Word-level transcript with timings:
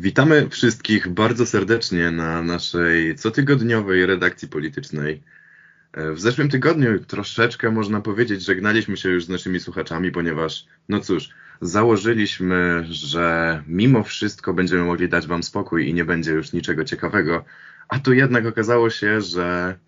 Witamy 0.00 0.48
wszystkich 0.48 1.08
bardzo 1.08 1.46
serdecznie 1.46 2.10
na 2.10 2.42
naszej 2.42 3.16
cotygodniowej 3.16 4.06
redakcji 4.06 4.48
politycznej. 4.48 5.22
E, 5.92 6.12
w 6.12 6.20
zeszłym 6.20 6.48
tygodniu 6.48 7.04
troszeczkę 7.04 7.70
można 7.70 8.00
powiedzieć, 8.00 8.44
żegnaliśmy 8.44 8.96
się 8.96 9.08
już 9.08 9.24
z 9.24 9.28
naszymi 9.28 9.60
słuchaczami, 9.60 10.12
ponieważ, 10.12 10.66
no 10.88 11.00
cóż, 11.00 11.30
założyliśmy, 11.60 12.86
że 12.90 13.62
mimo 13.66 14.02
wszystko 14.02 14.54
będziemy 14.54 14.84
mogli 14.84 15.08
dać 15.08 15.26
Wam 15.26 15.42
spokój 15.42 15.88
i 15.88 15.94
nie 15.94 16.04
będzie 16.04 16.32
już 16.32 16.52
niczego 16.52 16.84
ciekawego, 16.84 17.44
a 17.88 17.98
tu 17.98 18.12
jednak 18.12 18.46
okazało 18.46 18.90
się, 18.90 19.20
że 19.20 19.78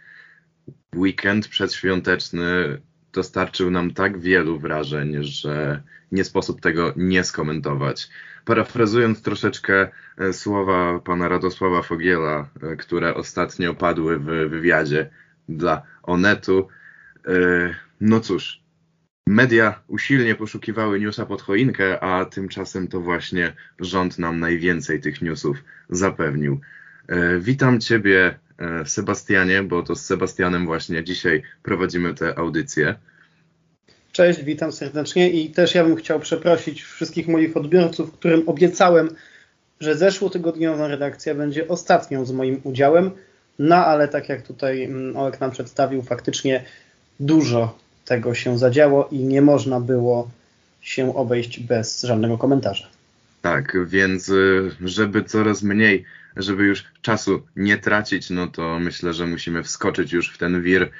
weekend 0.97 1.49
przedświąteczny 1.49 2.81
dostarczył 3.13 3.71
nam 3.71 3.95
tak 3.95 4.19
wielu 4.19 4.59
wrażeń, 4.59 5.17
że 5.21 5.83
nie 6.13 6.25
sposób 6.25 6.61
tego 6.61 6.93
nie 6.97 7.25
skomentować. 7.25 8.09
Parafrazując 8.45 9.23
troszeczkę 9.23 9.89
e, 10.19 10.33
słowa 10.33 11.01
pana 11.01 11.29
Radosława 11.29 11.83
Fogiela, 11.83 12.49
e, 12.63 12.77
które 12.77 13.15
ostatnio 13.15 13.75
padły 13.75 14.19
w 14.19 14.25
wywiadzie 14.25 15.11
dla 15.49 15.83
Onetu, 16.03 16.69
e, 17.27 17.31
no 18.01 18.21
cóż, 18.21 18.63
media 19.27 19.83
usilnie 19.87 20.35
poszukiwały 20.35 21.01
newsa 21.01 21.27
pod 21.27 21.43
choinkę, 21.43 22.01
a 22.01 22.25
tymczasem 22.25 22.89
to 22.89 23.01
właśnie 23.01 23.53
rząd 23.81 24.19
nam 24.19 24.41
najwięcej 24.41 25.01
tych 25.01 25.23
newsów 25.23 25.65
zapewnił. 25.89 26.61
Witam 27.41 27.81
Ciebie, 27.81 28.39
Sebastianie, 28.85 29.63
bo 29.63 29.83
to 29.83 29.97
z 29.97 30.05
Sebastianem 30.05 30.67
właśnie 30.67 31.05
dzisiaj 31.05 31.43
prowadzimy 31.63 32.15
tę 32.15 32.39
audycję. 32.39 32.95
Cześć, 34.13 34.43
witam 34.43 34.73
serdecznie 34.73 35.31
i 35.31 35.51
też 35.51 35.75
ja 35.75 35.85
bym 35.85 35.97
chciał 35.97 36.21
przeprosić 36.21 36.83
wszystkich 36.83 37.29
moich 37.29 37.57
odbiorców, 37.57 38.13
którym 38.13 38.49
obiecałem, 38.49 39.09
że 39.81 39.97
zeszłotygodniowa 39.97 40.89
redakcja 40.89 41.35
będzie 41.35 41.69
ostatnią 41.69 42.25
z 42.25 42.33
moim 42.33 42.61
udziałem. 42.65 43.11
No 43.59 43.77
ale 43.77 44.09
tak 44.09 44.29
jak 44.29 44.43
tutaj 44.43 44.85
mm, 44.85 45.17
Olek 45.17 45.41
nam 45.41 45.51
przedstawił, 45.51 46.03
faktycznie 46.03 46.65
dużo 47.21 47.79
tego 48.05 48.35
się 48.35 48.59
zadziało 48.59 49.09
i 49.13 49.19
nie 49.19 49.43
można 49.43 49.81
było 49.81 50.31
się 50.81 51.17
obejść 51.17 51.61
bez 51.61 52.03
żadnego 52.03 52.39
komentarza. 52.39 52.87
Tak, 53.43 53.77
więc 53.87 54.29
y, 54.29 54.71
żeby 54.81 55.25
coraz 55.25 55.63
mniej, 55.63 56.05
żeby 56.37 56.65
już 56.65 56.85
czasu 57.03 57.47
nie 57.57 57.79
tracić, 57.79 58.31
no 58.31 58.47
to 58.47 58.79
myślę, 58.79 59.13
że 59.13 59.27
musimy 59.27 59.63
wskoczyć 59.63 60.13
już 60.13 60.31
w 60.31 60.39
ten 60.39 60.63
wir 60.63 60.91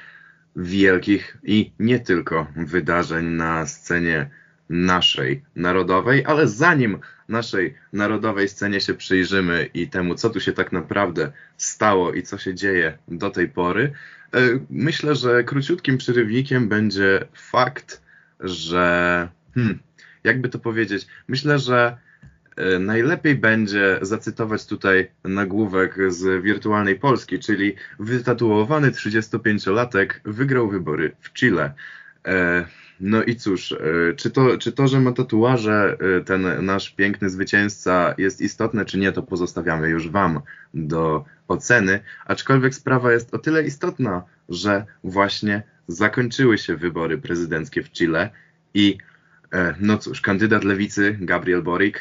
wielkich 0.55 1.37
i 1.43 1.71
nie 1.79 1.99
tylko 1.99 2.47
wydarzeń 2.55 3.25
na 3.25 3.65
scenie 3.65 4.29
naszej 4.69 5.43
narodowej, 5.55 6.25
ale 6.25 6.47
zanim 6.47 6.99
naszej 7.29 7.75
narodowej 7.93 8.49
scenie 8.49 8.81
się 8.81 8.93
przyjrzymy 8.93 9.69
i 9.73 9.87
temu, 9.87 10.15
co 10.15 10.29
tu 10.29 10.39
się 10.39 10.53
tak 10.53 10.71
naprawdę 10.71 11.31
stało 11.57 12.13
i 12.13 12.23
co 12.23 12.37
się 12.37 12.55
dzieje 12.55 12.97
do 13.07 13.29
tej 13.29 13.49
pory, 13.49 13.93
e, 14.33 14.39
myślę, 14.69 15.15
że 15.15 15.43
króciutkim 15.43 15.97
przerywnikiem 15.97 16.69
będzie 16.69 17.25
fakt, 17.33 18.01
że 18.39 19.27
hmm, 19.55 19.79
jakby 20.23 20.49
to 20.49 20.59
powiedzieć, 20.59 21.07
myślę, 21.27 21.59
że 21.59 21.97
najlepiej 22.79 23.35
będzie 23.35 23.99
zacytować 24.01 24.65
tutaj 24.65 25.07
nagłówek 25.23 26.13
z 26.13 26.43
wirtualnej 26.43 26.99
Polski, 26.99 27.39
czyli 27.39 27.75
wytatuowany 27.99 28.91
35-latek 28.91 30.07
wygrał 30.25 30.69
wybory 30.69 31.11
w 31.19 31.33
Chile. 31.33 31.73
E, 32.27 32.65
no 32.99 33.23
i 33.23 33.35
cóż, 33.35 33.71
e, 33.71 33.77
czy 34.15 34.31
to, 34.31 34.57
czy 34.57 34.71
to, 34.71 34.87
że 34.87 34.99
ma 34.99 35.11
tatuaże 35.11 35.97
ten 36.25 36.65
nasz 36.65 36.89
piękny 36.89 37.29
zwycięzca 37.29 38.15
jest 38.17 38.41
istotne, 38.41 38.85
czy 38.85 38.97
nie, 38.97 39.11
to 39.11 39.23
pozostawiamy 39.23 39.89
już 39.89 40.09
Wam 40.09 40.39
do 40.73 41.25
oceny. 41.47 41.99
Aczkolwiek 42.25 42.75
sprawa 42.75 43.11
jest 43.11 43.33
o 43.33 43.37
tyle 43.37 43.63
istotna, 43.63 44.23
że 44.49 44.85
właśnie 45.03 45.63
zakończyły 45.87 46.57
się 46.57 46.75
wybory 46.75 47.17
prezydenckie 47.17 47.83
w 47.83 47.91
Chile 47.91 48.29
i 48.73 48.97
no 49.79 49.97
cóż, 49.97 50.21
kandydat 50.21 50.63
lewicy 50.63 51.17
Gabriel 51.21 51.63
Boric 51.63 51.95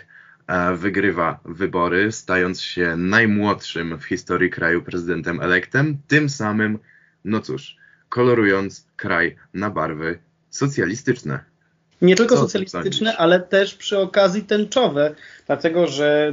wygrywa 0.75 1.41
wybory, 1.45 2.13
stając 2.13 2.63
się 2.63 2.97
najmłodszym 2.97 3.99
w 3.99 4.05
historii 4.05 4.51
kraju 4.51 4.83
prezydentem 4.83 5.41
elektem, 5.41 5.99
tym 6.09 6.29
samym, 6.29 6.79
no 7.25 7.41
cóż, 7.41 7.77
kolorując 8.09 8.87
kraj 8.97 9.37
na 9.55 9.71
barwy 9.71 10.19
socjalistyczne. 10.51 11.41
Nie 12.03 12.17
tylko 12.17 12.37
Co 12.37 12.43
socjalistyczne, 12.43 13.17
ale 13.17 13.41
też 13.41 13.75
przy 13.75 13.99
okazji 13.99 14.43
tęczowe, 14.43 15.15
dlatego 15.47 15.87
że 15.87 16.33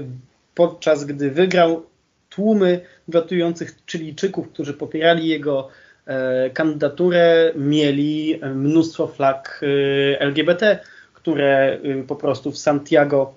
podczas 0.55 1.05
gdy 1.05 1.31
wygrał 1.31 1.85
tłumy 2.29 2.81
watujących 3.07 3.75
Chilijczyków, 3.91 4.49
którzy 4.49 4.73
popierali 4.73 5.27
jego 5.27 5.69
e, 6.05 6.49
kandydaturę, 6.49 7.51
mieli 7.55 8.39
mnóstwo 8.55 9.07
flag 9.07 9.61
e, 9.63 10.19
LGBT, 10.19 10.79
które 11.13 11.79
e, 11.83 12.03
po 12.03 12.15
prostu 12.15 12.51
w 12.51 12.57
Santiago 12.57 13.35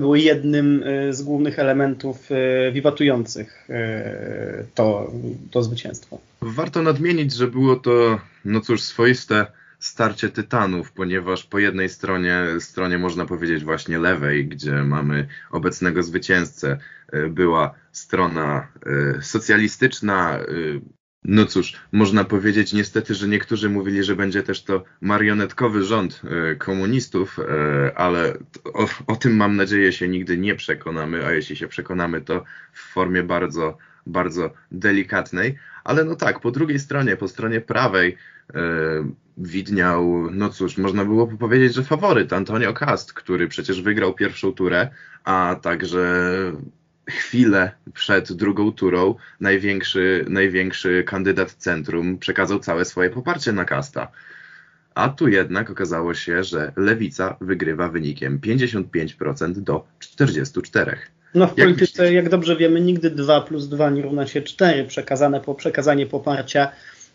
były 0.00 0.20
jednym 0.20 0.82
e, 0.82 1.12
z 1.12 1.22
głównych 1.22 1.58
elementów 1.58 2.28
e, 2.30 2.72
wiwatujących 2.72 3.66
e, 3.70 4.64
to, 4.74 5.12
to 5.50 5.62
zwycięstwo. 5.62 6.18
Warto 6.42 6.82
nadmienić, 6.82 7.32
że 7.32 7.46
było 7.46 7.76
to, 7.76 8.20
no 8.44 8.60
cóż, 8.60 8.82
swoiste 8.82 9.46
starcie 9.78 10.28
tytanów, 10.28 10.92
ponieważ 10.92 11.44
po 11.44 11.58
jednej 11.58 11.88
stronie, 11.88 12.44
stronie 12.60 12.98
można 12.98 13.26
powiedzieć 13.26 13.64
właśnie 13.64 13.98
lewej, 13.98 14.46
gdzie 14.46 14.72
mamy 14.72 15.28
obecnego 15.50 16.02
zwycięzcę, 16.02 16.78
była 17.30 17.74
strona 17.92 18.68
socjalistyczna, 19.20 20.38
no 21.26 21.46
cóż, 21.46 21.72
można 21.92 22.24
powiedzieć 22.24 22.72
niestety, 22.72 23.14
że 23.14 23.28
niektórzy 23.28 23.70
mówili, 23.70 24.04
że 24.04 24.16
będzie 24.16 24.42
też 24.42 24.62
to 24.62 24.84
marionetkowy 25.00 25.84
rząd 25.84 26.22
e, 26.24 26.56
komunistów, 26.56 27.38
e, 27.38 27.98
ale 27.98 28.38
o, 28.74 28.88
o, 29.06 29.16
tym 29.16 29.36
mam 29.36 29.56
nadzieję 29.56 29.92
się 29.92 30.08
nigdy 30.08 30.38
nie 30.38 30.54
przekonamy, 30.54 31.26
a 31.26 31.32
jeśli 31.32 31.56
się 31.56 31.68
przekonamy, 31.68 32.20
to 32.20 32.44
w 32.72 32.80
formie 32.80 33.22
bardzo, 33.22 33.78
bardzo 34.06 34.50
delikatnej. 34.72 35.58
Ale 35.84 36.04
no 36.04 36.16
tak, 36.16 36.40
po 36.40 36.50
drugiej 36.50 36.78
stronie, 36.78 37.16
po 37.16 37.28
stronie 37.28 37.60
prawej 37.60 38.16
e, 38.54 38.60
widniał, 39.38 40.30
no 40.30 40.48
cóż, 40.48 40.78
można 40.78 41.04
było 41.04 41.26
powiedzieć, 41.26 41.74
że 41.74 41.84
faworyt 41.84 42.32
Antonio 42.32 42.72
Cast, 42.72 43.12
który 43.12 43.48
przecież 43.48 43.82
wygrał 43.82 44.14
pierwszą 44.14 44.52
turę, 44.52 44.88
a 45.24 45.56
także 45.62 46.02
chwilę 47.08 47.72
przed 47.94 48.32
drugą 48.32 48.72
turą 48.72 49.14
największy, 49.40 50.24
największy 50.28 51.04
kandydat 51.06 51.52
centrum 51.52 52.18
przekazał 52.18 52.58
całe 52.58 52.84
swoje 52.84 53.10
poparcie 53.10 53.52
na 53.52 53.64
Kasta. 53.64 54.08
A 54.94 55.08
tu 55.08 55.28
jednak 55.28 55.70
okazało 55.70 56.14
się, 56.14 56.44
że 56.44 56.72
lewica 56.76 57.36
wygrywa 57.40 57.88
wynikiem 57.88 58.40
55% 58.40 59.52
do 59.52 59.84
44%. 60.00 60.96
No 61.34 61.46
w 61.46 61.54
polityce, 61.54 62.04
jak, 62.04 62.14
jak 62.14 62.28
dobrze 62.28 62.56
wiemy, 62.56 62.80
nigdy 62.80 63.10
2 63.10 63.40
plus 63.40 63.68
2 63.68 63.90
nie 63.90 64.02
równa 64.02 64.26
się 64.26 64.42
4. 64.42 64.84
Przekazane 64.84 65.40
po, 65.40 65.54
przekazanie 65.54 66.06
poparcia 66.06 66.72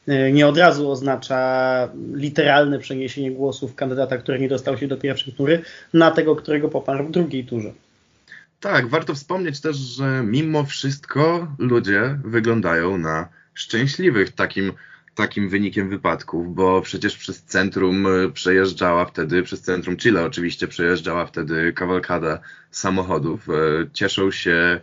e, 0.07 0.31
nie 0.31 0.47
od 0.47 0.57
razu 0.57 0.91
oznacza 0.91 1.89
literalne 2.13 2.79
przeniesienie 2.79 3.31
głosów 3.31 3.75
kandydata, 3.75 4.17
który 4.17 4.39
nie 4.39 4.49
dostał 4.49 4.77
się 4.77 4.87
do 4.87 4.97
pierwszej 4.97 5.33
tury, 5.33 5.61
na 5.93 6.11
tego, 6.11 6.35
którego 6.35 6.69
poparł 6.69 7.07
w 7.07 7.11
drugiej 7.11 7.45
turze. 7.45 7.71
Tak, 8.61 8.87
warto 8.87 9.15
wspomnieć 9.15 9.61
też, 9.61 9.77
że 9.77 10.23
mimo 10.25 10.65
wszystko 10.65 11.55
ludzie 11.57 12.19
wyglądają 12.23 12.97
na 12.97 13.29
szczęśliwych 13.53 14.31
takim, 14.31 14.73
takim 15.15 15.49
wynikiem 15.49 15.89
wypadków, 15.89 16.55
bo 16.55 16.81
przecież 16.81 17.17
przez 17.17 17.43
centrum 17.43 18.07
e, 18.07 18.29
przejeżdżała 18.29 19.05
wtedy, 19.05 19.43
przez 19.43 19.61
centrum 19.61 19.97
Chile 19.97 20.25
oczywiście 20.25 20.67
przejeżdżała 20.67 21.25
wtedy 21.25 21.73
kawalkada 21.73 22.39
samochodów. 22.71 23.49
E, 23.49 23.53
cieszą 23.93 24.31
się, 24.31 24.81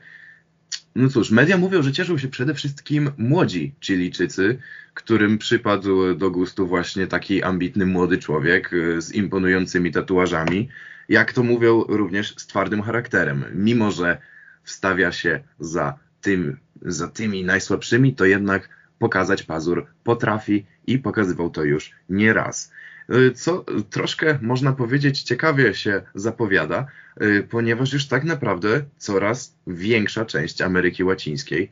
no 0.95 1.09
cóż, 1.09 1.31
media 1.31 1.57
mówią, 1.57 1.83
że 1.83 1.93
cieszą 1.93 2.19
się 2.19 2.29
przede 2.29 2.55
wszystkim 2.55 3.11
młodzi 3.19 3.75
Chilijczycy, 3.81 4.59
którym 4.95 5.39
przypadł 5.39 6.15
do 6.15 6.31
gustu 6.31 6.67
właśnie 6.67 7.07
taki 7.07 7.43
ambitny 7.43 7.87
młody 7.87 8.19
człowiek 8.19 8.71
e, 8.73 9.03
z 9.03 9.13
imponującymi 9.13 9.93
tatuażami 9.93 10.69
jak 11.09 11.33
to 11.33 11.43
mówią, 11.43 11.85
również 11.89 12.35
z 12.37 12.47
twardym 12.47 12.83
charakterem. 12.83 13.45
Mimo, 13.55 13.91
że 13.91 14.19
wstawia 14.63 15.13
się 15.13 15.41
za, 15.61 15.99
tym, 16.21 16.57
za 16.83 17.09
tymi 17.09 17.45
najsłabszymi, 17.45 18.15
to 18.15 18.25
jednak 18.25 18.69
pokazać 18.99 19.43
pazur 19.43 19.87
potrafi 20.05 20.67
i 20.87 20.99
pokazywał 20.99 21.51
to 21.51 21.65
już 21.65 21.91
nie 22.09 22.33
raz. 22.33 22.73
Y, 23.15 23.33
co 23.33 23.65
troszkę 23.91 24.39
można 24.43 24.73
powiedzieć 24.73 25.23
ciekawie 25.23 25.75
się 25.75 26.03
zapowiada, 26.15 26.87
y, 27.23 27.47
ponieważ 27.51 27.93
już 27.93 28.07
tak 28.07 28.25
naprawdę 28.25 28.83
coraz 28.97 29.55
większa 29.67 30.25
część 30.25 30.63
Ameryki 30.63 31.05
Łacińskiej 31.05 31.71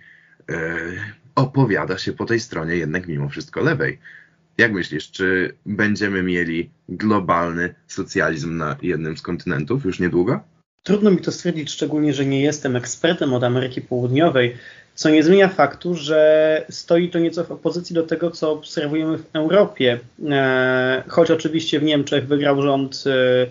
y, 0.51 0.55
opowiada 1.35 1.99
się 1.99 2.13
po 2.13 2.25
tej 2.25 2.41
stronie 2.41 2.77
jednak 2.77 3.07
mimo 3.07 3.29
wszystko 3.29 3.63
lewej. 3.63 3.99
Jak 4.59 4.73
myślisz, 4.73 5.11
czy 5.11 5.55
będziemy 5.67 6.23
mieli 6.23 6.71
globalny 6.89 7.75
socjalizm 7.87 8.57
na 8.57 8.77
jednym 8.83 9.17
z 9.17 9.23
kontynentów 9.23 9.85
już 9.85 10.01
niedługo? 10.01 10.41
Trudno 10.83 11.11
mi 11.11 11.19
to 11.19 11.33
stwierdzić, 11.33 11.71
szczególnie, 11.71 12.15
że 12.15 12.27
nie 12.27 12.41
jestem 12.41 12.77
ekspertem 12.77 13.35
od 13.35 13.45
Ameryki 13.45 13.81
Południowej, 13.81 14.57
co 14.95 15.11
nie 15.11 15.23
zmienia 15.23 15.49
faktu, 15.49 15.95
że 15.95 16.67
stoi 16.71 17.11
to 17.11 17.19
nieco 17.19 17.45
w 17.45 17.51
opozycji 17.51 17.95
do 17.95 18.03
tego, 18.03 18.31
co 18.31 18.53
obserwujemy 18.53 19.19
w 19.19 19.27
Europie. 19.33 19.99
E, 20.31 21.03
choć 21.09 21.31
oczywiście 21.31 21.81
w 21.81 21.83
Niemczech 21.83 22.27
wygrał 22.27 22.63
rząd 22.63 23.05
e, 23.07 23.47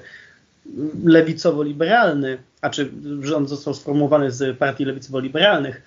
lewicowo-liberalny, 1.05 2.37
a 2.61 2.69
czy 2.69 2.91
rząd 3.21 3.49
został 3.49 3.73
sformułowany 3.73 4.31
z 4.31 4.57
partii 4.57 4.85
lewicowo-liberalnych, 4.85 5.81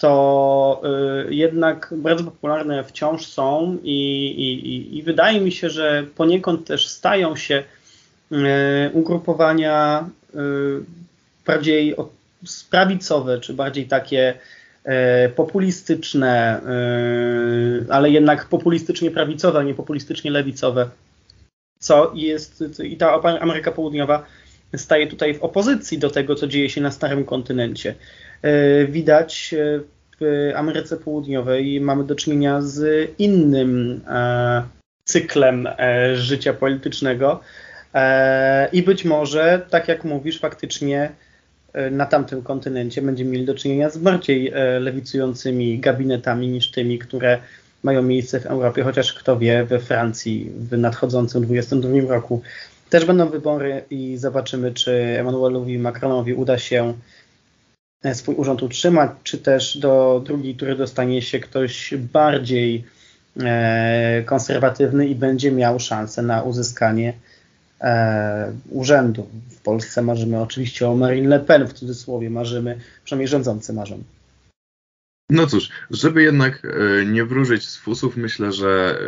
to 0.00 0.82
y, 1.28 1.34
jednak 1.34 1.94
bardzo 1.96 2.24
popularne 2.24 2.84
wciąż 2.84 3.26
są 3.26 3.78
i, 3.82 4.26
i, 4.26 4.98
i 4.98 5.02
wydaje 5.02 5.40
mi 5.40 5.52
się, 5.52 5.70
że 5.70 6.04
poniekąd 6.16 6.66
też 6.66 6.88
stają 6.88 7.36
się 7.36 7.62
y, 8.32 8.36
ugrupowania 8.92 10.08
y, 10.34 10.38
bardziej 11.46 11.94
prawicowe, 12.70 13.40
czy 13.40 13.54
bardziej 13.54 13.86
takie 13.86 14.34
populistyczne, 15.36 16.60
ale 17.88 18.10
jednak 18.10 18.46
populistycznie 18.46 19.10
prawicowe, 19.10 19.58
a 19.58 19.62
nie 19.62 19.74
populistycznie 19.74 20.30
lewicowe, 20.30 20.90
co 21.78 22.12
jest 22.14 22.64
i 22.84 22.96
ta 22.96 23.20
Ameryka 23.40 23.72
Południowa 23.72 24.24
staje 24.76 25.06
tutaj 25.06 25.34
w 25.34 25.42
opozycji 25.42 25.98
do 25.98 26.10
tego, 26.10 26.34
co 26.34 26.46
dzieje 26.46 26.70
się 26.70 26.80
na 26.80 26.90
Starym 26.90 27.24
Kontynencie. 27.24 27.94
E, 28.42 28.84
widać 28.86 29.54
e, 29.54 29.80
w 30.20 30.52
Ameryce 30.54 30.96
Południowej 30.96 31.80
mamy 31.80 32.04
do 32.04 32.14
czynienia 32.14 32.62
z 32.62 33.10
innym 33.18 34.00
e, 34.08 34.62
cyklem 35.04 35.68
życia 36.14 36.52
politycznego 36.52 37.40
i 38.72 38.82
być 38.82 39.04
może, 39.04 39.66
tak 39.70 39.88
jak 39.88 40.04
mówisz, 40.04 40.40
faktycznie 40.40 41.10
na 41.90 42.06
tamtym 42.06 42.42
kontynencie 42.42 43.02
będziemy 43.02 43.30
mieli 43.30 43.44
do 43.44 43.54
czynienia 43.54 43.90
z 43.90 43.98
bardziej 43.98 44.52
lewicującymi 44.80 45.78
gabinetami 45.78 46.48
niż 46.48 46.70
tymi, 46.70 46.98
które 46.98 47.38
mają 47.82 48.02
miejsce 48.02 48.40
w 48.40 48.46
Europie, 48.46 48.82
chociaż 48.82 49.12
kto 49.12 49.38
wie, 49.38 49.64
we 49.64 49.78
Francji 49.78 50.52
w 50.56 50.78
nadchodzącym 50.78 51.44
2022 51.44 52.14
roku 52.14 52.42
też 52.90 53.04
będą 53.04 53.28
wybory 53.28 53.84
i 53.90 54.16
zobaczymy, 54.16 54.72
czy 54.72 54.92
Emmanuelowi 55.18 55.78
Macronowi 55.78 56.34
uda 56.34 56.58
się 56.58 56.94
e, 58.04 58.14
swój 58.14 58.34
urząd 58.34 58.62
utrzymać, 58.62 59.10
czy 59.22 59.38
też 59.38 59.78
do 59.78 60.22
drugiej 60.24 60.54
tury 60.54 60.76
dostanie 60.76 61.22
się 61.22 61.40
ktoś 61.40 61.94
bardziej 62.12 62.84
e, 63.40 64.22
konserwatywny 64.26 65.06
i 65.06 65.14
będzie 65.14 65.52
miał 65.52 65.80
szansę 65.80 66.22
na 66.22 66.42
uzyskanie 66.42 67.12
e, 67.80 68.52
urzędu. 68.70 69.26
W 69.50 69.60
Polsce 69.60 70.02
marzymy 70.02 70.40
oczywiście 70.40 70.88
o 70.88 70.94
Marine 70.94 71.28
Le 71.28 71.40
Pen, 71.40 71.66
w 71.66 71.72
cudzysłowie 71.72 72.30
marzymy, 72.30 72.78
przynajmniej 73.04 73.28
rządzący 73.28 73.72
marzą. 73.72 74.02
No 75.30 75.46
cóż, 75.46 75.68
żeby 75.90 76.22
jednak 76.22 76.62
e, 76.64 77.04
nie 77.06 77.24
wróżyć 77.24 77.68
z 77.68 77.76
fusów, 77.76 78.16
myślę, 78.16 78.52
że 78.52 79.00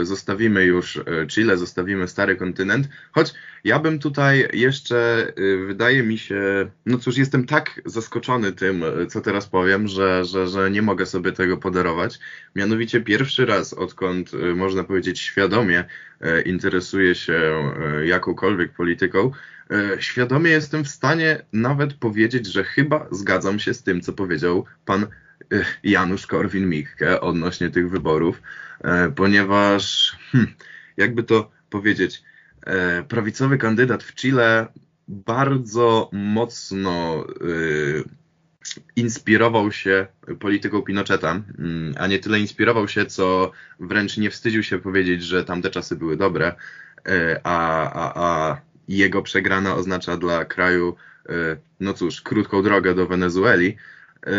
e, 0.00 0.04
zostawimy 0.04 0.64
już 0.64 0.96
e, 0.96 1.26
Chile, 1.26 1.56
zostawimy 1.56 2.08
stary 2.08 2.36
kontynent, 2.36 2.88
choć 3.12 3.34
ja 3.64 3.78
bym 3.78 3.98
tutaj 3.98 4.48
jeszcze, 4.52 5.32
wydaje 5.66 6.02
mi 6.02 6.18
się, 6.18 6.70
no 6.86 6.98
cóż, 6.98 7.16
jestem 7.16 7.46
tak 7.46 7.80
zaskoczony 7.84 8.52
tym, 8.52 8.84
co 9.08 9.20
teraz 9.20 9.46
powiem, 9.46 9.88
że, 9.88 10.24
że, 10.24 10.48
że 10.48 10.70
nie 10.70 10.82
mogę 10.82 11.06
sobie 11.06 11.32
tego 11.32 11.56
podarować. 11.56 12.18
Mianowicie 12.56 13.00
pierwszy 13.00 13.46
raz, 13.46 13.72
odkąd 13.72 14.30
można 14.56 14.84
powiedzieć 14.84 15.20
świadomie 15.20 15.84
interesuję 16.44 17.14
się 17.14 17.40
jakąkolwiek 18.04 18.72
polityką, 18.72 19.30
świadomie 19.98 20.50
jestem 20.50 20.84
w 20.84 20.88
stanie 20.88 21.42
nawet 21.52 21.94
powiedzieć, 21.94 22.46
że 22.46 22.64
chyba 22.64 23.06
zgadzam 23.10 23.58
się 23.58 23.74
z 23.74 23.82
tym, 23.82 24.00
co 24.00 24.12
powiedział 24.12 24.64
pan 24.84 25.06
Janusz 25.82 26.26
Korwin-Mikke 26.26 27.20
odnośnie 27.20 27.70
tych 27.70 27.90
wyborów, 27.90 28.42
e, 28.84 29.10
ponieważ, 29.10 30.16
hmm, 30.32 30.54
jakby 30.96 31.22
to 31.22 31.50
powiedzieć, 31.70 32.22
e, 32.66 33.02
prawicowy 33.02 33.58
kandydat 33.58 34.02
w 34.02 34.14
Chile 34.14 34.66
bardzo 35.08 36.10
mocno 36.12 37.24
e, 37.24 38.24
inspirował 38.96 39.72
się 39.72 40.06
polityką 40.40 40.82
Pinocheta, 40.82 41.30
mm, 41.58 41.94
a 41.98 42.06
nie 42.06 42.18
tyle 42.18 42.40
inspirował 42.40 42.88
się, 42.88 43.06
co 43.06 43.52
wręcz 43.80 44.16
nie 44.16 44.30
wstydził 44.30 44.62
się 44.62 44.78
powiedzieć, 44.78 45.22
że 45.22 45.44
tamte 45.44 45.70
czasy 45.70 45.96
były 45.96 46.16
dobre, 46.16 46.54
a, 47.42 47.90
a, 47.92 48.12
a 48.24 48.60
jego 48.88 49.22
przegrana 49.22 49.74
oznacza 49.74 50.16
dla 50.16 50.44
kraju, 50.44 50.96
no 51.80 51.94
cóż, 51.94 52.20
krótką 52.20 52.62
drogę 52.62 52.94
do 52.94 53.06
Wenezueli. 53.06 53.76
E, 54.26 54.30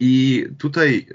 I 0.00 0.46
tutaj 0.58 1.06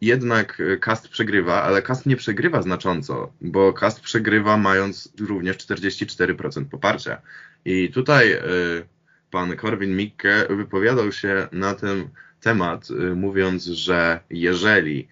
jednak 0.00 0.62
Cast 0.80 1.08
przegrywa, 1.08 1.62
ale 1.62 1.82
Cast 1.82 2.06
nie 2.06 2.16
przegrywa 2.16 2.62
znacząco, 2.62 3.32
bo 3.40 3.72
Cast 3.72 4.00
przegrywa 4.00 4.56
mając 4.56 5.12
również 5.20 5.56
44% 5.56 6.64
poparcia. 6.64 7.20
I 7.64 7.90
tutaj 7.90 8.32
e, 8.32 8.42
pan 9.30 9.56
Korwin 9.56 9.96
Mikke 9.96 10.46
wypowiadał 10.50 11.12
się 11.12 11.48
na 11.52 11.74
ten 11.74 12.08
temat, 12.40 12.88
e, 12.90 13.14
mówiąc, 13.14 13.64
że 13.64 14.20
jeżeli 14.30 15.08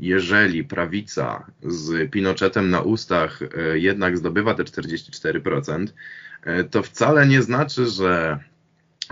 jeżeli 0.00 0.64
prawica 0.64 1.46
z 1.62 2.10
Pinochetem 2.10 2.70
na 2.70 2.80
ustach 2.80 3.40
jednak 3.74 4.18
zdobywa 4.18 4.54
te 4.54 4.64
44%, 4.64 5.86
to 6.70 6.82
wcale 6.82 7.26
nie 7.26 7.42
znaczy, 7.42 7.86
że 7.86 8.38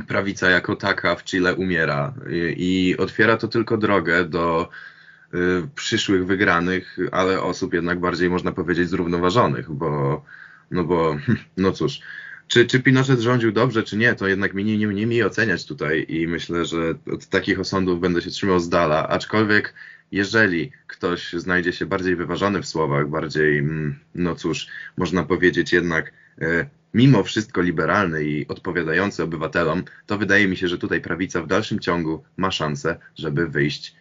prawica 0.08 0.50
jako 0.50 0.76
taka 0.76 1.16
w 1.16 1.24
Chile 1.24 1.54
umiera 1.54 2.14
i, 2.56 2.96
otwiera 2.98 3.36
to 3.36 3.48
tylko 3.48 3.76
drogę 3.76 4.24
do 4.24 4.68
y, 5.34 5.38
przyszłych 5.74 6.26
wygranych, 6.26 6.96
ale 7.12 7.42
osób 7.42 7.74
jednak 7.74 8.00
bardziej 8.00 8.30
można 8.30 8.52
powiedzieć 8.52 8.88
zrównoważonych, 8.88 9.70
bo 9.70 10.24
no 10.70 10.84
bo 10.84 11.16
no 11.56 11.72
cóż, 11.72 12.00
czy, 12.46 12.66
czy 12.66 12.80
Pinochet 12.80 13.20
rządził 13.20 13.52
dobrze, 13.52 13.82
czy 13.82 13.96
nie, 13.96 14.14
to 14.14 14.26
jednak 14.26 14.54
mi 14.54 14.64
nie, 14.64 14.78
nie, 14.78 14.86
nie 14.86 15.06
mi 15.06 15.22
oceniać 15.22 15.66
tutaj 15.66 16.06
i 16.08 16.26
myślę, 16.26 16.64
że 16.64 16.94
od 17.12 17.26
takich 17.26 17.60
osądów 17.60 18.00
będę 18.00 18.22
się 18.22 18.30
trzymał 18.30 18.60
z 18.60 18.68
dala, 18.68 19.08
aczkolwiek 19.08 19.74
jeżeli 20.12 20.72
ktoś 20.86 21.32
znajdzie 21.32 21.72
się 21.72 21.86
bardziej 21.86 22.16
wyważony 22.16 22.62
w 22.62 22.66
słowach, 22.66 23.08
bardziej, 23.08 23.58
mm, 23.58 23.98
no 24.14 24.34
cóż, 24.34 24.66
można 24.96 25.22
powiedzieć 25.22 25.72
jednak 25.72 26.12
y, 26.42 26.66
mimo 26.94 27.22
wszystko 27.22 27.61
liberalny 27.61 28.25
i 28.25 28.49
odpowiadający 28.49 29.22
obywatelom, 29.22 29.82
to 30.06 30.18
wydaje 30.18 30.49
mi 30.49 30.56
się, 30.56 30.68
że 30.68 30.78
tutaj 30.78 31.00
prawica 31.00 31.42
w 31.42 31.46
dalszym 31.46 31.78
ciągu 31.78 32.22
ma 32.37 32.50
szansę, 32.50 32.96
żeby 33.14 33.49
wyjść 33.49 33.96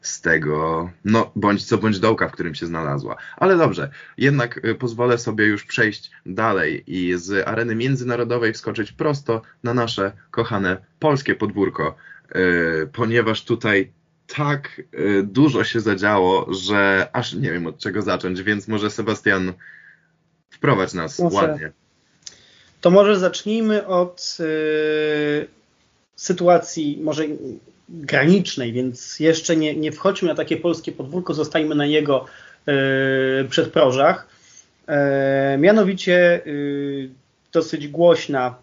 z 0.00 0.20
tego, 0.20 0.90
no 1.04 1.32
bądź 1.36 1.64
co 1.64 1.78
bądź 1.78 2.00
dołka, 2.00 2.28
w 2.28 2.32
którym 2.32 2.54
się 2.54 2.66
znalazła. 2.66 3.16
Ale 3.36 3.56
dobrze, 3.56 3.90
jednak 4.18 4.64
y, 4.64 4.74
pozwolę 4.74 5.18
sobie 5.18 5.44
już 5.44 5.64
przejść 5.64 6.10
dalej 6.26 6.84
i 6.86 7.12
z 7.16 7.48
areny 7.48 7.74
międzynarodowej 7.74 8.52
wskoczyć 8.52 8.92
prosto 8.92 9.42
na 9.62 9.74
nasze 9.74 10.12
kochane 10.30 10.76
polskie 10.98 11.34
podwórko, 11.34 11.96
yy, 12.34 12.88
ponieważ 12.92 13.44
tutaj 13.44 13.92
tak 14.26 14.82
yy, 14.92 15.22
dużo 15.22 15.64
się 15.64 15.80
zadziało, 15.80 16.54
że 16.54 17.08
aż 17.12 17.34
nie 17.34 17.52
wiem 17.52 17.66
od 17.66 17.78
czego 17.78 18.02
zacząć, 18.02 18.42
więc 18.42 18.68
może 18.68 18.90
Sebastian 18.90 19.52
wprowadź 20.50 20.94
nas 20.94 21.18
Muszę. 21.18 21.36
ładnie 21.36 21.72
to 22.82 22.90
może 22.90 23.18
zacznijmy 23.18 23.86
od 23.86 24.36
y, 24.40 25.46
sytuacji 26.16 26.98
może 27.02 27.24
granicznej, 27.88 28.72
więc 28.72 29.20
jeszcze 29.20 29.56
nie, 29.56 29.76
nie 29.76 29.92
wchodźmy 29.92 30.28
na 30.28 30.34
takie 30.34 30.56
polskie 30.56 30.92
podwórko, 30.92 31.34
zostajmy 31.34 31.74
na 31.74 31.86
jego 31.86 32.24
y, 32.68 33.48
przedprożach. 33.48 34.28
Y, 35.54 35.58
mianowicie 35.58 36.46
y, 36.46 37.10
dosyć 37.52 37.88
głośna 37.88 38.54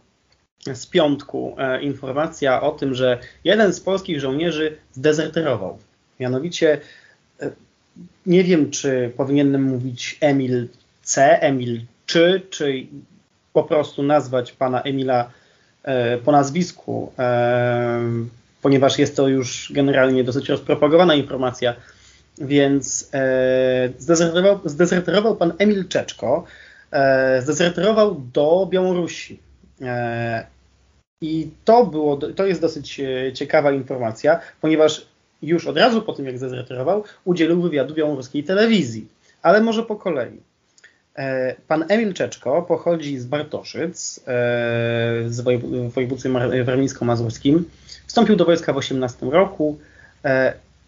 z 0.73 0.85
piątku 0.85 1.55
e, 1.57 1.81
informacja 1.81 2.61
o 2.61 2.71
tym, 2.71 2.93
że 2.95 3.19
jeden 3.43 3.73
z 3.73 3.79
polskich 3.79 4.19
żołnierzy 4.19 4.77
zdezerterował. 4.93 5.77
Mianowicie 6.19 6.81
e, 7.41 7.51
nie 8.25 8.43
wiem, 8.43 8.71
czy 8.71 9.11
powinienem 9.17 9.63
mówić 9.63 10.17
Emil 10.21 10.67
C, 11.03 11.41
Emil 11.41 11.81
czy, 12.05 12.41
czy 12.49 12.87
po 13.53 13.63
prostu 13.63 14.03
nazwać 14.03 14.51
pana 14.51 14.81
Emila 14.81 15.31
e, 15.83 16.17
po 16.17 16.31
nazwisku, 16.31 17.11
e, 17.19 18.01
ponieważ 18.61 18.99
jest 18.99 19.15
to 19.15 19.27
już 19.27 19.71
generalnie 19.75 20.23
dosyć 20.23 20.49
rozpropagowana 20.49 21.15
informacja, 21.15 21.75
więc 22.37 23.09
e, 23.13 23.89
zdezerterował, 23.97 24.59
zdezerterował 24.65 25.35
pan 25.35 25.53
Emil 25.57 25.87
Czeczko, 25.87 26.43
zdezerterował 27.39 28.21
do 28.33 28.67
Białorusi. 28.69 29.39
I 31.21 31.49
to, 31.65 31.85
było, 31.85 32.17
to 32.17 32.45
jest 32.45 32.61
dosyć 32.61 33.01
ciekawa 33.33 33.71
informacja, 33.71 34.39
ponieważ 34.61 35.05
już 35.41 35.67
od 35.67 35.77
razu 35.77 36.01
po 36.01 36.13
tym, 36.13 36.25
jak 36.25 36.37
zdezerterował, 36.37 37.03
udzielił 37.25 37.61
wywiadu 37.61 37.93
białoruskiej 37.93 38.43
telewizji. 38.43 39.07
Ale 39.41 39.61
może 39.61 39.83
po 39.83 39.95
kolei. 39.95 40.48
E, 41.19 41.55
pan 41.67 41.85
Emil 41.89 42.13
Czeczko 42.13 42.61
pochodzi 42.61 43.19
z 43.19 43.25
Bartoszyc, 43.25 44.19
z 45.27 45.41
województwie 45.93 46.29
warmińsko-mazurskim. 46.63 47.63
Wstąpił 48.07 48.35
do 48.35 48.45
wojska 48.45 48.73
w 48.73 48.77
18 48.77 49.25
roku. 49.25 49.77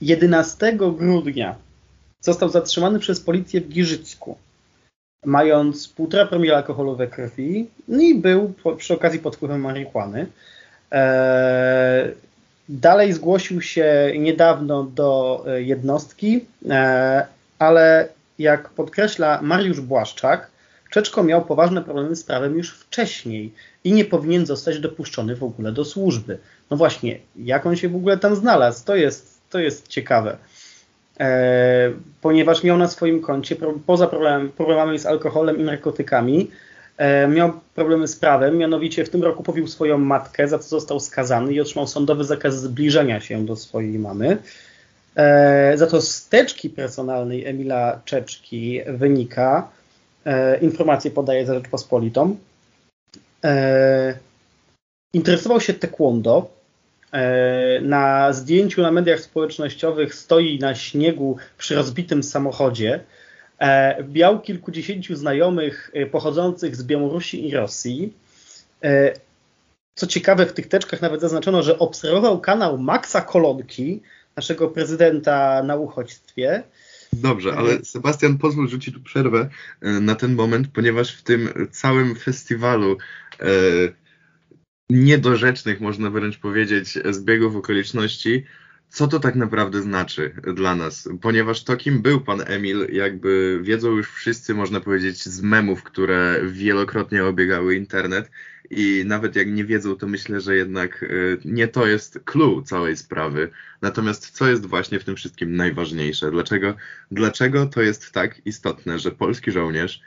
11 0.02 0.74
grudnia 0.74 1.56
został 2.22 2.50
zatrzymany 2.50 3.00
przez 3.00 3.20
policję 3.20 3.62
w 3.62 3.70
Giżycku, 3.70 4.38
mając 5.26 5.94
1,5 5.94 6.28
promila 6.28 6.58
alkoholu 6.58 6.96
we 6.96 7.08
krwi 7.08 7.68
no 7.88 8.02
i 8.02 8.16
był 8.16 8.54
przy 8.78 8.94
okazji 8.94 9.20
pod 9.20 9.36
wpływem 9.36 9.62
marihuany. 9.62 10.28
E, 10.92 12.10
dalej 12.70 13.14
zgłosił 13.14 13.62
się 13.62 14.14
niedawno 14.20 14.84
do 14.84 15.44
e, 15.48 15.62
jednostki, 15.62 16.46
e, 16.70 17.26
ale 17.60 18.08
jak 18.42 18.70
podkreśla 18.70 19.40
Mariusz 19.42 19.82
Błaszczak, 19.82 20.52
Czeczko 20.92 21.24
miał 21.24 21.46
poważne 21.46 21.82
problemy 21.82 22.16
z 22.16 22.24
prawem 22.24 22.58
już 22.58 22.72
wcześniej 22.72 23.54
i 23.84 23.94
nie 23.94 24.06
powinien 24.06 24.46
zostać 24.46 24.80
dopuszczony 24.80 25.36
w 25.36 25.44
ogóle 25.44 25.72
do 25.72 25.86
służby. 25.86 26.38
No 26.72 26.78
właśnie, 26.78 27.20
jak 27.36 27.66
on 27.66 27.76
się 27.76 27.90
w 27.90 27.96
ogóle 27.96 28.18
tam 28.18 28.36
znalazł, 28.36 28.86
to 28.86 28.96
jest, 28.96 29.42
to 29.50 29.60
jest 29.60 29.88
ciekawe. 29.88 30.38
E, 31.20 31.92
ponieważ 32.22 32.64
miał 32.64 32.78
na 32.78 32.88
swoim 32.88 33.22
koncie, 33.22 33.56
poza 33.86 34.08
problem, 34.08 34.50
problemami 34.50 35.00
z 35.00 35.06
alkoholem 35.06 35.60
i 35.60 35.64
narkotykami, 35.64 36.52
e, 36.98 37.28
miał 37.28 37.54
problemy 37.76 38.08
z 38.08 38.16
prawem, 38.16 38.58
mianowicie 38.58 39.06
w 39.06 39.10
tym 39.10 39.24
roku 39.24 39.44
pobił 39.44 39.68
swoją 39.68 39.98
matkę, 39.98 40.48
za 40.48 40.60
co 40.60 40.70
został 40.70 41.00
skazany 41.00 41.54
i 41.54 41.62
otrzymał 41.62 41.88
sądowy 41.88 42.24
zakaz 42.24 42.62
zbliżenia 42.62 43.20
się 43.20 43.46
do 43.46 43.56
swojej 43.56 44.00
mamy. 44.00 44.38
E, 45.16 45.78
za 45.78 45.88
to 45.88 46.02
z 46.02 46.28
teczki 46.28 46.70
personalnej 46.70 47.46
Emila 47.46 48.02
Czeczki 48.06 48.82
wynika, 48.88 49.70
informacje 50.62 51.12
podaje 51.12 51.46
za 51.46 51.54
Rzeczpospolitą, 51.54 52.38
interesował 55.14 55.62
się 55.62 55.74
taekwondo, 55.74 56.50
E, 57.12 57.82
na 57.82 58.34
zdjęciu 58.34 58.82
na 58.82 58.92
mediach 58.92 59.20
społecznościowych 59.20 60.16
stoi 60.16 60.60
na 60.60 60.76
śniegu 60.76 61.38
przy 61.58 61.76
rozbitym 61.76 62.24
samochodzie. 62.24 63.00
E, 63.60 64.04
miał 64.04 64.42
kilkudziesięciu 64.42 65.16
znajomych 65.16 65.92
e, 65.94 66.06
pochodzących 66.06 66.76
z 66.76 66.84
Białorusi 66.84 67.48
i 67.48 67.56
Rosji. 67.56 68.14
Co 69.96 70.08
ciekawe, 70.08 70.46
w 70.46 70.54
tych 70.54 70.68
teczkach 70.68 71.02
nawet 71.02 71.22
zaznaczono, 71.22 71.64
że 71.64 71.80
obserwował 71.80 72.40
kanał 72.40 72.78
Maxa 72.78 73.22
Kolonki, 73.22 74.02
naszego 74.42 74.68
prezydenta 74.68 75.64
na 75.64 75.76
uchodźstwie. 75.76 76.64
Dobrze, 77.14 77.54
ale 77.54 77.86
Sebastian, 77.86 78.38
pozwól 78.38 78.70
rzucić 78.70 78.94
tu 78.96 79.02
przerwę 79.02 79.50
na 79.82 80.16
ten 80.16 80.36
moment, 80.36 80.68
ponieważ 80.74 81.16
w 81.16 81.24
tym 81.24 81.68
całym 81.72 82.16
festiwalu 82.16 82.98
niedorzecznych, 84.90 85.82
można 85.82 86.10
wręcz 86.10 86.38
powiedzieć, 86.38 87.00
zbiegów 87.10 87.56
okoliczności, 87.56 88.46
co 88.92 89.08
to 89.08 89.20
tak 89.20 89.36
naprawdę 89.36 89.82
znaczy 89.82 90.34
dla 90.56 90.76
nas? 90.76 91.10
Ponieważ 91.22 91.64
to, 91.64 91.78
kim 91.78 92.02
był 92.02 92.22
pan 92.22 92.42
Emil, 92.46 92.88
jakby 92.92 93.60
wiedzą 93.64 93.90
już 93.92 94.12
wszyscy, 94.12 94.54
można 94.54 94.80
powiedzieć, 94.80 95.24
z 95.24 95.42
memów, 95.42 95.84
które 95.84 96.42
wielokrotnie 96.46 97.26
obiegały 97.26 97.76
internet. 97.76 98.32
I 98.70 99.04
nawet 99.06 99.36
jak 99.36 99.52
nie 99.52 99.66
wiedzą, 99.66 99.96
to 99.96 100.08
myślę, 100.08 100.42
że 100.42 100.56
jednak 100.56 101.04
y, 101.04 101.38
nie 101.46 101.68
to 101.68 101.88
jest 101.88 102.20
clue 102.26 102.64
całej 102.66 102.98
sprawy. 102.98 103.50
Natomiast 103.82 104.30
co 104.30 104.50
jest 104.50 104.66
właśnie 104.66 105.00
w 105.00 105.04
tym 105.04 105.16
wszystkim 105.16 105.56
najważniejsze? 105.56 106.32
Dlaczego, 106.32 106.76
dlaczego 107.12 107.66
to 107.66 107.82
jest 107.82 108.12
tak 108.12 108.42
istotne, 108.46 109.00
że 109.00 109.12
polski 109.12 109.52
żołnierz 109.52 110.02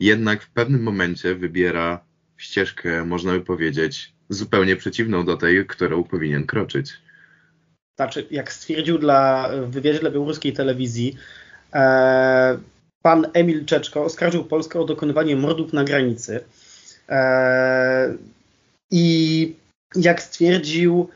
jednak 0.00 0.42
w 0.42 0.50
pewnym 0.50 0.82
momencie 0.82 1.34
wybiera 1.34 2.00
ścieżkę, 2.36 3.04
można 3.04 3.32
by 3.32 3.40
powiedzieć, 3.40 4.12
zupełnie 4.28 4.76
przeciwną 4.76 5.24
do 5.24 5.36
tej, 5.36 5.66
którą 5.66 6.04
powinien 6.04 6.46
kroczyć. 6.46 7.05
Znaczy, 7.96 8.26
jak 8.30 8.52
stwierdził 8.52 8.98
dla, 8.98 9.50
w 9.62 9.70
wywiadzie 9.70 9.98
dla 9.98 10.10
białoruskiej 10.10 10.52
telewizji, 10.52 11.16
e, 11.74 12.58
pan 13.02 13.26
Emil 13.32 13.64
Czeczko 13.64 14.04
oskarżył 14.04 14.44
Polskę 14.44 14.80
o 14.80 14.84
dokonywanie 14.84 15.36
mordów 15.36 15.72
na 15.72 15.84
granicy. 15.84 16.40
E, 17.08 18.14
I 18.90 19.54
jak 19.94 20.22
stwierdził, 20.22 21.08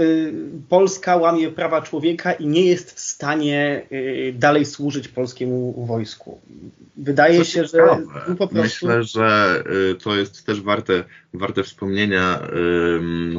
y, 0.00 0.32
Polska 0.68 1.16
łamie 1.16 1.50
prawa 1.50 1.82
człowieka 1.82 2.32
i 2.32 2.46
nie 2.46 2.64
jest 2.64 2.92
w 2.92 3.00
stanie 3.00 3.86
y, 3.92 4.34
dalej 4.38 4.64
służyć 4.64 5.08
polskiemu 5.08 5.86
wojsku. 5.86 6.40
Wydaje 6.96 7.38
Co 7.38 7.44
się, 7.44 7.64
że 7.64 7.78
po 8.38 8.48
prostu... 8.48 8.86
Myślę, 8.86 9.02
że 9.02 9.62
y, 9.90 9.94
to 9.94 10.16
jest 10.16 10.46
też 10.46 10.60
warte, 10.60 11.04
warte 11.34 11.62
wspomnienia, 11.62 12.40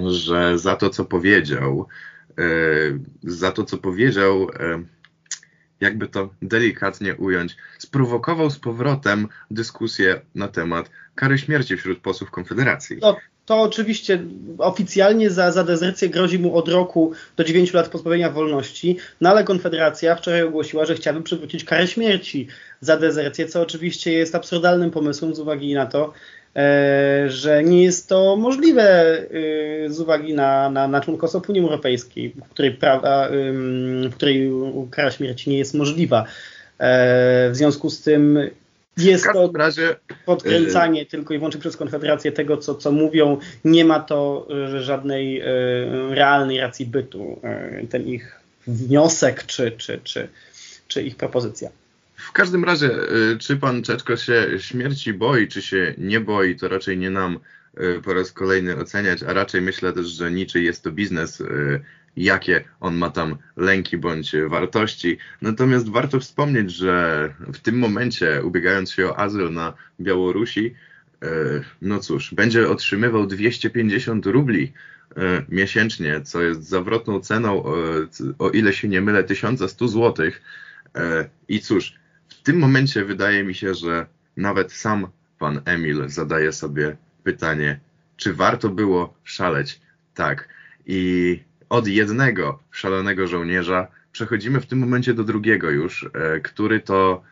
że 0.09 0.57
za 0.57 0.75
to, 0.75 0.89
co 0.89 1.05
powiedział, 1.05 1.87
za 3.23 3.51
to, 3.51 3.63
co 3.63 3.77
powiedział, 3.77 4.47
jakby 5.81 6.07
to 6.07 6.29
delikatnie 6.41 7.15
ująć, 7.15 7.55
sprowokował 7.77 8.49
z 8.49 8.59
powrotem 8.59 9.27
dyskusję 9.51 10.21
na 10.35 10.47
temat 10.47 10.89
kary 11.15 11.37
śmierci 11.37 11.77
wśród 11.77 11.99
posłów 11.99 12.31
Konfederacji. 12.31 12.97
No, 13.01 13.17
to 13.45 13.61
oczywiście 13.61 14.23
oficjalnie 14.57 15.29
za, 15.29 15.51
za 15.51 15.63
dezercję 15.63 16.09
grozi 16.09 16.39
mu 16.39 16.55
od 16.55 16.67
roku 16.67 17.13
do 17.37 17.43
9 17.43 17.73
lat 17.73 17.89
pozbawienia 17.89 18.29
wolności, 18.29 18.97
no 19.21 19.29
ale 19.29 19.43
Konfederacja 19.43 20.15
wczoraj 20.15 20.43
ogłosiła, 20.43 20.85
że 20.85 20.95
chciałaby 20.95 21.23
przywrócić 21.23 21.63
karę 21.63 21.87
śmierci 21.87 22.47
za 22.81 22.97
dezercję, 22.97 23.47
co 23.47 23.61
oczywiście 23.61 24.13
jest 24.13 24.35
absurdalnym 24.35 24.91
pomysłem 24.91 25.35
z 25.35 25.39
uwagi 25.39 25.73
na 25.73 25.85
to, 25.85 26.13
e, 26.13 26.38
że 27.27 27.63
nie 27.63 27.83
jest 27.83 28.09
to 28.09 28.35
możliwe 28.35 28.83
e, 28.83 29.89
z 29.89 29.99
uwagi 29.99 30.33
na, 30.33 30.69
na, 30.69 30.87
na 30.87 31.01
członkostwo 31.01 31.39
w 31.39 31.49
Unii 31.49 31.61
Europejskiej, 31.61 32.29
w 32.29 32.49
której, 32.49 32.71
prawa, 32.71 33.27
e, 33.27 33.31
w 34.09 34.15
której 34.15 34.51
kara 34.91 35.11
śmierci 35.11 35.49
nie 35.49 35.57
jest 35.57 35.73
możliwa. 35.73 36.25
E, 36.79 37.49
w 37.49 37.55
związku 37.55 37.89
z 37.89 38.01
tym 38.01 38.39
jest 38.97 39.25
to 39.33 39.51
razie, 39.55 39.95
podkręcanie 40.25 41.05
tylko 41.05 41.33
i 41.33 41.37
wyłącznie 41.37 41.61
przez 41.61 41.77
Konfederację 41.77 42.31
tego, 42.31 42.57
co, 42.57 42.75
co 42.75 42.91
mówią. 42.91 43.37
Nie 43.65 43.85
ma 43.85 43.99
to 43.99 44.47
e, 44.75 44.81
żadnej 44.81 45.39
e, 45.39 45.45
realnej 46.09 46.59
racji 46.59 46.85
bytu, 46.85 47.39
e, 47.43 47.87
ten 47.87 48.07
ich 48.07 48.39
wniosek 48.67 49.45
czy, 49.45 49.71
czy, 49.71 49.99
czy, 50.03 50.27
czy 50.87 51.03
ich 51.03 51.15
propozycja. 51.15 51.69
W 52.29 52.31
każdym 52.31 52.63
razie, 52.63 52.89
czy 53.39 53.57
pan 53.57 53.83
Czeczko 53.83 54.17
się 54.17 54.47
śmierci 54.57 55.13
boi, 55.13 55.47
czy 55.47 55.61
się 55.61 55.95
nie 55.97 56.19
boi, 56.19 56.55
to 56.55 56.67
raczej 56.67 56.97
nie 56.97 57.09
nam 57.09 57.39
po 58.03 58.13
raz 58.13 58.31
kolejny 58.31 58.77
oceniać, 58.77 59.23
a 59.23 59.33
raczej 59.33 59.61
myślę 59.61 59.93
też, 59.93 60.07
że 60.07 60.31
niczy 60.31 60.61
jest 60.61 60.83
to 60.83 60.91
biznes 60.91 61.43
jakie 62.17 62.63
on 62.79 62.97
ma 62.97 63.09
tam 63.09 63.37
lęki 63.57 63.97
bądź 63.97 64.31
wartości. 64.47 65.17
Natomiast 65.41 65.89
warto 65.89 66.19
wspomnieć, 66.19 66.71
że 66.71 67.33
w 67.53 67.59
tym 67.59 67.79
momencie, 67.79 68.43
ubiegając 68.43 68.91
się 68.91 69.07
o 69.07 69.19
azyl 69.19 69.53
na 69.53 69.73
Białorusi, 70.01 70.75
e, 71.21 71.27
no 71.81 71.99
cóż, 71.99 72.33
będzie 72.33 72.69
otrzymywał 72.69 73.27
250 73.27 74.25
rubli 74.25 74.73
e, 75.17 75.45
miesięcznie, 75.49 76.21
co 76.21 76.41
jest 76.41 76.63
zawrotną 76.63 77.19
ceną, 77.19 77.63
o 78.39 78.49
ile 78.49 78.73
się 78.73 78.87
nie 78.87 79.01
mylę, 79.01 79.23
1100 79.23 79.87
zł. 79.87 80.31
E, 80.95 81.29
I 81.47 81.59
cóż, 81.59 81.93
w 82.39 82.43
tym 82.43 82.59
momencie 82.59 83.05
wydaje 83.05 83.43
mi 83.43 83.55
się, 83.55 83.73
że 83.73 84.05
nawet 84.37 84.71
sam 84.71 85.07
pan 85.39 85.61
Emil 85.65 86.09
zadaje 86.09 86.51
sobie 86.51 86.97
pytanie, 87.23 87.79
czy 88.17 88.33
warto 88.33 88.69
było 88.69 89.13
szaleć? 89.23 89.81
Tak. 90.13 90.47
I 90.85 91.39
od 91.69 91.87
jednego 91.87 92.59
szalonego 92.71 93.27
żołnierza 93.27 93.87
przechodzimy 94.11 94.59
w 94.61 94.65
tym 94.65 94.79
momencie 94.79 95.13
do 95.13 95.23
drugiego 95.23 95.69
już, 95.69 96.09
e, 96.13 96.39
który 96.39 96.79
to, 96.79 97.23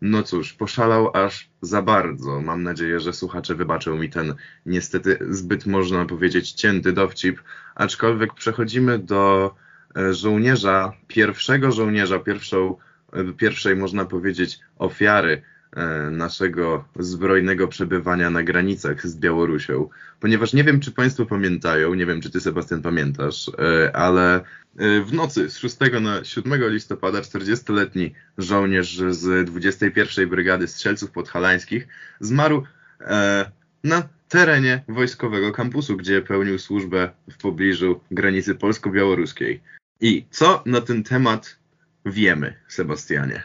no 0.00 0.22
cóż, 0.22 0.52
poszalał 0.52 1.16
aż 1.16 1.48
za 1.60 1.82
bardzo. 1.82 2.40
Mam 2.40 2.62
nadzieję, 2.62 3.00
że 3.00 3.12
słuchacze 3.12 3.54
wybaczą 3.54 3.96
mi 3.96 4.10
ten 4.10 4.34
niestety 4.66 5.18
zbyt, 5.30 5.66
można 5.66 6.04
powiedzieć, 6.04 6.52
cięty 6.52 6.92
dowcip, 6.92 7.42
aczkolwiek 7.74 8.34
przechodzimy 8.34 8.98
do 8.98 9.54
e, 9.96 10.14
żołnierza, 10.14 10.92
pierwszego 11.08 11.72
żołnierza, 11.72 12.18
pierwszą, 12.18 12.76
pierwszej, 13.36 13.76
można 13.76 14.04
powiedzieć, 14.04 14.58
ofiary 14.78 15.42
E, 15.76 16.10
naszego 16.10 16.84
zbrojnego 16.98 17.68
przebywania 17.68 18.30
na 18.30 18.42
granicach 18.42 19.06
z 19.06 19.16
Białorusią, 19.16 19.88
ponieważ 20.20 20.52
nie 20.52 20.64
wiem, 20.64 20.80
czy 20.80 20.92
Państwo 20.92 21.26
pamiętają, 21.26 21.94
nie 21.94 22.06
wiem, 22.06 22.20
czy 22.20 22.30
Ty, 22.30 22.40
Sebastian, 22.40 22.82
pamiętasz, 22.82 23.50
e, 23.58 23.96
ale 23.96 24.36
e, 24.36 24.40
w 25.00 25.12
nocy 25.12 25.50
z 25.50 25.58
6 25.58 25.76
na 26.00 26.24
7 26.24 26.70
listopada 26.70 27.20
40-letni 27.20 28.14
żołnierz 28.38 28.98
z 29.10 29.46
21 29.46 30.28
Brygady 30.28 30.68
Strzelców 30.68 31.10
Podhalańskich 31.10 31.88
zmarł 32.20 32.62
na 33.84 34.08
terenie 34.28 34.84
wojskowego 34.88 35.52
kampusu, 35.52 35.96
gdzie 35.96 36.22
pełnił 36.22 36.58
służbę 36.58 37.10
w 37.30 37.36
pobliżu 37.36 38.00
granicy 38.10 38.54
polsko-białoruskiej. 38.54 39.60
I 40.00 40.26
co 40.30 40.62
na 40.66 40.80
ten 40.80 41.02
temat 41.02 41.58
wiemy, 42.06 42.54
Sebastianie? 42.68 43.42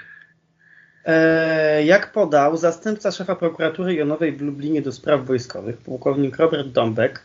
E, 1.05 1.85
Jak 1.85 2.11
podał 2.11 2.57
zastępca 2.57 3.11
szefa 3.11 3.35
prokuratury 3.35 3.93
jonowej 3.93 4.31
w 4.37 4.41
Lublinie 4.41 4.81
do 4.81 4.91
spraw 4.91 5.25
wojskowych, 5.25 5.77
pułkownik 5.77 6.37
Robert 6.37 6.67
Dąbek, 6.67 7.23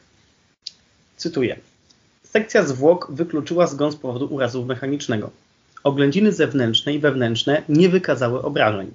cytuję. 1.17 1.57
Sekcja 2.23 2.63
zwłok 2.63 3.09
wykluczyła 3.11 3.67
zgon 3.67 3.93
z 3.93 3.97
powodu 3.97 4.27
urazu 4.27 4.65
mechanicznego. 4.65 5.31
Oględziny 5.85 6.33
zewnętrzne 6.33 6.95
i 6.95 6.99
wewnętrzne 6.99 7.63
nie 7.69 7.89
wykazały 7.89 8.43
obrażeń. 8.43 8.95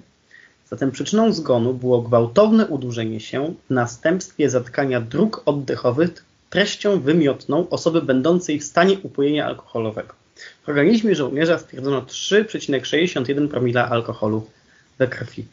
Zatem 0.70 0.90
przyczyną 0.90 1.32
zgonu 1.32 1.74
było 1.74 2.02
gwałtowne 2.02 2.66
udurzenie 2.66 3.20
się 3.20 3.54
w 3.70 3.74
następstwie 3.74 4.50
zatkania 4.50 5.00
dróg 5.00 5.42
oddechowych 5.46 6.24
treścią 6.50 7.00
wymiotną 7.00 7.68
osoby 7.68 8.02
będącej 8.02 8.60
w 8.60 8.64
stanie 8.64 8.98
upojenia 9.02 9.46
alkoholowego. 9.46 10.21
W 10.62 10.68
organizmie 10.68 11.14
żołnierza 11.14 11.58
stwierdzono 11.58 12.02
3,61 12.02 13.48
promila 13.48 13.88
alkoholu 13.90 14.50
we 14.98 15.08
krwi. 15.08 15.44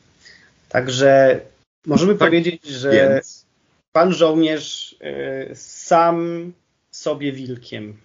Także 0.70 1.40
możemy 1.86 2.16
tak, 2.16 2.28
powiedzieć, 2.28 2.66
że 2.66 2.92
więc... 2.92 3.46
pan 3.92 4.14
żołnierz 4.14 4.96
y, 5.52 5.56
sam 5.56 6.52
sobie 6.92 7.32
wilkiem. 7.32 7.98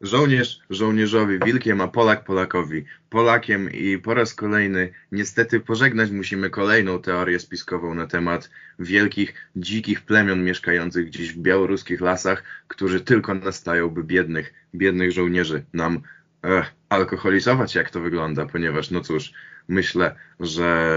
Żołnierz 0.00 0.60
żołnierzowi 0.70 1.38
wilkiem, 1.44 1.80
a 1.80 1.88
Polak 1.88 2.24
Polakowi. 2.24 2.84
Polakiem 3.10 3.70
i 3.72 3.98
po 3.98 4.14
raz 4.14 4.34
kolejny 4.34 4.92
niestety 5.12 5.60
pożegnać 5.60 6.10
musimy 6.10 6.50
kolejną 6.50 7.02
teorię 7.02 7.38
spiskową 7.38 7.94
na 7.94 8.06
temat 8.06 8.50
wielkich, 8.78 9.34
dzikich 9.56 10.00
plemion 10.00 10.44
mieszkających 10.44 11.06
gdzieś 11.06 11.32
w 11.32 11.38
białoruskich 11.38 12.00
lasach, 12.00 12.42
którzy 12.68 13.00
tylko 13.00 13.34
nastają, 13.34 13.88
by 13.88 14.04
biednych, 14.04 14.54
biednych 14.74 15.12
żołnierzy 15.12 15.64
nam 15.72 16.00
eh, 16.42 16.72
alkoholizować, 16.88 17.74
jak 17.74 17.90
to 17.90 18.00
wygląda, 18.00 18.46
ponieważ 18.46 18.90
no 18.90 19.00
cóż, 19.00 19.32
myślę, 19.68 20.14
że 20.40 20.90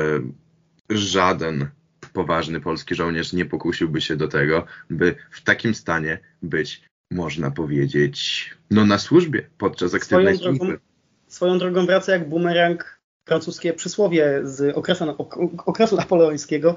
żaden 0.89 1.67
poważny 2.13 2.61
polski 2.61 2.95
żołnierz 2.95 3.33
nie 3.33 3.45
pokusiłby 3.45 4.01
się 4.01 4.15
do 4.15 4.27
tego, 4.27 4.65
by 4.89 5.15
w 5.31 5.41
takim 5.41 5.75
stanie 5.75 6.19
być 6.41 6.88
można 7.11 7.51
powiedzieć, 7.51 8.49
no 8.71 8.85
na 8.85 8.97
służbie 8.97 9.49
podczas 9.57 9.93
aktywnej 9.93 10.37
swoją 10.37 10.49
służby. 10.49 10.65
Drogą, 10.65 10.83
swoją 11.27 11.59
drogą 11.59 11.85
wraca 11.85 12.11
jak 12.11 12.29
bumerang 12.29 12.99
francuskie 13.25 13.73
przysłowie 13.73 14.39
z 14.43 14.77
okresu, 14.77 15.05
okresu 15.65 15.95
napoleońskiego, 15.95 16.75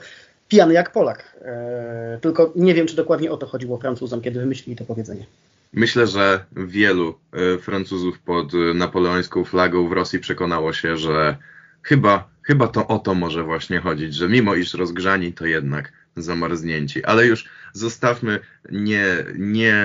pijany 0.49 0.75
jak 0.75 0.93
Polak. 0.93 1.37
Eee, 1.45 2.21
tylko 2.21 2.53
nie 2.57 2.75
wiem, 2.75 2.87
czy 2.87 2.97
dokładnie 2.97 3.33
o 3.33 3.37
to 3.37 3.47
chodziło 3.47 3.79
Francuzom, 3.79 4.21
kiedy 4.21 4.41
wymyślili 4.41 4.77
to 4.77 4.85
powiedzenie. 4.85 5.27
Myślę, 5.73 6.07
że 6.07 6.45
wielu 6.57 7.19
e, 7.33 7.59
Francuzów 7.59 8.19
pod 8.19 8.53
napoleońską 8.75 9.45
flagą 9.45 9.89
w 9.89 9.93
Rosji 9.93 10.19
przekonało 10.19 10.73
się, 10.73 10.97
że 10.97 11.37
chyba, 11.83 12.29
chyba 12.43 12.69
to 12.69 12.87
o 12.87 12.99
to 12.99 13.15
może 13.15 13.43
właśnie 13.43 13.81
chodzić, 13.81 14.15
że 14.15 14.29
mimo 14.29 14.55
iż 14.55 14.75
rozgrzani, 14.75 15.33
to 15.33 15.47
jednak 15.47 15.93
zamarznięci. 16.17 17.05
Ale 17.05 17.27
już 17.27 17.49
zostawmy, 17.73 18.41
nie, 18.71 19.07
nie, 19.39 19.85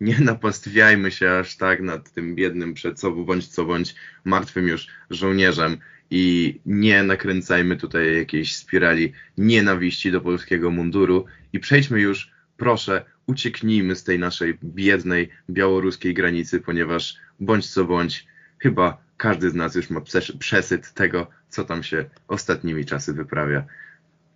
nie 0.00 0.20
napastwiajmy 0.20 1.10
się 1.10 1.30
aż 1.30 1.56
tak 1.56 1.80
nad 1.80 2.12
tym 2.12 2.34
biednym 2.34 2.74
przed 2.74 3.00
sobą 3.00 3.24
bądź 3.24 3.46
co 3.46 3.64
bądź 3.64 3.94
martwym 4.24 4.68
już 4.68 4.86
żołnierzem 5.10 5.76
i 6.10 6.54
nie 6.66 7.02
nakręcajmy 7.02 7.76
tutaj 7.76 8.16
jakiejś 8.16 8.56
spirali 8.56 9.12
nienawiści 9.38 10.12
do 10.12 10.20
polskiego 10.20 10.70
munduru 10.70 11.24
i 11.52 11.60
przejdźmy 11.60 12.00
już, 12.00 12.30
proszę, 12.56 13.04
ucieknijmy 13.26 13.96
z 13.96 14.04
tej 14.04 14.18
naszej 14.18 14.58
biednej 14.64 15.28
białoruskiej 15.50 16.14
granicy, 16.14 16.60
ponieważ 16.60 17.16
bądź 17.40 17.68
co 17.70 17.84
bądź, 17.84 18.26
chyba 18.58 19.02
każdy 19.16 19.50
z 19.50 19.54
nas 19.54 19.74
już 19.74 19.90
ma 19.90 20.00
przesyt 20.38 20.92
tego, 20.92 21.26
co 21.48 21.64
tam 21.64 21.82
się 21.82 22.04
ostatnimi 22.28 22.84
czasy 22.84 23.12
wyprawia. 23.12 23.64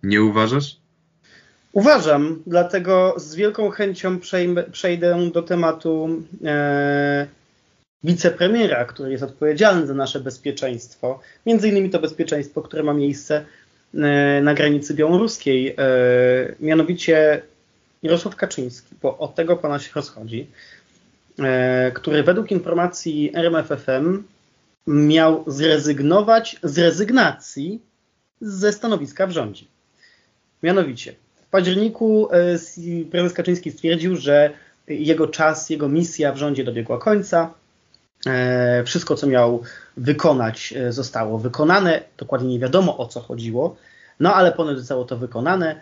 Nie 0.03 0.23
uważasz? 0.23 0.84
Uważam, 1.75 2.43
dlatego 2.47 3.13
z 3.17 3.35
wielką 3.35 3.69
chęcią 3.69 4.19
przejdę 4.71 5.31
do 5.33 5.41
tematu 5.41 6.21
e, 6.45 7.27
wicepremiera, 8.03 8.85
który 8.85 9.11
jest 9.11 9.23
odpowiedzialny 9.23 9.87
za 9.87 9.93
nasze 9.93 10.19
bezpieczeństwo. 10.19 11.19
Między 11.45 11.69
innymi 11.69 11.89
to 11.89 11.99
bezpieczeństwo, 11.99 12.61
które 12.61 12.83
ma 12.83 12.93
miejsce 12.93 13.45
e, 13.93 14.41
na 14.41 14.53
granicy 14.53 14.93
białoruskiej, 14.93 15.67
e, 15.67 15.75
mianowicie 16.59 17.41
Jarosław 18.03 18.35
Kaczyński, 18.35 18.95
bo 19.01 19.17
od 19.17 19.35
tego 19.35 19.57
pana 19.57 19.79
się 19.79 19.91
rozchodzi, 19.95 20.47
e, 21.39 21.91
który 21.91 22.23
według 22.23 22.51
informacji 22.51 23.31
RMFFM 23.33 24.23
miał 24.87 25.43
zrezygnować 25.47 26.55
z 26.63 26.77
rezygnacji 26.77 27.81
ze 28.41 28.71
stanowiska 28.71 29.27
w 29.27 29.31
rządzie. 29.31 29.65
Mianowicie 30.63 31.24
październiku 31.55 32.27
e, 32.31 33.05
prezes 33.11 33.33
Kaczyński 33.33 33.71
stwierdził, 33.71 34.15
że 34.15 34.49
jego 34.87 35.27
czas, 35.27 35.69
jego 35.69 35.89
misja 35.89 36.31
w 36.31 36.37
rządzie 36.37 36.63
dobiegła 36.63 36.99
końca. 36.99 37.53
E, 38.27 38.83
wszystko, 38.83 39.15
co 39.15 39.27
miał 39.27 39.63
wykonać, 39.97 40.73
e, 40.77 40.91
zostało 40.91 41.39
wykonane. 41.39 42.01
Dokładnie 42.17 42.49
nie 42.49 42.59
wiadomo 42.59 42.97
o 42.97 43.07
co 43.07 43.19
chodziło, 43.19 43.75
no 44.19 44.33
ale 44.35 44.51
ponad 44.51 44.77
zostało 44.77 45.05
to 45.05 45.17
wykonane. 45.17 45.81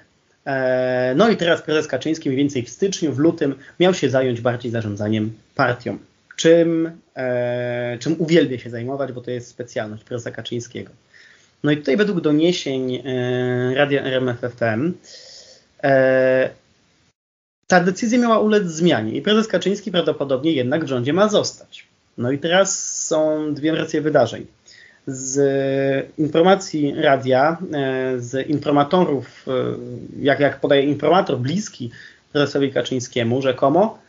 No 1.15 1.29
i 1.29 1.37
teraz 1.37 1.61
prezes 1.61 1.87
Kaczyński 1.87 2.29
mniej 2.29 2.37
więcej 2.37 2.63
w 2.63 2.69
styczniu, 2.69 3.13
w 3.13 3.19
lutym 3.19 3.55
miał 3.79 3.93
się 3.93 4.09
zająć 4.09 4.41
bardziej 4.41 4.71
zarządzaniem 4.71 5.33
partią, 5.55 5.97
czym, 6.35 6.91
czym 7.99 8.15
uwielbia 8.19 8.57
się 8.59 8.69
zajmować, 8.69 9.11
bo 9.11 9.21
to 9.21 9.31
jest 9.31 9.47
specjalność 9.47 10.03
prezesa 10.03 10.31
Kaczyńskiego. 10.31 10.91
No 11.63 11.71
i 11.71 11.77
tutaj 11.77 11.97
według 11.97 12.21
doniesień 12.21 13.03
Radia 13.75 14.03
RMFFM 14.03 14.93
ta 17.67 17.79
decyzja 17.79 18.19
miała 18.19 18.39
ulec 18.39 18.67
zmianie 18.67 19.11
i 19.11 19.21
prezes 19.21 19.47
Kaczyński 19.47 19.91
prawdopodobnie 19.91 20.51
jednak 20.51 20.85
w 20.85 20.87
rządzie 20.87 21.13
ma 21.13 21.29
zostać. 21.29 21.87
No 22.17 22.31
i 22.31 22.39
teraz 22.39 22.97
są 23.05 23.53
dwie 23.53 23.71
wersje 23.71 24.01
wydarzeń. 24.01 24.45
Z 25.07 25.39
informacji 26.17 26.93
radia, 26.95 27.57
e, 27.73 28.19
z 28.19 28.49
informatorów, 28.49 29.45
e, 29.47 29.51
jak, 30.19 30.39
jak 30.39 30.59
podaje 30.59 30.83
informator 30.83 31.39
bliski 31.39 31.91
prezesowi 32.31 32.71
Kaczyńskiemu, 32.71 33.41
rzekomo, 33.41 33.99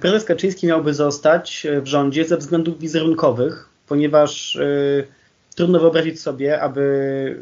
prezes 0.00 0.24
Kaczyński 0.24 0.66
miałby 0.66 0.94
zostać 0.94 1.66
w 1.82 1.86
rządzie 1.86 2.24
ze 2.24 2.36
względów 2.36 2.78
wizerunkowych, 2.78 3.68
ponieważ 3.88 4.58
trudno 5.56 5.80
wyobrazić 5.80 6.20
sobie, 6.20 6.60
aby 6.60 7.36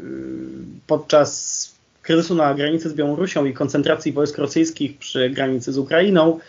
podczas 0.87 1.78
kryzysu 2.09 2.35
na 2.35 2.53
granicy 2.53 2.89
z 2.89 2.93
Białorusią 2.93 3.45
i 3.45 3.53
koncentracji 3.53 4.11
wojsk 4.11 4.37
rosyjskich 4.37 4.97
przy 4.97 5.29
granicy 5.29 5.73
z 5.73 5.77
Ukrainą, 5.77 6.39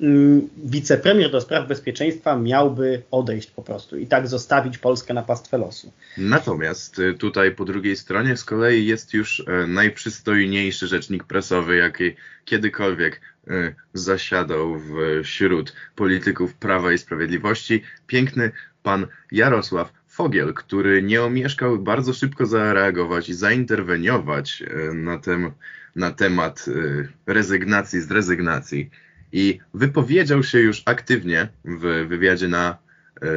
mm, 0.00 0.48
wicepremier 0.64 1.30
do 1.30 1.40
spraw 1.40 1.68
bezpieczeństwa 1.68 2.36
miałby 2.36 3.02
odejść 3.10 3.50
po 3.50 3.62
prostu 3.62 3.98
i 3.98 4.06
tak 4.06 4.28
zostawić 4.28 4.78
Polskę 4.78 5.14
na 5.14 5.22
pastwę 5.22 5.58
losu. 5.58 5.92
Natomiast 6.18 6.98
y, 6.98 7.14
tutaj 7.14 7.52
po 7.52 7.64
drugiej 7.64 7.96
stronie 7.96 8.36
z 8.36 8.44
kolei 8.44 8.86
jest 8.86 9.14
już 9.14 9.40
y, 9.40 9.44
najprzystojniejszy 9.68 10.86
rzecznik 10.86 11.24
prasowy, 11.24 11.76
jaki 11.76 12.12
kiedykolwiek 12.44 13.20
y, 13.48 13.74
zasiadał 13.94 14.76
wśród 15.24 15.72
polityków 15.96 16.54
Prawa 16.54 16.92
i 16.92 16.98
Sprawiedliwości. 16.98 17.82
Piękny 18.06 18.50
pan 18.82 19.06
Jarosław 19.32 19.99
Fogiel, 20.20 20.54
który 20.54 21.02
nie 21.02 21.22
omieszkał 21.22 21.78
bardzo 21.78 22.12
szybko 22.12 22.46
zareagować 22.46 23.28
i 23.28 23.34
zainterweniować 23.34 24.62
e, 24.62 24.94
na, 24.94 25.18
tem, 25.18 25.52
na 25.96 26.10
temat 26.10 26.66
e, 26.68 27.32
rezygnacji 27.32 28.00
z 28.00 28.10
rezygnacji 28.10 28.90
i 29.32 29.58
wypowiedział 29.74 30.42
się 30.42 30.58
już 30.58 30.82
aktywnie 30.86 31.48
w 31.64 32.06
wywiadzie 32.08 32.48
na, 32.48 32.78
e, 33.22 33.28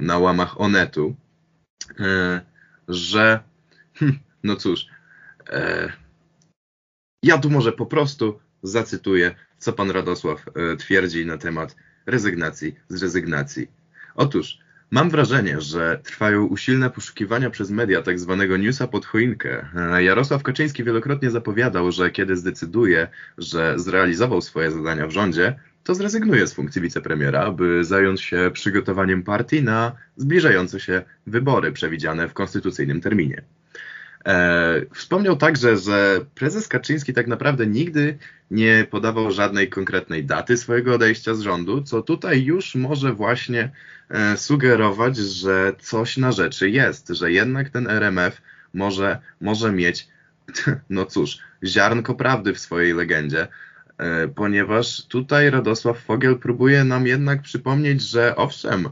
na 0.00 0.18
łamach 0.18 0.60
Onetu, 0.60 1.16
że 2.88 3.40
hm, 3.94 4.18
no 4.44 4.56
cóż, 4.56 4.86
ja 7.22 7.38
tu 7.38 7.50
może 7.50 7.72
po 7.72 7.86
prostu 7.86 8.40
zacytuję, 8.62 9.34
co 9.58 9.72
pan 9.72 9.90
Radosław 9.90 10.44
twierdzi 10.78 11.26
na 11.26 11.38
temat 11.38 11.76
rezygnacji 12.06 12.74
z 12.88 13.02
rezygnacji. 13.02 13.68
Otóż 14.14 14.67
Mam 14.90 15.10
wrażenie, 15.10 15.60
że 15.60 16.00
trwają 16.04 16.44
usilne 16.44 16.90
poszukiwania 16.90 17.50
przez 17.50 17.70
media 17.70 18.02
tak 18.02 18.18
zwanego 18.18 18.56
newsa 18.56 18.86
pod 18.86 19.06
choinkę. 19.06 19.66
Jarosław 19.98 20.42
Kaczyński 20.42 20.84
wielokrotnie 20.84 21.30
zapowiadał, 21.30 21.92
że 21.92 22.10
kiedy 22.10 22.36
zdecyduje, 22.36 23.08
że 23.38 23.78
zrealizował 23.78 24.40
swoje 24.40 24.70
zadania 24.70 25.06
w 25.06 25.10
rządzie, 25.10 25.58
to 25.84 25.94
zrezygnuje 25.94 26.46
z 26.46 26.54
funkcji 26.54 26.82
wicepremiera, 26.82 27.52
by 27.52 27.84
zająć 27.84 28.22
się 28.22 28.50
przygotowaniem 28.52 29.22
partii 29.22 29.62
na 29.62 29.92
zbliżające 30.16 30.80
się 30.80 31.02
wybory 31.26 31.72
przewidziane 31.72 32.28
w 32.28 32.34
konstytucyjnym 32.34 33.00
terminie. 33.00 33.42
E, 34.26 34.80
wspomniał 34.94 35.36
także, 35.36 35.76
że 35.76 36.20
prezes 36.34 36.68
Kaczyński 36.68 37.12
tak 37.12 37.26
naprawdę 37.26 37.66
nigdy 37.66 38.18
nie 38.50 38.86
podawał 38.90 39.30
żadnej 39.30 39.68
konkretnej 39.68 40.24
daty 40.24 40.56
swojego 40.56 40.94
odejścia 40.94 41.34
z 41.34 41.40
rządu, 41.40 41.82
co 41.82 42.02
tutaj 42.02 42.44
już 42.44 42.74
może 42.74 43.12
właśnie 43.12 43.70
e, 44.08 44.36
sugerować, 44.36 45.16
że 45.16 45.72
coś 45.80 46.16
na 46.16 46.32
rzeczy 46.32 46.70
jest, 46.70 47.08
że 47.08 47.32
jednak 47.32 47.70
ten 47.70 47.90
RMF 47.90 48.42
może, 48.74 49.18
może 49.40 49.72
mieć, 49.72 50.08
no 50.90 51.06
cóż, 51.06 51.38
ziarnko 51.64 52.14
prawdy 52.14 52.54
w 52.54 52.58
swojej 52.58 52.94
legendzie, 52.94 53.48
e, 53.98 54.28
ponieważ 54.28 55.06
tutaj 55.06 55.50
Radosław 55.50 55.98
Fogiel 55.98 56.38
próbuje 56.38 56.84
nam 56.84 57.06
jednak 57.06 57.42
przypomnieć, 57.42 58.02
że 58.02 58.36
owszem, 58.36 58.88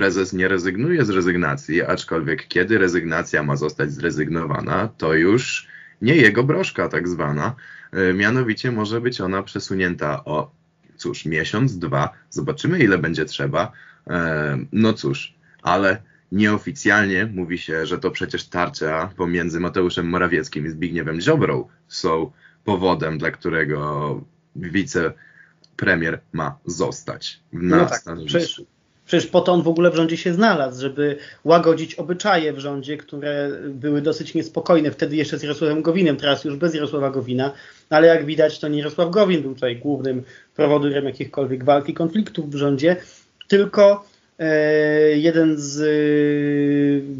prezes 0.00 0.32
nie 0.32 0.48
rezygnuje 0.48 1.04
z 1.04 1.10
rezygnacji, 1.10 1.82
aczkolwiek 1.82 2.48
kiedy 2.48 2.78
rezygnacja 2.78 3.42
ma 3.42 3.56
zostać 3.56 3.92
zrezygnowana, 3.92 4.88
to 4.98 5.14
już 5.14 5.68
nie 6.02 6.16
jego 6.16 6.44
broszka 6.44 6.88
tak 6.88 7.08
zwana, 7.08 7.54
e, 7.92 8.14
mianowicie 8.14 8.72
może 8.72 9.00
być 9.00 9.20
ona 9.20 9.42
przesunięta 9.42 10.24
o 10.24 10.50
cóż, 10.96 11.24
miesiąc, 11.24 11.78
dwa, 11.78 12.10
zobaczymy 12.30 12.78
ile 12.78 12.98
będzie 12.98 13.24
trzeba. 13.24 13.72
No 14.72 14.92
cóż, 14.92 15.34
ale 15.62 16.02
nieoficjalnie 16.32 17.26
mówi 17.26 17.58
się, 17.58 17.86
że 17.86 17.98
to 17.98 18.10
przecież 18.10 18.48
tarcia 18.48 19.10
pomiędzy 19.16 19.60
Mateuszem 19.60 20.08
Morawieckim 20.08 20.66
i 20.66 20.70
Zbigniewem 20.70 21.20
Ziobrą 21.20 21.68
są 21.88 22.30
powodem, 22.64 23.18
dla 23.18 23.30
którego 23.30 24.20
wicepremier 24.56 26.20
ma 26.32 26.58
zostać 26.66 27.40
na 27.52 27.76
no 27.76 27.86
tak, 27.86 28.02
przecież, 28.26 28.62
przecież 29.10 29.26
po 29.26 29.40
to 29.40 29.52
on 29.52 29.62
w 29.62 29.68
ogóle 29.68 29.90
w 29.90 29.94
rządzie 29.94 30.16
się 30.16 30.34
znalazł, 30.34 30.80
żeby 30.80 31.16
łagodzić 31.44 31.94
obyczaje 31.94 32.52
w 32.52 32.58
rządzie, 32.58 32.96
które 32.96 33.50
były 33.68 34.02
dosyć 34.02 34.34
niespokojne. 34.34 34.90
Wtedy 34.90 35.16
jeszcze 35.16 35.38
z 35.38 35.42
Jarosławem 35.42 35.82
Gowinem, 35.82 36.16
teraz 36.16 36.44
już 36.44 36.56
bez 36.56 36.74
Jarosława 36.74 37.10
Gowina, 37.10 37.52
ale 37.90 38.06
jak 38.06 38.24
widać 38.26 38.58
to 38.58 38.68
nie 38.68 38.78
Jarosław 38.78 39.10
Gowin 39.10 39.42
był 39.42 39.54
tutaj 39.54 39.76
głównym 39.76 40.22
prowodyrem 40.56 41.04
jakichkolwiek 41.04 41.64
walki, 41.64 41.94
konfliktów 41.94 42.50
w 42.50 42.54
rządzie, 42.54 42.96
tylko 43.48 44.04
E, 44.40 45.18
jeden 45.18 45.58
z 45.58 45.80
e, 45.80 45.84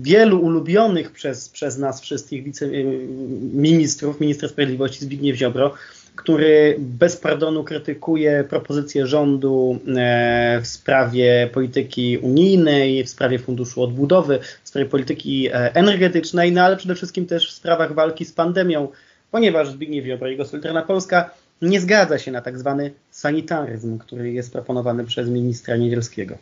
wielu 0.03 0.40
ulubionych 0.40 1.11
przez, 1.12 1.48
przez 1.48 1.79
nas 1.79 2.00
wszystkich 2.00 2.44
wiceministrów, 2.44 4.20
ministra 4.20 4.48
sprawiedliwości 4.48 5.05
Zbigniew 5.05 5.37
Ziobro, 5.37 5.74
który 6.20 6.76
bez 6.78 7.16
pardonu 7.16 7.64
krytykuje 7.64 8.44
propozycje 8.48 9.06
rządu 9.06 9.78
e, 9.96 10.61
w 10.62 10.66
sprawie 10.66 11.48
polityki 11.52 12.18
unijnej, 12.18 13.04
w 13.04 13.09
sprawie 13.09 13.38
funduszu 13.38 13.83
odbudowy, 13.83 14.38
w 14.62 14.68
sprawie 14.68 14.87
polityki 14.87 15.48
energetycznej, 15.52 16.52
no 16.52 16.62
ale 16.62 16.76
przede 16.76 16.94
wszystkim 16.94 17.26
też 17.26 17.48
w 17.48 17.54
sprawach 17.54 17.94
walki 17.94 18.24
z 18.24 18.33
pandemią, 18.33 18.88
ponieważ 19.30 19.70
Zbigniew 19.70 20.04
Ziobro 20.04 20.28
i 20.28 20.30
jego 20.30 20.44
Solidarna 20.44 20.83
Polska 20.83 21.30
nie 21.62 21.80
zgadza 21.80 22.18
się 22.18 22.33
na 22.33 22.40
tak 22.40 22.59
zwany 22.59 22.92
sanitaryzm, 23.11 23.98
który 23.98 24.33
jest 24.33 24.52
proponowany 24.52 25.04
przez 25.04 25.28
ministra 25.28 25.76
Niedzielskiego. 25.76 26.38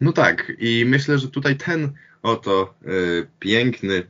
No 0.00 0.12
tak, 0.12 0.52
i 0.58 0.84
myślę, 0.86 1.18
że 1.18 1.28
tutaj 1.28 1.56
ten 1.56 1.92
oto 2.22 2.74
y, 2.86 3.26
piękny 3.38 4.02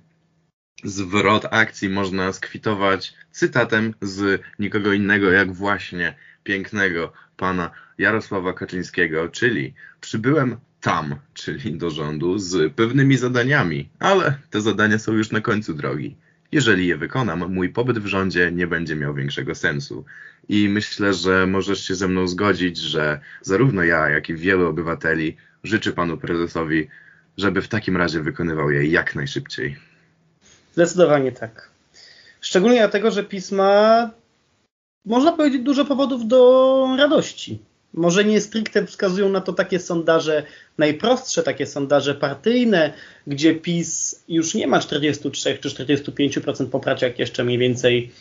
zwrot 0.85 1.47
akcji 1.51 1.89
można 1.89 2.33
skwitować 2.33 3.15
cytatem 3.31 3.95
z 4.03 4.43
nikogo 4.59 4.93
innego 4.93 5.31
jak 5.31 5.53
właśnie 5.53 6.15
pięknego 6.45 7.13
pana 7.37 7.71
Jarosława 7.99 8.53
Kaczyńskiego, 8.53 9.29
czyli 9.29 9.75
przybyłem 10.01 10.57
tam, 10.81 11.17
czyli 11.35 11.79
do 11.79 11.91
rządu, 11.91 12.39
z 12.39 12.73
pewnymi 12.73 13.17
zadaniami, 13.17 13.89
ale 13.99 14.39
te 14.51 14.61
zadania 14.61 14.99
są 14.99 15.13
już 15.13 15.31
na 15.31 15.41
końcu 15.41 15.75
drogi. 15.75 16.17
Jeżeli 16.53 16.87
je 16.87 16.97
wykonam, 16.97 17.53
mój 17.53 17.69
pobyt 17.69 17.99
w 17.99 18.07
rządzie 18.07 18.53
nie 18.53 18.67
będzie 18.67 18.97
miał 18.97 19.15
większego 19.15 19.55
sensu. 19.55 20.05
I 20.49 20.69
myślę, 20.69 21.15
że 21.15 21.47
możesz 21.47 21.89
się 21.89 21.95
ze 21.95 22.09
mną 22.09 22.29
zgodzić, 22.29 22.79
że 22.79 23.21
zarówno 23.43 23.85
ja, 23.85 24.09
jak 24.09 24.29
i 24.29 24.35
wielu 24.35 24.69
obywateli 24.69 25.37
życzy 25.65 25.93
panu 25.93 26.17
prezesowi, 26.17 26.89
żeby 27.37 27.63
w 27.63 27.69
takim 27.69 27.97
razie 27.97 28.23
wykonywał 28.23 28.71
je 28.71 28.87
jak 28.87 29.15
najszybciej. 29.15 29.77
Zdecydowanie 30.77 31.33
tak. 31.33 31.71
Szczególnie 32.41 32.79
dlatego, 32.79 33.11
że 33.11 33.25
pisma, 33.25 34.11
można 35.05 35.33
powiedzieć, 35.33 35.63
dużo 35.63 35.85
powodów 35.85 36.29
do 36.29 36.95
radości. 36.99 37.59
Może 37.95 38.25
nie 38.25 38.41
stricte 38.41 38.87
wskazują 38.87 39.29
na 39.29 39.41
to 39.41 39.53
takie 39.53 39.81
sondaże 39.81 40.43
najprostsze, 40.79 41.43
takie 41.43 41.67
sondaże 41.67 42.15
partyjne, 42.15 42.93
gdzie 43.27 43.55
PiS 43.55 44.23
już 44.29 44.55
nie 44.55 44.67
ma 44.67 44.81
43 44.81 45.59
czy 45.59 45.69
45% 45.69 46.67
poparcia, 46.67 47.07
jak 47.07 47.19
jeszcze 47.19 47.45
mniej 47.45 47.59
więcej 47.59 48.13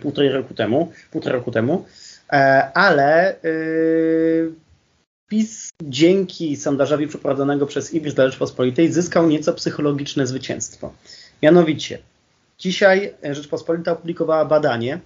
półtorej 0.00 0.32
roku 0.32 0.54
temu, 0.54 0.92
półtora 1.10 1.36
roku 1.36 1.50
temu, 1.50 1.84
e, 2.32 2.70
ale 2.74 3.36
yy, 3.42 4.52
PiS 5.28 5.70
dzięki 5.82 6.56
sondażowi 6.56 7.06
przeprowadzonego 7.06 7.66
przez 7.66 7.94
IBIS 7.94 8.14
dla 8.14 8.26
Rzeczpospolitej 8.26 8.92
zyskał 8.92 9.28
nieco 9.28 9.52
psychologiczne 9.52 10.26
zwycięstwo. 10.26 10.92
Mianowicie, 11.42 11.98
dzisiaj 12.58 13.14
Rzeczpospolita 13.30 13.92
opublikowała 13.92 14.44
badanie, 14.44 15.00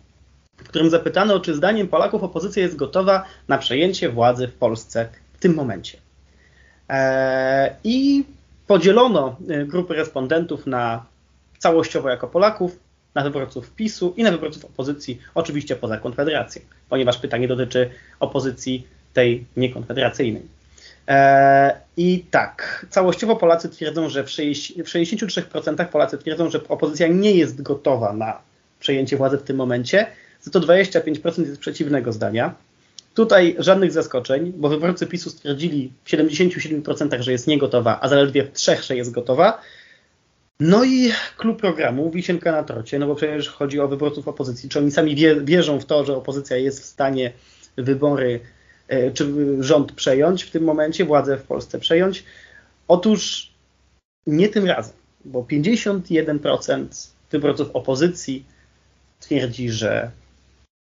w 0.56 0.68
którym 0.68 0.90
zapytano, 0.90 1.40
czy 1.40 1.54
zdaniem 1.54 1.88
Polaków 1.88 2.22
opozycja 2.22 2.62
jest 2.62 2.76
gotowa 2.76 3.24
na 3.48 3.58
przejęcie 3.58 4.08
władzy 4.08 4.48
w 4.48 4.54
Polsce 4.54 5.08
w 5.32 5.38
tym 5.38 5.54
momencie. 5.54 5.98
Eee, 6.88 7.70
I 7.84 8.24
podzielono 8.66 9.36
e, 9.48 9.64
grupy 9.64 9.94
respondentów 9.94 10.66
na 10.66 11.06
całościowo 11.58 12.08
jako 12.08 12.28
Polaków, 12.28 12.78
na 13.14 13.22
wyborców 13.24 13.70
PiSu 13.70 14.14
i 14.16 14.22
na 14.22 14.30
wyborców 14.30 14.64
opozycji, 14.64 15.20
oczywiście 15.34 15.76
poza 15.76 15.98
Konfederacją, 15.98 16.62
ponieważ 16.88 17.18
pytanie 17.18 17.48
dotyczy 17.48 17.90
opozycji 18.20 18.86
tej 19.12 19.44
niekonfederacyjnej. 19.56 20.55
Eee, 21.06 21.72
I 21.96 22.24
tak, 22.30 22.86
całościowo 22.90 23.36
Polacy 23.36 23.68
twierdzą, 23.68 24.08
że 24.08 24.24
w 24.24 24.26
63% 24.26 25.86
Polacy 25.86 26.18
twierdzą, 26.18 26.50
że 26.50 26.60
opozycja 26.68 27.06
nie 27.06 27.30
jest 27.30 27.62
gotowa 27.62 28.12
na 28.12 28.38
przejęcie 28.80 29.16
władzy 29.16 29.38
w 29.38 29.42
tym 29.42 29.56
momencie, 29.56 30.06
za 30.40 30.50
to 30.50 30.60
25% 30.60 31.46
jest 31.46 31.60
przeciwnego 31.60 32.12
zdania. 32.12 32.54
Tutaj 33.14 33.56
żadnych 33.58 33.92
zaskoczeń, 33.92 34.52
bo 34.56 34.68
wyborcy 34.68 35.06
PiSu 35.06 35.30
stwierdzili 35.30 35.92
w 36.04 36.10
77%, 36.10 37.20
że 37.20 37.32
jest 37.32 37.46
niegotowa, 37.46 37.98
a 38.00 38.08
zaledwie 38.08 38.44
w 38.44 38.52
3%, 38.52 38.82
że 38.82 38.96
jest 38.96 39.10
gotowa. 39.10 39.60
No 40.60 40.84
i 40.84 41.12
klub 41.36 41.60
programu, 41.60 42.10
wisienka 42.10 42.52
na 42.52 42.62
torcie, 42.62 42.98
no 42.98 43.06
bo 43.06 43.14
przecież 43.14 43.48
chodzi 43.48 43.80
o 43.80 43.88
wyborców 43.88 44.28
opozycji. 44.28 44.68
Czy 44.68 44.78
oni 44.78 44.90
sami 44.90 45.16
wierzą 45.44 45.80
w 45.80 45.84
to, 45.84 46.04
że 46.04 46.16
opozycja 46.16 46.56
jest 46.56 46.82
w 46.82 46.84
stanie 46.84 47.32
wybory 47.76 48.40
E, 48.40 48.55
czy 49.14 49.26
rząd 49.60 49.92
przejąć 49.92 50.42
w 50.42 50.50
tym 50.50 50.64
momencie, 50.64 51.04
władzę 51.04 51.36
w 51.36 51.42
Polsce 51.42 51.78
przejąć? 51.78 52.24
Otóż 52.88 53.50
nie 54.26 54.48
tym 54.48 54.66
razem, 54.66 54.94
bo 55.24 55.42
51% 55.42 56.86
wyborców 57.30 57.70
opozycji 57.72 58.44
twierdzi, 59.20 59.70
że 59.70 60.10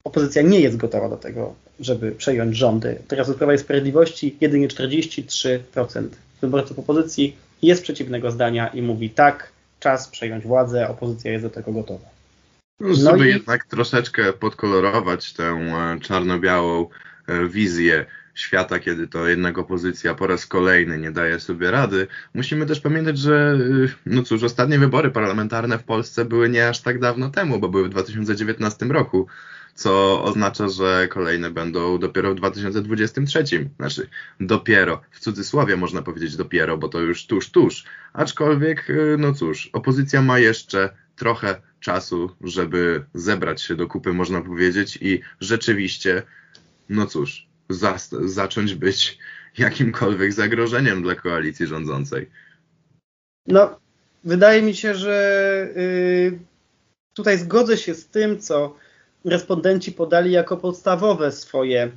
opozycja 0.04 0.42
nie 0.42 0.60
jest 0.60 0.78
gotowa 0.78 1.10
do 1.10 1.18
tego, 1.18 1.54
żeby 1.80 2.12
przejąć 2.12 2.58
rządy. 2.58 3.02
Teraz 3.08 3.30
od 3.30 3.38
Prawa 3.38 3.54
i 3.54 3.58
Sprawiedliwości 3.58 4.38
jedynie 4.42 4.68
43% 4.68 5.60
wyborców 6.42 6.80
opozycji 6.80 7.38
jest 7.62 7.84
przeciwnego 7.84 8.32
zdania 8.32 8.68
i 8.68 8.82
mówi 8.82 9.10
tak, 9.10 9.52
czas 9.80 10.08
przejąć 10.08 10.44
władzę, 10.44 10.90
opozycja 10.90 11.32
jest 11.32 11.44
do 11.44 11.50
tego 11.50 11.72
gotowa. 11.72 12.17
No, 12.80 12.94
żeby 12.94 13.18
no 13.18 13.26
i... 13.26 13.28
jednak 13.28 13.66
troszeczkę 13.66 14.34
podkolorować 14.34 15.34
tę 15.34 15.44
e, 15.44 16.00
czarno-białą 16.00 16.90
E, 17.28 17.48
wizję 17.48 18.06
świata, 18.36 18.80
kiedy 18.80 19.08
to 19.08 19.28
jednak 19.28 19.58
opozycja 19.58 20.16
po 20.16 20.28
raz 20.28 20.46
kolejny 20.46 21.00
nie 21.00 21.12
daje 21.12 21.40
sobie 21.40 21.72
rady. 21.72 22.08
Musimy 22.34 22.66
też 22.66 22.80
pamiętać, 22.80 23.18
że 23.18 23.58
e, 23.86 23.88
no 24.06 24.24
cóż, 24.24 24.44
ostatnie 24.44 24.80
wybory 24.80 25.12
parlamentarne 25.12 25.80
w 25.80 25.84
Polsce 25.84 26.26
były 26.26 26.50
nie 26.50 26.70
aż 26.70 26.82
tak 26.82 27.00
dawno 27.00 27.30
temu, 27.30 27.60
bo 27.60 27.70
były 27.70 27.86
w 27.86 27.90
2019 27.90 28.86
roku, 28.86 29.28
co 29.76 30.24
oznacza, 30.24 30.70
że 30.70 31.08
kolejne 31.08 31.50
będą 31.50 32.00
dopiero 32.00 32.32
w 32.32 32.36
2023. 32.36 33.70
Znaczy, 33.78 34.10
dopiero, 34.40 35.02
w 35.12 35.20
cudzysłowie 35.20 35.78
można 35.78 36.02
powiedzieć 36.02 36.36
dopiero, 36.36 36.78
bo 36.78 36.90
to 36.90 37.00
już 37.00 37.26
tuż, 37.26 37.50
tuż. 37.50 37.84
Aczkolwiek, 38.14 38.88
no 39.18 39.34
cóż, 39.34 39.70
opozycja 39.74 40.22
ma 40.22 40.40
jeszcze 40.40 40.90
trochę 41.18 41.62
czasu, 41.80 42.30
żeby 42.42 43.06
zebrać 43.14 43.62
się 43.62 43.76
do 43.76 43.88
kupy, 43.88 44.14
można 44.14 44.42
powiedzieć, 44.42 44.98
i 45.02 45.22
rzeczywiście 45.40 46.24
no 46.90 47.06
cóż, 47.06 47.48
za, 47.70 47.98
zacząć 48.26 48.76
być 48.76 49.18
jakimkolwiek 49.58 50.34
zagrożeniem 50.34 51.02
dla 51.02 51.16
koalicji 51.16 51.68
rządzącej. 51.68 52.30
No, 53.48 53.80
wydaje 54.24 54.62
mi 54.62 54.76
się, 54.76 54.96
że 54.96 55.68
yy, 55.76 56.40
tutaj 57.14 57.38
zgodzę 57.38 57.78
się 57.78 57.94
z 57.94 58.08
tym, 58.08 58.40
co 58.40 58.76
respondenci 59.26 59.92
podali 59.92 60.32
jako 60.32 60.58
podstawowe 60.58 61.32
swoje 61.32 61.92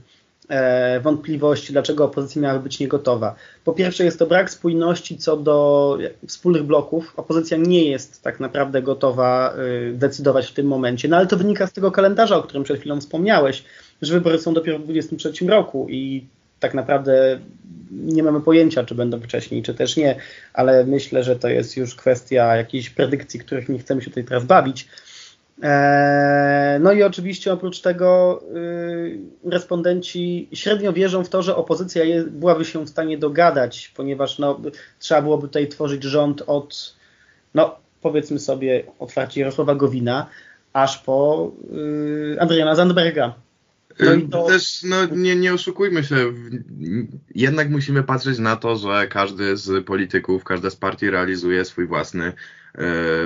e, 0.50 1.00
wątpliwości, 1.00 1.72
dlaczego 1.72 2.04
opozycja 2.04 2.42
miała 2.42 2.58
być 2.58 2.80
niegotowa. 2.80 3.34
Po 3.64 3.72
pierwsze 3.72 4.04
jest 4.04 4.18
to 4.18 4.26
brak 4.26 4.50
spójności 4.50 5.18
co 5.18 5.36
do 5.36 5.98
wspólnych 6.26 6.62
bloków. 6.62 7.12
Opozycja 7.16 7.56
nie 7.56 7.84
jest 7.84 8.22
tak 8.22 8.40
naprawdę 8.40 8.82
gotowa 8.82 9.54
y, 9.90 9.92
decydować 9.92 10.46
w 10.46 10.54
tym 10.54 10.66
momencie, 10.66 11.08
no 11.08 11.16
ale 11.16 11.26
to 11.26 11.36
wynika 11.36 11.66
z 11.66 11.72
tego 11.72 11.92
kalendarza, 11.92 12.36
o 12.36 12.42
którym 12.42 12.64
przed 12.64 12.80
chwilą 12.80 13.00
wspomniałeś 13.00 13.64
że 14.02 14.14
wybory 14.14 14.38
są 14.38 14.54
dopiero 14.54 14.78
w 14.78 14.82
2023 14.82 15.46
roku 15.46 15.86
i 15.90 16.26
tak 16.60 16.74
naprawdę 16.74 17.40
nie 17.90 18.22
mamy 18.22 18.40
pojęcia, 18.40 18.84
czy 18.84 18.94
będą 18.94 19.20
wcześniej, 19.20 19.62
czy 19.62 19.74
też 19.74 19.96
nie, 19.96 20.16
ale 20.52 20.84
myślę, 20.84 21.24
że 21.24 21.36
to 21.36 21.48
jest 21.48 21.76
już 21.76 21.94
kwestia 21.94 22.56
jakichś 22.56 22.90
predykcji, 22.90 23.40
których 23.40 23.68
nie 23.68 23.78
chcemy 23.78 24.02
się 24.02 24.10
tutaj 24.10 24.24
teraz 24.24 24.44
bawić. 24.44 24.88
E, 25.62 26.78
no 26.82 26.92
i 26.92 27.02
oczywiście 27.02 27.52
oprócz 27.52 27.80
tego 27.80 28.40
y, 28.56 29.18
respondenci 29.44 30.48
średnio 30.52 30.92
wierzą 30.92 31.24
w 31.24 31.28
to, 31.28 31.42
że 31.42 31.56
opozycja 31.56 32.04
byłaby 32.30 32.64
się 32.64 32.84
w 32.84 32.88
stanie 32.88 33.18
dogadać, 33.18 33.92
ponieważ 33.96 34.38
no, 34.38 34.60
trzeba 34.98 35.22
byłoby 35.22 35.48
tutaj 35.48 35.68
tworzyć 35.68 36.02
rząd 36.02 36.42
od, 36.46 36.96
no 37.54 37.76
powiedzmy 38.00 38.38
sobie 38.38 38.84
otwarcie 38.98 39.40
Jarosława 39.40 39.74
Gowina, 39.74 40.26
aż 40.72 40.98
po 40.98 41.50
y, 42.34 42.36
Adriana 42.40 42.74
Zandberga. 42.74 43.34
No 44.00 44.10
to... 44.30 44.46
Też 44.46 44.82
no, 44.82 44.96
nie, 45.06 45.36
nie 45.36 45.54
oszukujmy 45.54 46.04
się, 46.04 46.16
jednak 47.34 47.70
musimy 47.70 48.02
patrzeć 48.02 48.38
na 48.38 48.56
to, 48.56 48.76
że 48.76 49.08
każdy 49.08 49.56
z 49.56 49.86
polityków, 49.86 50.44
każda 50.44 50.70
z 50.70 50.76
partii 50.76 51.10
realizuje 51.10 51.64
swój 51.64 51.86
własny, 51.86 52.32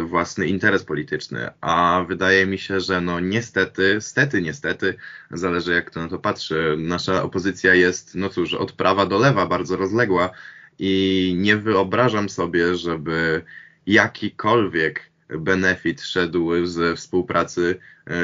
własny 0.04 0.46
interes 0.46 0.84
polityczny, 0.84 1.50
a 1.60 2.04
wydaje 2.08 2.46
mi 2.46 2.58
się, 2.58 2.80
że 2.80 3.00
no 3.00 3.20
niestety, 3.20 4.00
stety, 4.00 4.42
niestety, 4.42 4.94
zależy 5.30 5.72
jak 5.72 5.90
kto 5.90 6.00
na 6.00 6.08
to 6.08 6.18
patrzy, 6.18 6.76
nasza 6.78 7.22
opozycja 7.22 7.74
jest, 7.74 8.14
no 8.14 8.28
cóż, 8.28 8.54
od 8.54 8.72
prawa 8.72 9.06
do 9.06 9.18
lewa 9.18 9.46
bardzo 9.46 9.76
rozległa 9.76 10.30
i 10.78 11.34
nie 11.38 11.56
wyobrażam 11.56 12.28
sobie, 12.28 12.74
żeby 12.76 13.42
jakikolwiek 13.86 15.10
benefit 15.28 16.02
szedł 16.02 16.66
ze 16.66 16.96
współpracy 16.96 17.78
e, 18.06 18.14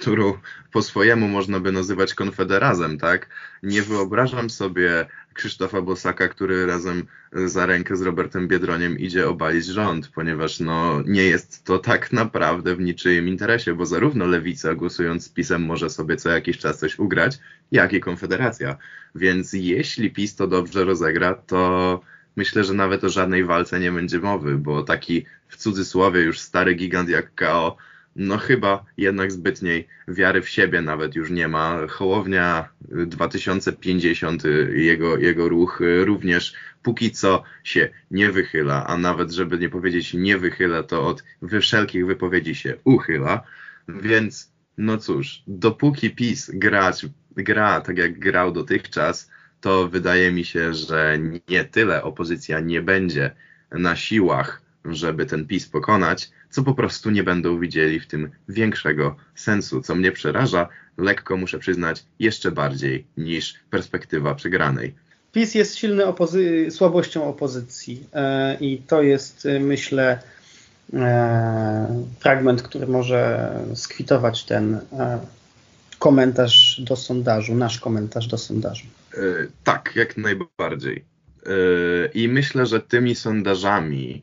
którą 0.00 0.38
po 0.72 0.82
swojemu 0.82 1.28
można 1.28 1.60
by 1.60 1.72
nazywać 1.72 2.14
konfederazem, 2.14 2.98
tak? 2.98 3.28
Nie 3.62 3.82
wyobrażam 3.82 4.50
sobie 4.50 5.06
Krzysztofa 5.34 5.82
Bosaka, 5.82 6.28
który 6.28 6.66
razem 6.66 7.06
za 7.32 7.66
rękę 7.66 7.96
z 7.96 8.02
Robertem 8.02 8.48
Biedroniem 8.48 8.98
idzie 8.98 9.28
obalić 9.28 9.66
rząd, 9.66 10.08
ponieważ 10.08 10.60
no, 10.60 11.02
nie 11.06 11.24
jest 11.24 11.64
to 11.64 11.78
tak 11.78 12.12
naprawdę 12.12 12.76
w 12.76 12.80
niczyim 12.80 13.28
interesie, 13.28 13.74
bo 13.74 13.86
zarówno 13.86 14.26
lewica 14.26 14.74
głosując 14.74 15.24
z 15.24 15.28
PiSem 15.28 15.62
może 15.62 15.90
sobie 15.90 16.16
co 16.16 16.30
jakiś 16.30 16.58
czas 16.58 16.78
coś 16.78 16.98
ugrać, 16.98 17.38
jak 17.72 17.92
i 17.92 18.00
Konfederacja. 18.00 18.76
Więc 19.14 19.52
jeśli 19.52 20.10
PiS 20.10 20.36
to 20.36 20.46
dobrze 20.46 20.84
rozegra, 20.84 21.34
to 21.34 22.00
myślę, 22.36 22.64
że 22.64 22.74
nawet 22.74 23.04
o 23.04 23.08
żadnej 23.08 23.44
walce 23.44 23.80
nie 23.80 23.92
będzie 23.92 24.18
mowy, 24.18 24.58
bo 24.58 24.82
taki 24.82 25.26
w 25.48 25.56
cudzysłowie 25.56 26.20
już 26.20 26.40
stary 26.40 26.74
gigant 26.74 27.08
jak 27.08 27.34
KO 27.34 27.76
no 28.16 28.38
chyba 28.38 28.84
jednak 28.96 29.32
zbytniej 29.32 29.88
wiary 30.08 30.42
w 30.42 30.48
siebie 30.48 30.82
nawet 30.82 31.14
już 31.14 31.30
nie 31.30 31.48
ma. 31.48 31.86
Hołownia 31.88 32.68
2050, 32.80 34.42
jego, 34.72 35.16
jego 35.16 35.48
ruch 35.48 35.80
również 36.04 36.54
póki 36.82 37.10
co 37.10 37.42
się 37.64 37.88
nie 38.10 38.32
wychyla, 38.32 38.86
a 38.86 38.96
nawet 38.96 39.30
żeby 39.30 39.58
nie 39.58 39.68
powiedzieć 39.68 40.14
nie 40.14 40.38
wychyla, 40.38 40.82
to 40.82 41.06
od 41.06 41.24
wszelkich 41.60 42.06
wypowiedzi 42.06 42.54
się 42.54 42.76
uchyla. 42.84 43.42
Więc 43.88 44.52
no 44.78 44.98
cóż, 44.98 45.42
dopóki 45.46 46.10
PiS 46.10 46.50
grać, 46.54 47.06
gra 47.36 47.80
tak 47.80 47.98
jak 47.98 48.18
grał 48.18 48.52
dotychczas, 48.52 49.30
to 49.60 49.88
wydaje 49.88 50.32
mi 50.32 50.44
się, 50.44 50.74
że 50.74 51.18
nie 51.48 51.64
tyle 51.64 52.02
opozycja 52.02 52.60
nie 52.60 52.82
będzie 52.82 53.30
na 53.70 53.96
siłach, 53.96 54.62
żeby 54.84 55.26
ten 55.26 55.46
PiS 55.46 55.68
pokonać, 55.68 56.30
co 56.50 56.62
po 56.62 56.74
prostu 56.74 57.10
nie 57.10 57.22
będą 57.22 57.60
widzieli 57.60 58.00
w 58.00 58.06
tym 58.06 58.30
większego 58.48 59.16
sensu, 59.34 59.82
co 59.82 59.94
mnie 59.94 60.12
przeraża, 60.12 60.68
lekko 60.98 61.36
muszę 61.36 61.58
przyznać, 61.58 62.04
jeszcze 62.18 62.50
bardziej 62.50 63.06
niż 63.16 63.54
perspektywa 63.70 64.34
przegranej. 64.34 64.94
PiS 65.32 65.54
jest 65.54 65.76
silny 65.76 66.06
opozy 66.06 66.70
słabością 66.70 67.24
opozycji 67.24 68.06
e, 68.12 68.56
i 68.60 68.78
to 68.78 69.02
jest, 69.02 69.46
e, 69.46 69.60
myślę, 69.60 70.18
e, 70.94 72.04
fragment, 72.18 72.62
który 72.62 72.86
może 72.86 73.50
skwitować 73.74 74.44
ten 74.44 74.74
e, 74.74 75.18
komentarz 75.98 76.80
do 76.84 76.96
sondażu, 76.96 77.54
nasz 77.54 77.80
komentarz 77.80 78.26
do 78.26 78.38
sondażu. 78.38 78.86
E, 79.14 79.18
tak, 79.64 79.92
jak 79.96 80.16
najbardziej. 80.16 81.04
E, 81.46 81.50
I 82.14 82.28
myślę, 82.28 82.66
że 82.66 82.80
tymi 82.80 83.14
sondażami 83.14 84.22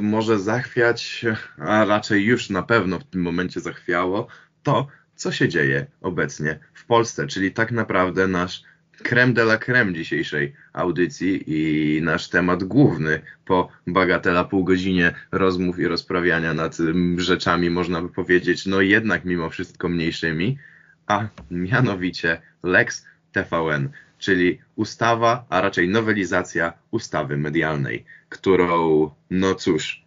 może 0.00 0.38
zachwiać, 0.38 1.24
a 1.58 1.84
raczej 1.84 2.24
już 2.24 2.50
na 2.50 2.62
pewno 2.62 2.98
w 2.98 3.04
tym 3.04 3.22
momencie 3.22 3.60
zachwiało, 3.60 4.26
to, 4.62 4.86
co 5.14 5.32
się 5.32 5.48
dzieje 5.48 5.86
obecnie 6.00 6.58
w 6.74 6.84
Polsce, 6.84 7.26
czyli 7.26 7.52
tak 7.52 7.72
naprawdę 7.72 8.28
nasz 8.28 8.62
creme 9.02 9.32
de 9.32 9.42
la 9.42 9.58
creme 9.58 9.94
dzisiejszej 9.94 10.52
audycji 10.72 11.44
i 11.46 12.02
nasz 12.02 12.28
temat 12.28 12.64
główny 12.64 13.20
po 13.44 13.68
bagatela 13.86 14.44
pół 14.44 14.64
godzinie 14.64 15.14
rozmów 15.32 15.78
i 15.78 15.86
rozprawiania 15.86 16.54
nad 16.54 16.78
rzeczami, 17.16 17.70
można 17.70 18.02
by 18.02 18.08
powiedzieć, 18.08 18.66
no 18.66 18.80
jednak 18.80 19.24
mimo 19.24 19.50
wszystko 19.50 19.88
mniejszymi, 19.88 20.58
a 21.06 21.28
mianowicie 21.50 22.40
Lex 22.62 23.06
TVN, 23.32 23.88
czyli 24.22 24.58
ustawa, 24.76 25.44
a 25.48 25.60
raczej 25.60 25.88
nowelizacja 25.88 26.72
ustawy 26.90 27.36
medialnej 27.36 28.04
którą, 28.32 29.10
no 29.30 29.54
cóż, 29.54 30.04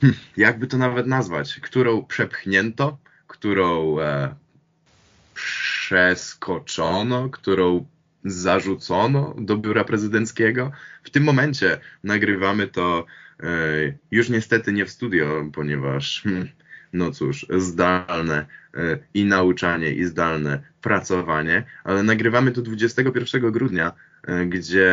hm, 0.00 0.14
jakby 0.36 0.66
to 0.66 0.78
nawet 0.78 1.06
nazwać, 1.06 1.60
którą 1.62 2.04
przepchnięto, 2.04 2.98
którą 3.26 4.00
e, 4.00 4.34
przeskoczono, 5.34 7.30
którą 7.30 7.86
zarzucono 8.24 9.34
do 9.38 9.56
biura 9.56 9.84
prezydenckiego. 9.84 10.72
W 11.02 11.10
tym 11.10 11.24
momencie 11.24 11.80
nagrywamy 12.04 12.66
to 12.66 13.06
e, 13.40 13.46
już 14.10 14.28
niestety 14.28 14.72
nie 14.72 14.86
w 14.86 14.90
studio, 14.90 15.44
ponieważ, 15.52 16.22
hm, 16.22 16.48
no 16.92 17.10
cóż, 17.10 17.46
zdalne 17.58 18.46
e, 18.74 18.98
i 19.14 19.24
nauczanie, 19.24 19.90
i 19.90 20.04
zdalne 20.04 20.62
pracowanie, 20.82 21.64
ale 21.84 22.02
nagrywamy 22.02 22.52
to 22.52 22.62
21 22.62 23.52
grudnia 23.52 23.92
E, 24.26 24.46
gdzie 24.46 24.92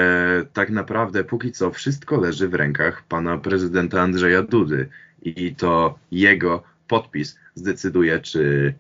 tak 0.54 0.70
naprawdę 0.70 1.24
póki 1.24 1.52
co 1.52 1.72
wszystko 1.72 2.18
leży 2.18 2.48
w 2.48 2.54
rękach 2.54 3.04
pana 3.04 3.38
prezydenta 3.38 4.02
Andrzeja 4.02 4.42
Dudy 4.42 4.90
i 5.22 5.56
to 5.56 6.00
jego 6.12 6.64
podpis 6.88 7.38
zdecyduje, 7.56 8.20
czy 8.20 8.74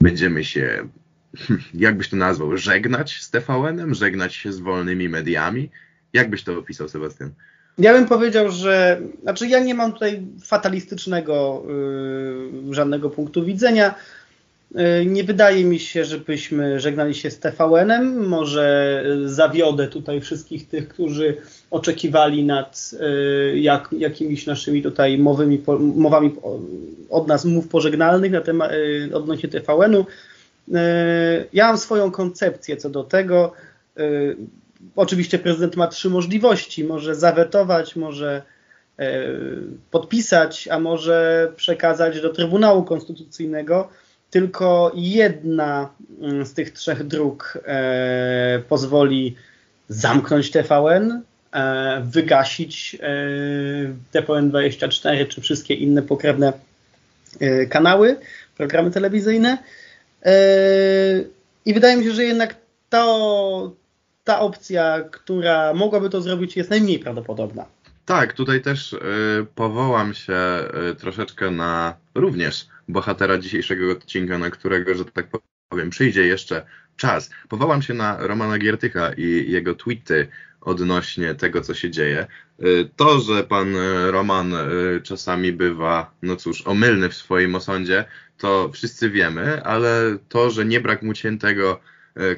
będziemy 0.00 0.44
się, 0.44 0.88
jak 1.74 1.96
byś 1.96 2.08
to 2.08 2.16
nazwał, 2.16 2.56
żegnać 2.56 3.22
z 3.22 3.30
TVN-em, 3.30 3.94
żegnać 3.94 4.34
się 4.34 4.52
z 4.52 4.58
wolnymi 4.60 5.08
mediami? 5.08 5.70
Jak 6.12 6.30
byś 6.30 6.44
to 6.44 6.58
opisał, 6.58 6.88
Sebastian? 6.88 7.30
Ja 7.78 7.92
bym 7.92 8.06
powiedział, 8.06 8.50
że 8.50 9.00
znaczy 9.22 9.46
ja 9.46 9.60
nie 9.60 9.74
mam 9.74 9.92
tutaj 9.92 10.22
fatalistycznego 10.44 11.62
yy, 12.64 12.74
żadnego 12.74 13.10
punktu 13.10 13.44
widzenia. 13.44 13.94
E, 14.74 15.06
nie 15.06 15.24
wydaje 15.24 15.64
mi 15.64 15.78
się, 15.78 16.04
żebyśmy 16.04 16.80
żegnali 16.80 17.14
się 17.14 17.30
z 17.30 17.38
TVN-em. 17.38 18.26
Może 18.26 19.04
zawiodę 19.24 19.88
tutaj 19.88 20.20
wszystkich 20.20 20.68
tych, 20.68 20.88
którzy 20.88 21.36
oczekiwali 21.70 22.44
nad 22.44 22.90
e, 23.00 23.58
jak, 23.58 23.88
jakimiś 23.98 24.46
naszymi 24.46 24.82
tutaj 24.82 25.18
mowymi, 25.18 25.62
mowami 25.78 26.34
od 27.10 27.28
nas 27.28 27.44
mów 27.44 27.68
pożegnalnych 27.68 28.32
na 28.32 28.40
temat, 28.40 28.70
e, 29.10 29.16
odnośnie 29.16 29.48
TVN-u. 29.48 30.06
Ja 31.52 31.66
mam 31.66 31.78
swoją 31.78 32.10
koncepcję 32.10 32.76
co 32.76 32.90
do 32.90 33.04
tego. 33.04 33.52
Oczywiście 34.96 35.38
prezydent 35.38 35.76
ma 35.76 35.86
trzy 35.86 36.10
możliwości. 36.10 36.84
Może 36.84 37.14
zawetować, 37.14 37.96
może 37.96 38.42
podpisać, 39.90 40.68
a 40.68 40.80
może 40.80 41.52
przekazać 41.56 42.20
do 42.20 42.30
Trybunału 42.30 42.82
Konstytucyjnego 42.82 43.88
tylko 44.30 44.92
jedna 44.94 45.90
mm, 46.20 46.46
z 46.46 46.54
tych 46.54 46.70
trzech 46.70 47.04
dróg 47.04 47.58
e, 47.66 48.62
pozwoli 48.68 49.36
zamknąć 49.88 50.50
TVN, 50.50 51.22
e, 51.52 52.02
wygasić 52.04 52.96
e, 53.00 54.18
TVN24 54.18 55.28
czy 55.28 55.40
wszystkie 55.40 55.74
inne 55.74 56.02
pokrewne 56.02 56.52
e, 57.40 57.66
kanały, 57.66 58.16
programy 58.56 58.90
telewizyjne. 58.90 59.58
E, 60.22 60.34
I 61.66 61.74
wydaje 61.74 61.96
mi 61.96 62.04
się, 62.04 62.12
że 62.12 62.24
jednak 62.24 62.54
to, 62.90 63.72
ta 64.24 64.40
opcja, 64.40 65.04
która 65.10 65.74
mogłaby 65.74 66.10
to 66.10 66.20
zrobić, 66.20 66.56
jest 66.56 66.70
najmniej 66.70 66.98
prawdopodobna. 66.98 67.64
Tak, 68.06 68.32
tutaj 68.32 68.62
też 68.62 68.92
y, 68.92 68.98
powołam 69.54 70.14
się 70.14 70.38
troszeczkę 70.98 71.50
na 71.50 71.94
również 72.14 72.66
bohatera 72.88 73.38
dzisiejszego 73.38 73.92
odcinka, 73.92 74.38
na 74.38 74.50
którego, 74.50 74.94
że 74.94 75.04
tak 75.04 75.26
powiem, 75.68 75.90
przyjdzie 75.90 76.26
jeszcze 76.26 76.66
czas. 76.96 77.30
Powołam 77.48 77.82
się 77.82 77.94
na 77.94 78.26
Romana 78.26 78.58
Giertycha 78.58 79.12
i 79.12 79.52
jego 79.52 79.74
tweety 79.74 80.28
odnośnie 80.60 81.34
tego, 81.34 81.60
co 81.60 81.74
się 81.74 81.90
dzieje. 81.90 82.26
Y, 82.64 82.90
to, 82.96 83.20
że 83.20 83.44
pan 83.44 83.76
y, 83.76 84.10
Roman 84.10 84.54
y, 84.54 85.00
czasami 85.02 85.52
bywa, 85.52 86.14
no 86.22 86.36
cóż, 86.36 86.62
omylny 86.66 87.08
w 87.08 87.14
swoim 87.14 87.54
osądzie, 87.54 88.04
to 88.38 88.70
wszyscy 88.72 89.10
wiemy, 89.10 89.64
ale 89.64 90.18
to, 90.28 90.50
że 90.50 90.64
nie 90.64 90.80
brak 90.80 91.02
mu 91.02 91.12
ciętego 91.12 91.80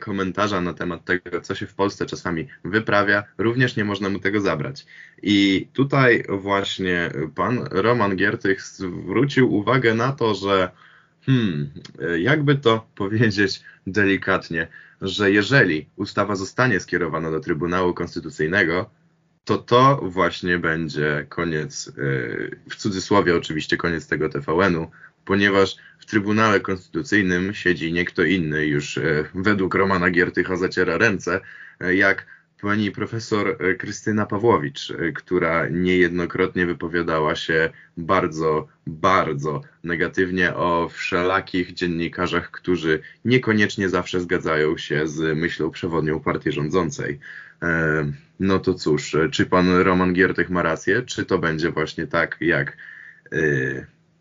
komentarza 0.01 0.61
na 0.61 0.75
temat 0.75 1.05
tego, 1.05 1.41
co 1.41 1.55
się 1.55 1.67
w 1.67 1.75
Polsce 1.75 2.07
czasami 2.07 2.49
wyprawia, 2.65 3.25
również 3.39 3.77
nie 3.77 3.85
można 3.85 4.09
mu 4.11 4.19
tego 4.19 4.41
zabrać. 4.41 4.87
I 5.23 5.69
tutaj 5.73 6.25
właśnie 6.29 7.11
pan 7.35 7.65
Roman 7.71 8.17
Giertych 8.17 8.63
zwrócił 8.63 9.55
uwagę 9.55 9.95
na 9.95 10.13
to, 10.13 10.35
że 10.35 10.71
hmm, 11.27 11.71
jakby 12.19 12.55
to 12.55 12.87
powiedzieć 12.95 13.63
delikatnie, 13.87 14.69
że 15.03 15.31
jeżeli 15.31 15.87
ustawa 15.97 16.37
zostanie 16.37 16.81
skierowana 16.81 17.31
do 17.31 17.41
Trybunału 17.41 17.95
Konstytucyjnego, 17.95 18.91
to 19.45 19.59
to 19.59 20.01
właśnie 20.03 20.59
będzie 20.59 21.27
koniec, 21.29 21.93
w 22.71 22.77
cudzysłowie 22.77 23.37
oczywiście 23.37 23.77
koniec 23.77 24.07
tego 24.07 24.29
TVN-u, 24.29 24.91
ponieważ 25.29 25.77
w 25.99 26.07
Trybunale 26.07 26.61
Konstytucyjnym 26.61 27.55
siedzi 27.55 27.93
nie 27.93 28.05
kto 28.05 28.23
inny, 28.23 28.67
już 28.67 28.99
e, 28.99 29.25
według 29.35 29.75
Romana 29.75 30.11
Giertycha 30.11 30.57
zaciera 30.57 30.99
ręce, 30.99 31.41
e, 31.81 31.95
jak 31.95 32.27
pani 32.61 32.91
profesor 32.91 33.49
e, 33.49 33.75
Krystyna 33.75 34.27
Pawłowicz, 34.27 34.93
która 35.15 35.69
niejednokrotnie 35.69 36.67
wypowiadała 36.67 37.35
się 37.35 37.71
bardzo, 37.97 38.69
bardzo 38.87 39.63
negatywnie 39.85 40.55
o 40.55 40.89
wszelakich 40.89 41.75
dziennikarzach, 41.75 42.51
którzy 42.51 43.01
niekoniecznie 43.25 43.89
zawsze 43.89 44.21
zgadzają 44.21 44.77
się 44.77 45.07
z 45.07 45.39
myślą 45.39 45.71
przewodnią 45.71 46.21
partii 46.21 46.53
rządzącej. 46.53 47.19
No 48.41 48.59
to 48.59 48.75
cóż, 48.75 49.17
czy 49.31 49.47
pan 49.47 49.77
Roman 49.77 50.13
Giertych 50.13 50.51
ma 50.51 50.63
rację, 50.63 51.03
czy 51.03 51.25
to 51.25 51.39
będzie 51.39 51.71
właśnie 51.71 52.07
tak, 52.07 52.37
jak, 52.41 52.77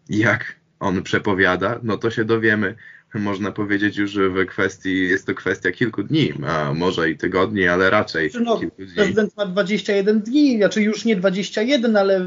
jak 0.10 0.57
on 0.80 1.04
przepowiada, 1.04 1.80
no 1.84 1.98
to 1.98 2.12
się 2.12 2.26
dowiemy, 2.26 2.76
można 3.14 3.52
powiedzieć 3.52 3.98
już 3.98 4.18
w 4.18 4.46
kwestii, 4.46 5.10
jest 5.10 5.26
to 5.26 5.34
kwestia 5.34 5.72
kilku 5.72 6.04
dni, 6.04 6.34
a 6.48 6.74
może 6.74 7.10
i 7.10 7.18
tygodni, 7.18 7.68
ale 7.68 7.90
raczej 7.90 8.30
znaczy, 8.30 8.46
no, 8.46 8.60
kilku 8.60 8.86
dni. 8.86 8.96
Prezydent 8.96 9.38
ma 9.38 9.46
21 9.46 10.22
dni, 10.22 10.58
znaczy 10.58 10.82
już 10.82 11.06
nie 11.06 11.16
21, 11.16 11.98
ale 11.98 12.26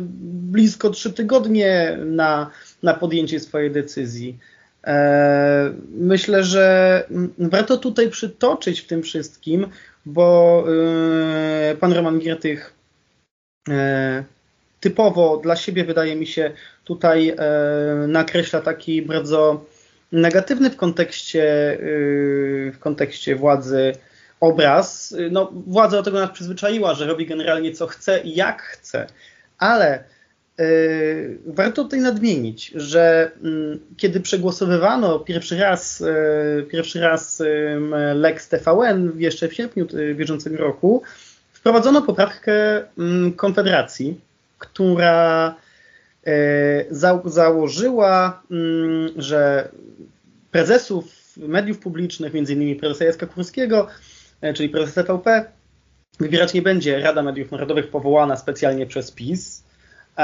blisko 0.51 0.91
3 0.91 1.13
tygodnie 1.13 1.99
na, 2.05 2.51
na 2.83 2.95
podjęcie 2.95 3.41
swojej 3.41 3.71
decyzji. 3.71 4.39
E, 4.87 5.73
myślę, 5.93 6.45
że 6.45 7.05
warto 7.39 7.77
tutaj 7.77 8.11
przytoczyć 8.11 8.81
w 8.81 8.87
tym 8.87 9.03
wszystkim, 9.03 9.67
bo 10.07 10.65
e, 11.71 11.77
pan 11.77 11.93
Roman 11.93 12.19
Giertych 12.19 12.75
e, 13.69 14.25
typowo 14.81 15.37
dla 15.37 15.57
siebie, 15.57 15.85
wydaje 15.85 16.17
mi 16.17 16.27
się, 16.27 16.51
tutaj 16.85 17.29
e, 17.29 17.37
nakreśla 18.07 18.61
taki 18.61 19.03
bardzo 19.03 19.65
negatywny 20.13 20.71
w 20.71 20.77
kontekście, 20.77 21.73
y, 21.81 22.73
w 22.75 22.79
kontekście 22.79 23.37
władzy 23.37 23.93
obraz. 24.41 25.15
No, 25.31 25.53
władza 25.67 25.97
do 25.97 26.03
tego 26.03 26.21
nas 26.21 26.31
przyzwyczaiła, 26.31 26.95
że 26.95 27.07
robi 27.07 27.27
generalnie 27.27 27.73
co 27.73 27.87
chce 27.87 28.21
i 28.21 28.35
jak 28.35 28.63
chce, 28.63 29.07
ale 29.59 30.05
warto 31.47 31.85
tutaj 31.85 32.01
nadmienić, 32.01 32.73
że 32.75 33.31
mm, 33.43 33.81
kiedy 33.97 34.21
przegłosowywano 34.21 35.19
pierwszy 35.19 35.59
raz, 35.59 36.05
pierwszy 36.71 37.01
raz 37.01 37.43
Lex 38.15 38.49
TVN 38.49 39.13
jeszcze 39.17 39.49
w 39.49 39.55
sierpniu 39.55 39.87
bieżącego 40.15 40.57
roku, 40.57 41.03
wprowadzono 41.53 42.03
poprawkę 42.03 42.83
mm, 42.99 43.33
Konfederacji, 43.33 44.21
która 44.61 45.55
e, 46.27 46.33
za, 46.91 47.21
założyła, 47.25 48.43
mm, 48.51 49.11
że 49.17 49.69
prezesów 50.51 51.05
mediów 51.37 51.79
publicznych, 51.79 52.35
m.in. 52.35 52.81
prezesa 52.81 53.05
Jacka 53.05 53.27
Kurskiego, 53.27 53.87
e, 54.41 54.55
czyli 54.55 54.69
prezesa 54.69 55.05
TVP, 55.05 55.45
wybierać 56.21 56.55
nie 56.55 56.63
będzie 56.63 57.01
Rada 57.01 57.23
Mediów 57.23 57.51
Narodowych 57.51 57.91
powołana 57.91 58.37
specjalnie 58.37 58.87
przez 58.87 59.11
PiS, 59.11 59.65
e, 60.19 60.23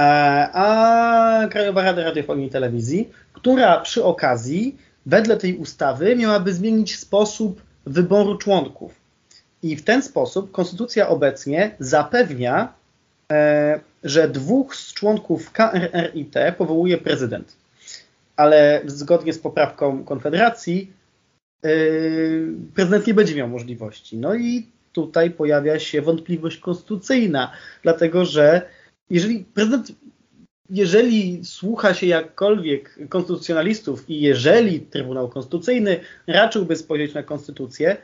a 0.53 1.49
Krajowa 1.51 1.83
Rada 1.83 2.05
Radiofonii 2.05 2.46
i 2.46 2.51
Telewizji, 2.51 3.11
która 3.33 3.81
przy 3.81 4.05
okazji 4.05 4.77
wedle 5.07 5.37
tej 5.37 5.57
ustawy 5.57 6.16
miałaby 6.16 6.53
zmienić 6.53 6.99
sposób 6.99 7.62
wyboru 7.87 8.38
członków. 8.38 8.94
I 9.62 9.77
w 9.77 9.85
ten 9.85 10.03
sposób 10.03 10.53
konstytucja 10.53 11.09
obecnie 11.09 11.77
zapewnia 11.79 12.72
że 14.04 14.28
dwóch 14.28 14.76
z 14.76 14.94
członków 14.94 15.52
KRRiT 15.52 16.34
powołuje 16.58 16.98
prezydent. 16.98 17.56
Ale 18.36 18.82
zgodnie 18.86 19.32
z 19.32 19.38
poprawką 19.38 20.04
Konfederacji 20.04 20.92
e, 21.64 21.68
prezydent 22.74 23.06
nie 23.06 23.14
będzie 23.14 23.34
miał 23.34 23.48
możliwości. 23.48 24.16
No 24.16 24.34
i 24.34 24.66
tutaj 24.92 25.30
pojawia 25.30 25.78
się 25.78 26.02
wątpliwość 26.02 26.58
konstytucyjna, 26.58 27.52
dlatego 27.82 28.24
że 28.24 28.62
jeżeli 29.10 29.44
prezydent, 29.54 29.92
jeżeli 30.70 31.44
słucha 31.44 31.94
się 31.94 32.06
jakkolwiek 32.06 32.98
konstytucjonalistów 33.08 34.10
i 34.10 34.20
jeżeli 34.20 34.80
Trybunał 34.80 35.28
Konstytucyjny 35.28 36.00
raczyłby 36.26 36.76
spojrzeć 36.76 37.14
na 37.14 37.22
konstytucję, 37.22 37.96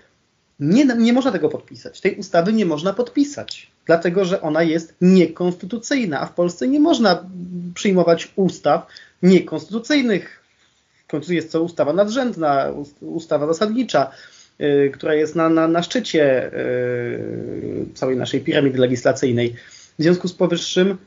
nie, 0.61 0.85
nie 0.85 1.13
można 1.13 1.33
tego 1.33 1.49
podpisać. 1.49 2.01
Tej 2.01 2.15
ustawy 2.15 2.53
nie 2.53 2.67
można 2.67 2.93
podpisać, 2.93 3.72
dlatego 3.87 4.25
że 4.25 4.43
ona 4.43 4.63
jest 4.63 4.95
niekonstytucyjna, 5.01 6.21
a 6.21 6.27
w 6.27 6.35
Polsce 6.35 6.69
nie 6.69 6.81
można 6.81 7.25
przyjmować 7.75 8.33
ustaw 8.37 8.87
niekonstytucyjnych. 9.23 10.43
W 11.07 11.11
końcu 11.11 11.35
jest 11.35 11.53
to 11.53 11.63
ustawa 11.63 11.93
nadrzędna, 11.93 12.73
ustawa 13.01 13.47
zasadnicza, 13.47 14.11
yy, 14.59 14.91
która 14.95 15.15
jest 15.15 15.37
na, 15.37 15.49
na, 15.49 15.69
na 15.69 15.83
szczycie 15.83 16.51
yy, 16.53 17.87
całej 17.95 18.17
naszej 18.17 18.41
piramidy 18.41 18.79
legislacyjnej. 18.79 19.55
W 19.99 20.03
związku 20.03 20.29
z 20.29 20.33
powyższym 20.33 20.99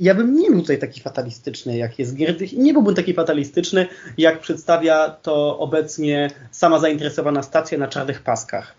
ja 0.00 0.14
bym 0.14 0.34
nie 0.34 0.50
był 0.50 0.60
tutaj 0.60 0.78
taki 0.78 1.00
fatalistyczny, 1.00 1.76
jak 1.76 1.98
jest 1.98 2.14
Gierdych 2.14 2.52
i 2.52 2.58
nie 2.58 2.72
byłbym 2.72 2.94
taki 2.94 3.14
fatalistyczny, 3.14 3.86
jak 4.18 4.40
przedstawia 4.40 5.08
to 5.08 5.58
obecnie 5.58 6.30
sama 6.50 6.78
zainteresowana 6.78 7.42
stacja 7.42 7.78
na 7.78 7.88
czarnych 7.88 8.22
paskach. 8.22 8.74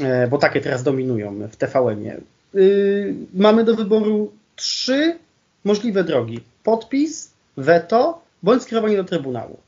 E, 0.00 0.28
bo 0.28 0.38
takie 0.38 0.60
teraz 0.60 0.82
dominują 0.82 1.48
w 1.48 1.56
TVN-ie. 1.56 2.20
Y, 2.54 3.14
mamy 3.34 3.64
do 3.64 3.76
wyboru 3.76 4.32
trzy 4.56 5.18
możliwe 5.64 6.04
drogi. 6.04 6.40
Podpis, 6.62 7.32
weto 7.56 8.22
bądź 8.42 8.62
skierowanie 8.62 8.96
do 8.96 9.04
Trybunału. 9.04 9.60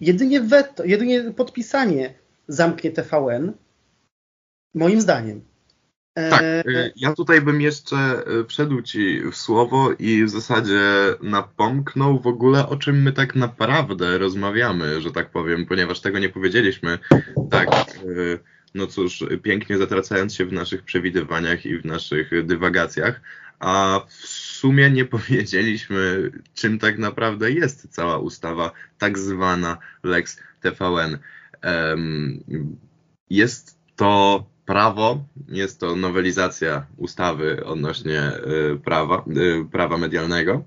Jedynie 0.00 0.40
weto, 0.40 0.84
jedynie 0.84 1.22
podpisanie 1.22 2.14
zamknie 2.48 2.90
TVN, 2.90 3.52
moim 4.74 5.00
zdaniem. 5.00 5.40
E, 6.14 6.30
tak, 6.30 6.42
y, 6.42 6.92
ja 6.96 7.14
tutaj 7.14 7.40
bym 7.40 7.60
jeszcze 7.60 8.22
y, 8.40 8.44
wszedł 8.44 8.82
Ci 8.82 9.20
w 9.32 9.36
słowo 9.36 9.92
i 9.98 10.24
w 10.24 10.30
zasadzie 10.30 10.80
napomknął 11.22 12.18
w 12.18 12.26
ogóle, 12.26 12.68
o 12.68 12.76
czym 12.76 13.02
my 13.02 13.12
tak 13.12 13.34
naprawdę 13.34 14.18
rozmawiamy, 14.18 15.00
że 15.00 15.10
tak 15.10 15.30
powiem, 15.30 15.66
ponieważ 15.66 16.00
tego 16.00 16.18
nie 16.18 16.28
powiedzieliśmy. 16.28 16.98
Tak, 17.50 17.68
no 18.74 18.86
cóż, 18.86 19.24
pięknie 19.42 19.78
zatracając 19.78 20.34
się 20.34 20.46
w 20.46 20.52
naszych 20.52 20.82
przewidywaniach 20.82 21.66
i 21.66 21.78
w 21.78 21.84
naszych 21.84 22.46
dywagacjach, 22.46 23.20
a 23.58 24.00
w 24.08 24.26
sumie 24.26 24.90
nie 24.90 25.04
powiedzieliśmy, 25.04 26.30
czym 26.54 26.78
tak 26.78 26.98
naprawdę 26.98 27.50
jest 27.50 27.88
cała 27.90 28.18
ustawa, 28.18 28.72
tak 28.98 29.18
zwana 29.18 29.78
Lex 30.02 30.40
TVN. 30.60 31.18
Jest 33.30 33.78
to 33.96 34.46
prawo, 34.66 35.24
jest 35.48 35.80
to 35.80 35.96
nowelizacja 35.96 36.86
ustawy 36.96 37.64
odnośnie 37.64 38.32
y, 38.72 38.78
prawa, 38.84 39.24
y, 39.36 39.64
prawa 39.72 39.98
medialnego. 39.98 40.64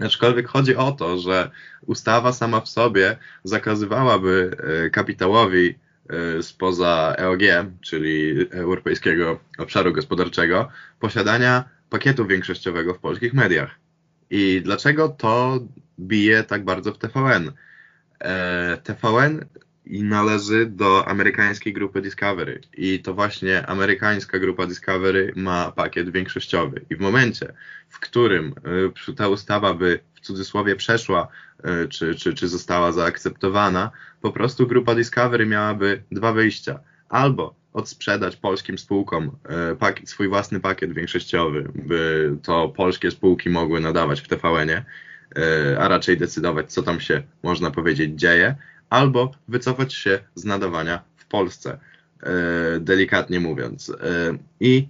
Aczkolwiek 0.00 0.48
chodzi 0.48 0.76
o 0.76 0.92
to, 0.92 1.18
że 1.18 1.50
ustawa 1.86 2.32
sama 2.32 2.60
w 2.60 2.68
sobie 2.68 3.16
zakazywałaby 3.44 4.56
y, 4.86 4.90
kapitałowi 4.90 5.74
spoza 6.42 7.14
EOG, 7.18 7.42
czyli 7.80 8.46
Europejskiego 8.50 9.40
Obszaru 9.58 9.92
Gospodarczego, 9.92 10.68
posiadania 11.00 11.64
pakietu 11.90 12.26
większościowego 12.26 12.94
w 12.94 12.98
polskich 12.98 13.34
mediach. 13.34 13.70
I 14.30 14.60
dlaczego 14.64 15.08
to 15.08 15.58
bije 16.00 16.44
tak 16.44 16.64
bardzo 16.64 16.92
w 16.92 16.98
TVN? 16.98 17.52
E, 18.20 18.78
TVN 19.88 20.04
należy 20.04 20.66
do 20.66 21.08
amerykańskiej 21.08 21.72
grupy 21.72 22.00
Discovery 22.02 22.60
i 22.76 23.00
to 23.00 23.14
właśnie 23.14 23.66
amerykańska 23.66 24.38
grupa 24.38 24.66
Discovery 24.66 25.32
ma 25.36 25.72
pakiet 25.72 26.10
większościowy. 26.10 26.84
I 26.90 26.96
w 26.96 27.00
momencie, 27.00 27.52
w 27.88 28.00
którym 28.00 28.54
y, 29.08 29.14
ta 29.14 29.28
ustawa 29.28 29.74
by 29.74 30.00
w 30.14 30.20
cudzysłowie 30.20 30.76
przeszła, 30.76 31.28
y, 31.84 31.88
czy, 31.88 32.14
czy, 32.14 32.34
czy 32.34 32.48
została 32.48 32.92
zaakceptowana, 32.92 33.90
po 34.20 34.32
prostu 34.32 34.66
grupa 34.66 34.94
Discovery 34.94 35.46
miałaby 35.46 36.02
dwa 36.12 36.32
wyjścia. 36.32 36.80
Albo 37.08 37.54
odsprzedać 37.72 38.36
polskim 38.36 38.78
spółkom 38.78 39.30
y, 39.72 39.76
pakiet, 39.76 40.10
swój 40.10 40.28
własny 40.28 40.60
pakiet 40.60 40.92
większościowy, 40.92 41.68
by 41.74 42.36
to 42.42 42.68
polskie 42.68 43.10
spółki 43.10 43.50
mogły 43.50 43.80
nadawać 43.80 44.20
w 44.20 44.28
TVN-ie, 44.28 44.84
a 45.78 45.88
raczej 45.88 46.18
decydować, 46.18 46.72
co 46.72 46.82
tam 46.82 47.00
się, 47.00 47.22
można 47.42 47.70
powiedzieć, 47.70 48.20
dzieje, 48.20 48.54
albo 48.90 49.30
wycofać 49.48 49.94
się 49.94 50.18
z 50.34 50.44
nadawania 50.44 51.02
w 51.16 51.26
Polsce. 51.26 51.78
delikatnie 52.80 53.40
mówiąc. 53.40 53.92
I 54.60 54.88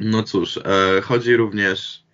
no 0.00 0.22
cóż, 0.22 0.60
chodzi 1.02 1.36
również 1.36 2.04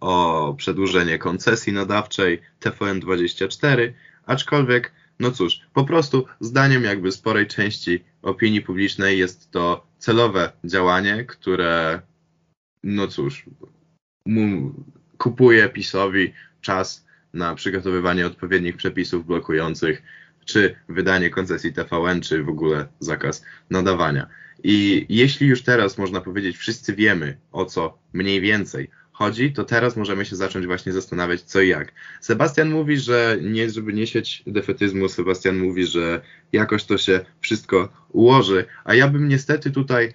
o 0.00 0.54
przedłużenie 0.58 1.18
koncesji 1.18 1.72
nadawczej 1.72 2.42
TVN24, 2.60 3.92
aczkolwiek 4.26 4.92
no 5.20 5.30
cóż, 5.30 5.60
po 5.72 5.84
prostu 5.84 6.26
zdaniem 6.40 6.84
jakby 6.84 7.12
sporej 7.12 7.46
części 7.46 8.04
opinii 8.22 8.60
publicznej 8.60 9.18
jest 9.18 9.50
to 9.50 9.86
celowe 9.98 10.52
działanie, 10.64 11.24
które 11.24 12.00
no 12.84 13.08
cóż, 13.08 13.44
kupuje 15.18 15.68
PiSowi 15.68 16.32
czas 16.60 17.05
na 17.36 17.54
przygotowywanie 17.54 18.26
odpowiednich 18.26 18.76
przepisów 18.76 19.26
blokujących 19.26 20.02
czy 20.44 20.74
wydanie 20.88 21.30
koncesji 21.30 21.72
TVN, 21.72 22.20
czy 22.20 22.42
w 22.42 22.48
ogóle 22.48 22.86
zakaz 23.00 23.44
nadawania. 23.70 24.26
I 24.64 25.06
jeśli 25.08 25.46
już 25.46 25.62
teraz 25.62 25.98
można 25.98 26.20
powiedzieć, 26.20 26.56
wszyscy 26.56 26.94
wiemy 26.94 27.38
o 27.52 27.64
co 27.64 27.98
mniej 28.12 28.40
więcej 28.40 28.90
chodzi, 29.12 29.52
to 29.52 29.64
teraz 29.64 29.96
możemy 29.96 30.24
się 30.24 30.36
zacząć 30.36 30.66
właśnie 30.66 30.92
zastanawiać 30.92 31.42
co 31.42 31.60
i 31.60 31.68
jak. 31.68 31.92
Sebastian 32.20 32.70
mówi, 32.70 32.98
że 32.98 33.38
nie, 33.42 33.70
żeby 33.70 33.92
nie 33.92 34.06
sieć 34.06 34.42
defetyzmu, 34.46 35.08
Sebastian 35.08 35.58
mówi, 35.58 35.86
że 35.86 36.20
jakoś 36.52 36.84
to 36.84 36.98
się 36.98 37.20
wszystko 37.40 37.88
ułoży, 38.12 38.64
a 38.84 38.94
ja 38.94 39.08
bym 39.08 39.28
niestety 39.28 39.70
tutaj 39.70 40.14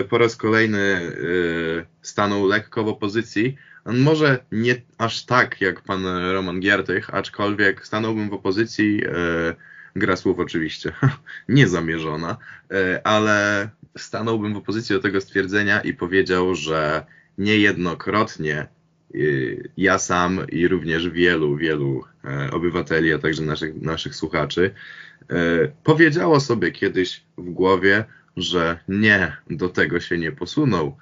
y, 0.00 0.04
po 0.04 0.18
raz 0.18 0.36
kolejny 0.36 0.78
y, 0.78 1.86
stanął 2.02 2.46
lekko 2.46 2.84
w 2.84 2.88
opozycji. 2.88 3.56
Może 3.86 4.38
nie 4.52 4.82
aż 4.98 5.24
tak 5.24 5.60
jak 5.60 5.80
pan 5.80 6.06
Roman 6.32 6.60
Giertych, 6.60 7.14
aczkolwiek 7.14 7.86
stanąłbym 7.86 8.30
w 8.30 8.32
opozycji, 8.32 9.04
y, 9.04 9.10
gra 9.96 10.16
słów 10.16 10.38
oczywiście, 10.38 10.92
niezamierzona, 11.48 12.36
ale 13.04 13.68
stanąłbym 13.98 14.54
w 14.54 14.56
opozycji 14.56 14.96
do 14.96 15.02
tego 15.02 15.20
stwierdzenia 15.20 15.80
i 15.80 15.94
powiedział, 15.94 16.54
że 16.54 17.06
niejednokrotnie 17.38 18.66
y, 19.14 19.70
ja 19.76 19.98
sam 19.98 20.46
i 20.48 20.68
również 20.68 21.08
wielu, 21.08 21.56
wielu 21.56 22.04
e, 22.24 22.50
obywateli, 22.50 23.12
a 23.12 23.18
także 23.18 23.42
naszych, 23.42 23.82
naszych 23.82 24.14
słuchaczy, 24.14 24.74
e, 25.30 25.34
powiedziało 25.84 26.40
sobie 26.40 26.72
kiedyś 26.72 27.22
w 27.38 27.50
głowie, 27.50 28.04
że 28.36 28.78
nie, 28.88 29.36
do 29.50 29.68
tego 29.68 30.00
się 30.00 30.18
nie 30.18 30.32
posunął. 30.32 30.96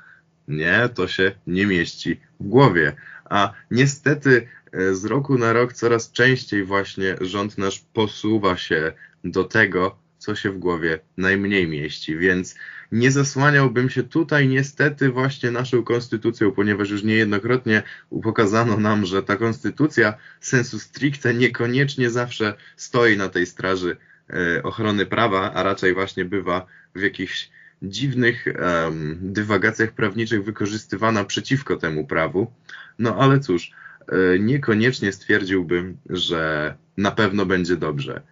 Nie, 0.49 0.89
to 0.95 1.09
się 1.09 1.33
nie 1.47 1.67
mieści 1.67 2.21
w 2.41 2.49
głowie. 2.49 2.93
A 3.25 3.53
niestety 3.71 4.49
e, 4.73 4.95
z 4.95 5.05
roku 5.05 5.39
na 5.39 5.53
rok 5.53 5.73
coraz 5.73 6.13
częściej 6.13 6.65
właśnie 6.65 7.17
rząd 7.21 7.59
nasz 7.59 7.79
posuwa 7.93 8.57
się 8.57 8.93
do 9.25 9.45
tego, 9.45 9.99
co 10.19 10.35
się 10.35 10.51
w 10.51 10.59
głowie 10.59 10.99
najmniej 11.17 11.69
mieści. 11.69 12.17
Więc 12.17 12.55
nie 12.93 13.11
zasłaniałbym 13.11 13.91
się 13.91 14.03
tutaj 14.03 14.49
niestety 14.49 15.11
właśnie 15.11 15.51
naszą 15.51 15.83
konstytucją, 15.83 16.53
ponieważ 16.53 16.91
już 16.91 17.03
niejednokrotnie 17.03 17.83
pokazano 18.23 18.77
nam, 18.77 19.07
że 19.07 19.23
ta 19.23 19.37
konstytucja 19.37 20.15
sensu 20.41 20.79
stricte 20.79 21.35
niekoniecznie 21.35 22.11
zawsze 22.11 22.55
stoi 22.77 23.17
na 23.17 23.29
tej 23.29 23.47
straży 23.47 23.97
e, 24.31 24.63
ochrony 24.63 25.07
prawa, 25.07 25.53
a 25.53 25.63
raczej 25.63 25.95
właśnie 25.95 26.25
bywa 26.25 26.67
w 26.95 27.01
jakichś 27.01 27.51
dziwnych 27.83 28.45
um, 28.47 29.19
dywagacjach 29.21 29.93
prawniczych 29.93 30.45
wykorzystywana 30.45 31.25
przeciwko 31.25 31.77
temu 31.77 32.07
prawu. 32.07 32.53
No 32.99 33.17
ale 33.17 33.41
cóż, 33.41 33.71
e, 34.09 34.39
niekoniecznie 34.39 35.13
stwierdziłbym, 35.13 35.97
że 36.11 36.75
na 36.97 37.11
pewno 37.11 37.47
będzie 37.47 37.77
dobrze. 37.77 38.23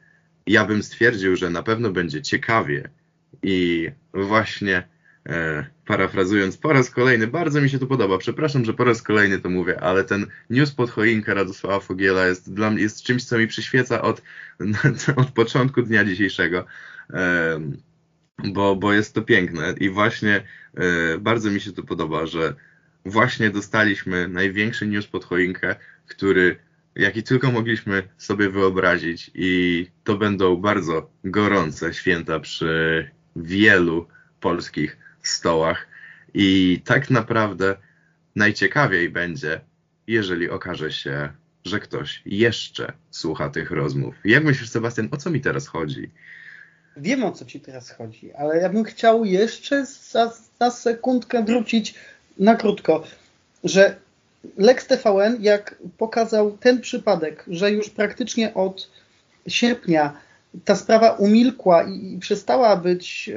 Ja 0.47 0.65
bym 0.65 0.83
stwierdził, 0.83 1.37
że 1.37 1.51
na 1.51 1.63
pewno 1.63 1.91
będzie 1.91 2.23
ciekawie, 2.23 2.91
i 3.43 3.91
właśnie 4.15 4.89
e, 5.27 5.67
parafrazując 5.87 6.57
po 6.57 6.73
raz 6.73 6.91
kolejny, 6.91 7.27
bardzo 7.27 7.61
mi 7.61 7.71
się 7.71 7.79
to 7.79 7.87
podoba. 7.87 8.19
Przepraszam, 8.19 8.65
że 8.65 8.75
po 8.75 8.85
raz 8.85 9.03
kolejny 9.03 9.39
to 9.39 9.51
mówię, 9.51 9.81
ale 9.81 10.05
ten 10.05 10.27
news 10.51 10.71
pod 10.73 10.91
choinkę 10.91 11.35
Radosława 11.35 11.81
Fogiela 11.81 12.27
jest 12.27 12.55
dla 12.55 12.71
mnie 12.71 12.83
jest 12.83 13.03
czymś, 13.03 13.25
co 13.25 13.39
mi 13.39 13.47
przyświeca 13.47 14.03
od, 14.03 14.23
od 15.17 15.31
początku 15.31 15.83
dnia 15.83 16.05
dzisiejszego. 16.05 16.67
E, 17.13 17.61
bo, 18.45 18.77
bo 18.77 18.93
jest 18.93 19.15
to 19.15 19.23
piękne 19.23 19.75
i 19.81 19.91
właśnie 19.91 20.43
e, 20.75 21.19
bardzo 21.19 21.51
mi 21.51 21.61
się 21.61 21.73
to 21.73 21.83
podoba, 21.83 22.27
że 22.27 22.55
właśnie 23.05 23.51
dostaliśmy 23.51 24.29
największy 24.29 24.87
news 24.87 25.07
pod 25.07 25.25
choinkę, 25.25 25.77
który 26.07 26.57
jaki 26.97 27.23
tylko 27.23 27.53
mogliśmy 27.53 28.03
sobie 28.19 28.51
wyobrazić 28.51 29.31
i 29.35 29.87
to 30.05 30.17
będą 30.17 30.57
bardzo 30.57 31.11
gorące 31.25 31.95
święta 31.95 32.41
przy 32.41 33.11
wielu 33.37 34.09
polskich 34.41 34.97
stołach 35.23 35.87
i 36.35 36.81
tak 36.85 37.11
naprawdę 37.11 37.77
najciekawiej 38.37 39.11
będzie, 39.11 39.61
jeżeli 40.07 40.51
okaże 40.51 40.93
się, 40.93 41.29
że 41.65 41.81
ktoś 41.81 42.23
jeszcze 42.27 42.93
słucha 43.11 43.51
tych 43.51 43.71
rozmów. 43.71 44.15
Jak 44.25 44.45
myślisz, 44.45 44.71
Sebastian, 44.71 45.09
o 45.11 45.17
co 45.17 45.31
mi 45.31 45.41
teraz 45.41 45.67
chodzi? 45.67 46.11
Wiem, 46.97 47.25
o 47.25 47.33
co 47.33 47.45
ci 47.45 47.61
teraz 47.61 47.91
chodzi, 47.91 48.33
ale 48.33 48.59
ja 48.59 48.69
bym 48.69 48.85
chciał 48.85 49.25
jeszcze 49.25 49.87
za, 49.87 50.33
za 50.61 50.71
sekundkę 50.71 51.45
wrócić 51.45 51.95
na 52.39 52.57
krótko, 52.57 53.03
że 53.65 53.97
Lex 54.59 54.87
TVN, 54.87 55.37
jak 55.41 55.77
pokazał 55.99 56.59
ten 56.61 56.81
przypadek, 56.81 57.45
że 57.49 57.71
już 57.71 57.91
praktycznie 57.91 58.55
od 58.55 58.91
sierpnia 59.49 60.17
ta 60.65 60.77
sprawa 60.77 61.11
umilkła 61.11 61.83
i, 61.83 62.15
i 62.15 62.19
przestała 62.19 62.77
być, 62.77 63.31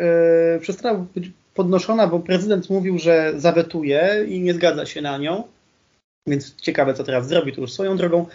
e, 0.56 0.60
przestała 0.60 1.06
być 1.16 1.32
podnoszona, 1.54 2.08
bo 2.08 2.20
prezydent 2.20 2.70
mówił, 2.70 3.00
że 3.00 3.34
zawetuje 3.38 4.26
i 4.28 4.42
nie 4.42 4.54
zgadza 4.54 4.86
się 4.86 5.02
na 5.02 5.18
nią, 5.18 5.44
więc 6.28 6.56
ciekawe, 6.56 6.94
co 6.94 7.04
teraz 7.04 7.28
zrobi, 7.28 7.54
to 7.54 7.62
już 7.62 7.74
swoją 7.74 7.98
drogą, 7.98 8.26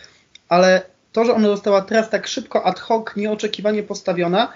ale 0.49 0.83
to, 1.13 1.25
że 1.25 1.35
ona 1.35 1.49
została 1.49 1.83
teraz 1.83 2.11
tak 2.11 2.27
szybko, 2.27 2.65
ad 2.65 2.81
hoc, 2.81 3.07
nieoczekiwanie 3.17 3.83
postawiona, 3.83 4.53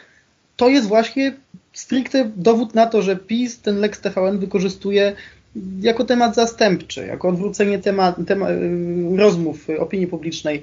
to 0.58 0.68
jest 0.68 0.88
właśnie 0.88 1.34
stricte 1.72 2.30
dowód 2.36 2.74
na 2.74 2.86
to, 2.86 3.02
że 3.02 3.16
PiS 3.16 3.60
ten 3.60 3.80
Lex 3.80 4.00
TVN 4.00 4.38
wykorzystuje 4.38 5.12
jako 5.80 6.04
temat 6.04 6.34
zastępczy, 6.34 7.06
jako 7.06 7.28
odwrócenie 7.28 7.78
temat, 7.78 8.16
temat 8.26 8.50
rozmów 9.16 9.66
opinii 9.78 10.06
publicznej 10.06 10.62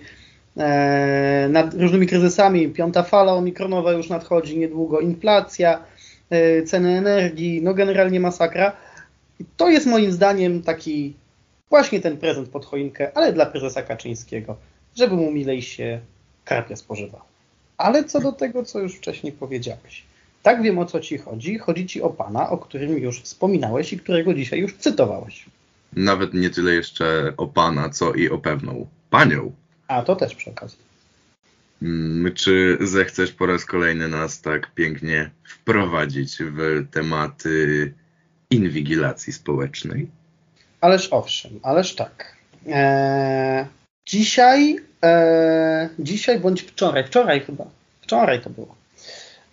E, 0.58 1.48
nad 1.50 1.74
różnymi 1.74 2.08
kryzysami. 2.08 2.70
Piąta 2.70 3.04
fala 3.04 3.34
omikronowa 3.34 3.92
już 3.92 4.10
nadchodzi 4.10 4.58
niedługo, 4.58 5.00
inflacja, 5.00 5.84
e, 6.30 6.64
ceny 6.64 6.98
energii, 6.98 7.62
no 7.62 7.74
generalnie 7.74 8.20
masakra. 8.20 8.72
I 9.40 9.46
to 9.58 9.70
jest 9.70 9.86
moim 9.86 10.12
zdaniem 10.12 10.62
taki 10.64 11.14
właśnie 11.70 12.00
ten 12.00 12.18
prezent 12.18 12.50
pod 12.50 12.66
choinkę, 12.66 13.18
ale 13.18 13.34
dla 13.34 13.46
prezesa 13.46 13.82
Kaczyńskiego, 13.82 14.56
żeby 14.96 15.16
mu 15.16 15.32
milej 15.32 15.62
się 15.62 16.00
karpia 16.46 16.76
spożywał. 16.76 17.22
Ale 17.78 18.04
co 18.04 18.20
do 18.22 18.32
tego, 18.32 18.64
co 18.64 18.80
już 18.80 18.96
wcześniej 18.96 19.34
powiedziałeś. 19.34 20.04
Tak 20.44 20.62
wiem 20.62 20.80
o 20.80 20.86
co 20.86 21.00
ci 21.00 21.18
chodzi. 21.18 21.58
Chodzi 21.58 21.86
ci 21.86 22.02
o 22.02 22.10
pana, 22.10 22.50
o 22.50 22.58
którym 22.58 22.98
już 22.98 23.22
wspominałeś 23.22 23.94
i 23.94 24.00
którego 24.00 24.34
dzisiaj 24.34 24.60
już 24.60 24.78
cytowałeś. 24.78 25.46
Nawet 25.94 26.34
nie 26.34 26.50
tyle 26.50 26.74
jeszcze 26.74 27.34
o 27.38 27.48
pana, 27.48 27.90
co 27.90 28.14
i 28.14 28.30
o 28.30 28.38
pewną 28.38 28.88
panią. 29.10 29.52
A, 29.88 30.02
to 30.02 30.16
też 30.16 30.36
przy 30.36 30.50
okazji. 30.50 30.78
Mm, 31.82 32.34
czy 32.34 32.78
zechcesz 32.82 33.32
po 33.32 33.46
raz 33.46 33.66
kolejny 33.66 34.08
nas 34.08 34.42
tak 34.42 34.74
pięknie 34.74 35.30
wprowadzić 35.44 36.38
w 36.40 36.86
tematy 36.92 37.94
inwigilacji 38.50 39.34
społecznej? 39.34 40.08
Ależ 40.82 41.08
owszem, 41.12 41.60
ależ 41.64 41.96
tak. 41.96 42.36
Eee, 42.68 43.66
dzisiaj, 44.06 44.80
e, 45.06 45.90
dzisiaj 46.00 46.40
bądź 46.40 46.62
wczoraj, 46.62 47.04
wczoraj 47.04 47.40
chyba, 47.40 47.66
wczoraj 48.02 48.42
to 48.42 48.50
było. 48.50 48.76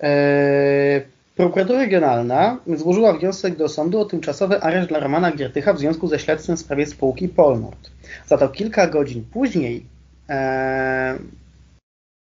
Eee, 0.00 1.02
prokuratura 1.36 1.78
Regionalna 1.78 2.58
złożyła 2.66 3.12
wniosek 3.12 3.56
do 3.56 3.68
sądu 3.68 4.00
o 4.00 4.04
tymczasowy 4.04 4.60
areszt 4.60 4.88
dla 4.88 5.00
Romana 5.00 5.32
Giertycha 5.32 5.72
w 5.72 5.78
związku 5.78 6.08
ze 6.08 6.18
śledztwem 6.18 6.56
w 6.56 6.60
sprawie 6.60 6.86
spółki 6.86 7.28
Polnord. 7.28 7.90
Za 8.26 8.38
to 8.38 8.48
kilka 8.48 8.86
godzin 8.86 9.24
później 9.32 9.92
E, 10.28 11.18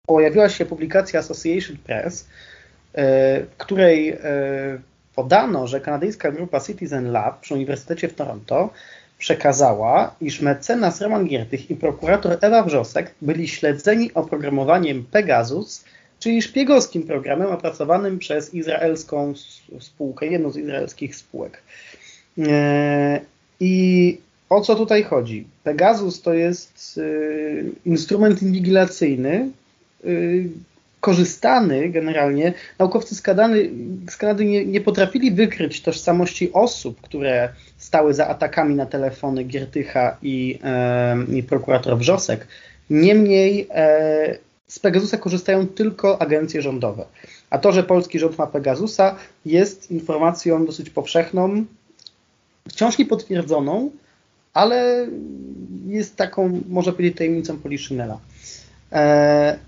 pojawiła 0.06 0.48
się 0.48 0.66
publikacja 0.66 1.20
Association 1.20 1.76
Press, 1.76 2.28
e, 2.94 3.40
w 3.40 3.56
której 3.58 4.08
e, 4.08 4.18
podano, 5.14 5.66
że 5.66 5.80
kanadyjska 5.80 6.32
grupa 6.32 6.60
Citizen 6.60 7.12
Lab 7.12 7.40
przy 7.40 7.54
Uniwersytecie 7.54 8.08
w 8.08 8.14
Toronto 8.14 8.70
przekazała, 9.18 10.14
iż 10.20 10.40
mecenas 10.40 11.00
Roman 11.00 11.26
Giertych 11.26 11.70
i 11.70 11.76
prokurator 11.76 12.38
Ewa 12.40 12.62
Wrzosek 12.62 13.14
byli 13.22 13.48
śledzeni 13.48 14.14
oprogramowaniem 14.14 15.04
Pegasus, 15.10 15.84
czyli 16.18 16.42
szpiegowskim 16.42 17.02
programem 17.02 17.50
opracowanym 17.50 18.18
przez 18.18 18.54
izraelską 18.54 19.34
spółkę, 19.80 20.26
jedną 20.26 20.50
z 20.50 20.56
izraelskich 20.56 21.16
spółek. 21.16 21.62
I 23.60 24.18
o 24.48 24.60
co 24.60 24.74
tutaj 24.74 25.02
chodzi? 25.02 25.46
Pegasus 25.64 26.22
to 26.22 26.34
jest 26.34 26.98
y, 26.98 27.72
instrument 27.86 28.42
inwigilacyjny, 28.42 29.50
y, 30.04 30.48
korzystany 31.01 31.88
generalnie. 31.88 32.55
Naukowcy 32.78 33.14
z 33.14 33.22
Kanady, 33.22 33.70
z 34.11 34.16
Kanady 34.16 34.44
nie, 34.44 34.66
nie, 34.66 34.80
potrafili 34.80 35.30
wykryć 35.30 35.82
tożsamości 35.82 36.53
osób, 36.53 37.01
które 37.01 37.49
stały 37.76 38.14
za 38.14 38.28
atakami 38.28 38.74
na 38.74 38.86
telefony 38.86 39.44
Giertycha 39.44 40.16
i, 40.22 40.59
e, 40.64 41.16
i 41.32 41.42
prokurator 41.42 41.99
Wrzosek. 41.99 42.46
Niemniej 42.90 43.68
e, 43.70 44.38
z 44.68 44.78
Pegasusa 44.78 45.16
korzystają 45.16 45.66
tylko 45.66 46.22
agencje 46.22 46.62
rządowe. 46.62 47.05
A 47.51 47.59
to, 47.59 47.72
że 47.72 47.82
polski 47.82 48.18
rząd 48.18 48.38
ma 48.38 48.46
Pegasusa, 48.46 49.16
jest 49.46 49.90
informacją 49.90 50.66
dosyć 50.66 50.90
powszechną, 50.90 51.64
wciąż 52.68 52.99
niepotwierdzoną, 52.99 53.90
ale 54.55 55.07
jest 55.86 56.16
taką, 56.16 56.61
można 56.68 56.92
powiedzieć, 56.92 57.18
tajemnicą 57.18 57.59
Poliszynela. 57.59 58.18
E, 58.92 59.59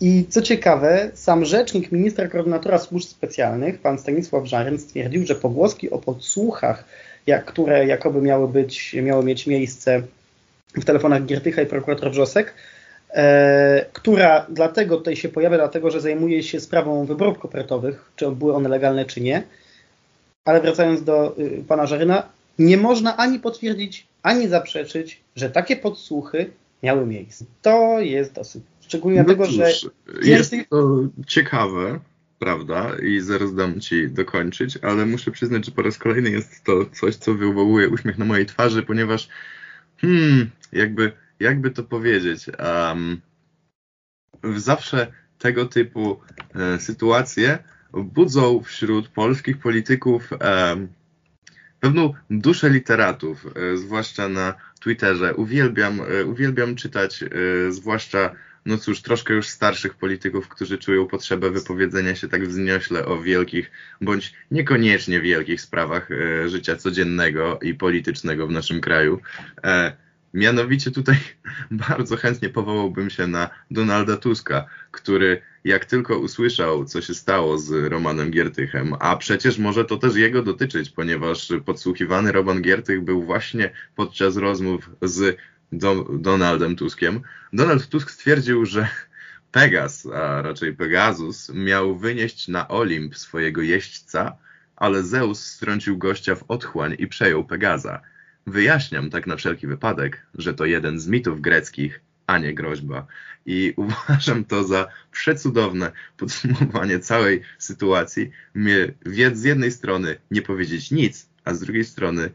I 0.00 0.26
co 0.28 0.42
ciekawe, 0.42 1.10
sam 1.14 1.44
rzecznik 1.44 1.92
ministra 1.92 2.28
koordynatora 2.28 2.78
służb 2.78 3.08
specjalnych, 3.08 3.80
pan 3.80 3.98
Stanisław 3.98 4.46
Żaryn, 4.46 4.78
stwierdził, 4.78 5.26
że 5.26 5.34
pogłoski 5.34 5.90
o 5.90 5.98
podsłuchach, 5.98 6.84
jak, 7.26 7.44
które 7.44 7.86
jakoby 7.86 8.22
miały, 8.22 8.48
być, 8.48 8.94
miały 9.02 9.24
mieć 9.24 9.46
miejsce 9.46 10.02
w 10.74 10.84
telefonach 10.84 11.24
Giertycha 11.24 11.62
i 11.62 11.66
prokurator 11.66 12.10
Wrzosek, 12.10 12.54
e, 13.10 13.86
która 13.92 14.46
dlatego 14.48 14.96
tutaj 14.96 15.16
się 15.16 15.28
pojawia, 15.28 15.56
dlatego 15.56 15.90
że 15.90 16.00
zajmuje 16.00 16.42
się 16.42 16.60
sprawą 16.60 17.04
wyborów 17.04 17.38
kopertowych, 17.38 18.10
czy 18.16 18.30
były 18.30 18.54
one 18.54 18.68
legalne, 18.68 19.04
czy 19.04 19.20
nie. 19.20 19.42
Ale 20.44 20.60
wracając 20.60 21.04
do 21.04 21.38
y, 21.38 21.64
pana 21.68 21.86
Żaryna, 21.86 22.28
nie 22.58 22.76
można 22.76 23.16
ani 23.16 23.38
potwierdzić, 23.38 24.06
ani 24.22 24.48
zaprzeczyć, 24.48 25.20
że 25.36 25.50
takie 25.50 25.76
podsłuchy 25.76 26.50
miały 26.82 27.06
miejsce. 27.06 27.44
To 27.62 28.00
jest 28.00 28.32
dosyć. 28.32 28.62
Szczególnie 28.90 29.18
no 29.18 29.24
dlatego, 29.24 29.46
cóż, 29.46 29.54
że. 29.54 29.90
Jest 30.22 30.54
to 30.70 31.08
ciekawe, 31.26 32.00
prawda? 32.38 32.96
I 33.02 33.20
zaraz 33.20 33.54
dam 33.54 33.80
ci 33.80 34.08
dokończyć, 34.08 34.78
ale 34.82 35.06
muszę 35.06 35.30
przyznać, 35.30 35.66
że 35.66 35.72
po 35.72 35.82
raz 35.82 35.98
kolejny 35.98 36.30
jest 36.30 36.64
to 36.64 36.86
coś, 36.86 37.16
co 37.16 37.34
wywołuje 37.34 37.88
uśmiech 37.88 38.18
na 38.18 38.24
mojej 38.24 38.46
twarzy, 38.46 38.82
ponieważ 38.82 39.28
hmm, 39.96 40.50
jakby, 40.72 41.12
jakby 41.40 41.70
to 41.70 41.84
powiedzieć, 41.84 42.46
um, 42.48 43.20
zawsze 44.56 45.12
tego 45.38 45.66
typu 45.66 46.20
e, 46.54 46.78
sytuacje 46.78 47.58
budzą 47.92 48.62
wśród 48.62 49.08
polskich 49.08 49.58
polityków 49.58 50.32
e, 50.32 50.76
pewną 51.80 52.14
duszę 52.30 52.70
literatów, 52.70 53.46
e, 53.46 53.76
zwłaszcza 53.76 54.28
na 54.28 54.54
Twitterze. 54.80 55.34
Uwielbiam, 55.34 56.00
e, 56.00 56.24
uwielbiam 56.24 56.76
czytać, 56.76 57.22
e, 57.22 57.26
zwłaszcza, 57.72 58.34
no 58.66 58.78
cóż, 58.78 59.02
troszkę 59.02 59.34
już 59.34 59.48
starszych 59.48 59.94
polityków, 59.94 60.48
którzy 60.48 60.78
czują 60.78 61.06
potrzebę 61.06 61.50
wypowiedzenia 61.50 62.14
się 62.14 62.28
tak 62.28 62.48
wzniośle 62.48 63.06
o 63.06 63.22
wielkich, 63.22 63.70
bądź 64.00 64.32
niekoniecznie 64.50 65.20
wielkich 65.20 65.60
sprawach 65.60 66.08
życia 66.46 66.76
codziennego 66.76 67.58
i 67.62 67.74
politycznego 67.74 68.46
w 68.46 68.50
naszym 68.50 68.80
kraju. 68.80 69.20
Mianowicie 70.34 70.90
tutaj 70.90 71.16
bardzo 71.70 72.16
chętnie 72.16 72.48
powołałbym 72.48 73.10
się 73.10 73.26
na 73.26 73.50
Donalda 73.70 74.16
Tuska, 74.16 74.66
który 74.90 75.42
jak 75.64 75.84
tylko 75.84 76.18
usłyszał, 76.18 76.84
co 76.84 77.02
się 77.02 77.14
stało 77.14 77.58
z 77.58 77.70
Romanem 77.70 78.30
Giertychem, 78.30 78.94
a 79.00 79.16
przecież 79.16 79.58
może 79.58 79.84
to 79.84 79.96
też 79.96 80.16
jego 80.16 80.42
dotyczyć, 80.42 80.90
ponieważ 80.90 81.52
podsłuchiwany 81.64 82.32
Roman 82.32 82.62
Giertych 82.62 83.04
był 83.04 83.22
właśnie 83.22 83.70
podczas 83.96 84.36
rozmów 84.36 84.90
z 85.02 85.36
Do 85.72 86.04
Donaldem 86.04 86.76
Tuskiem. 86.76 87.20
Donald 87.52 87.88
Tusk 87.88 88.10
stwierdził, 88.10 88.66
że 88.66 88.88
Pegas, 89.52 90.06
a 90.06 90.42
raczej 90.42 90.76
Pegasus, 90.76 91.50
miał 91.54 91.98
wynieść 91.98 92.48
na 92.48 92.68
Olimp 92.68 93.16
swojego 93.16 93.62
jeźdźca, 93.62 94.36
ale 94.76 95.02
Zeus 95.02 95.46
strącił 95.46 95.98
gościa 95.98 96.34
w 96.34 96.44
otchłań 96.48 96.96
i 96.98 97.06
przejął 97.06 97.44
Pegaza. 97.44 98.00
Wyjaśniam 98.46 99.10
tak 99.10 99.26
na 99.26 99.36
wszelki 99.36 99.66
wypadek, 99.66 100.26
że 100.34 100.54
to 100.54 100.64
jeden 100.64 101.00
z 101.00 101.08
mitów 101.08 101.40
greckich, 101.40 102.00
a 102.26 102.38
nie 102.38 102.54
groźba. 102.54 103.06
I 103.46 103.74
uważam 103.76 104.44
to 104.44 104.64
za 104.64 104.86
przecudowne 105.12 105.92
podsumowanie 106.16 106.98
całej 106.98 107.42
sytuacji. 107.58 108.30
Mnie 108.54 108.94
z 109.32 109.44
jednej 109.44 109.72
strony 109.72 110.16
nie 110.30 110.42
powiedzieć 110.42 110.90
nic, 110.90 111.28
a 111.44 111.54
z 111.54 111.60
drugiej 111.60 111.84
strony 111.84 112.30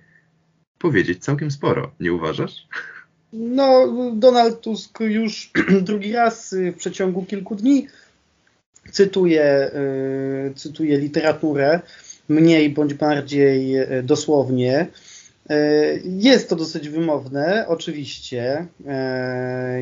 powiedzieć 0.78 1.24
całkiem 1.24 1.52
sporo. 1.52 1.92
Nie 2.00 2.14
uważasz? 2.14 2.68
No, 3.34 3.88
Donald 4.14 4.62
Tusk 4.62 5.00
już 5.00 5.52
drugi 5.82 6.14
raz 6.14 6.56
w 6.74 6.78
przeciągu 6.78 7.26
kilku 7.26 7.56
dni 7.56 7.88
cytuje, 8.92 9.72
y, 10.50 10.54
cytuje 10.56 10.98
literaturę 10.98 11.80
mniej 12.30 12.70
bądź 12.70 12.94
bardziej 12.94 13.78
y, 13.78 14.04
dosłownie. 14.04 14.88
Jest 16.04 16.50
to 16.50 16.56
dosyć 16.56 16.90
wymowne, 16.90 17.66
oczywiście, 17.68 18.66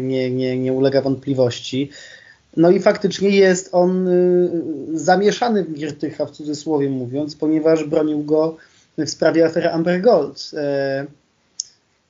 nie, 0.01 0.31
nie, 0.31 0.57
nie 0.57 0.73
ulega 0.73 1.01
wątpliwości. 1.01 1.89
No 2.57 2.71
i 2.71 2.79
faktycznie 2.79 3.29
jest 3.29 3.69
on 3.71 4.07
y, 4.07 4.49
zamieszany 4.93 5.63
w 5.63 5.73
Giertycha, 5.73 6.25
w 6.25 6.31
cudzysłowie 6.31 6.89
mówiąc, 6.89 7.35
ponieważ 7.35 7.83
bronił 7.83 8.23
go 8.23 8.57
w 8.97 9.09
sprawie 9.09 9.45
afery 9.45 9.71
Amber 9.71 10.01
Gold. 10.01 10.51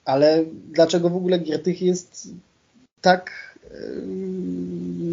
Ale 0.05 0.43
dlaczego 0.71 1.09
w 1.09 1.15
ogóle 1.15 1.39
Giertych 1.39 1.81
jest 1.81 2.27
tak 3.01 3.53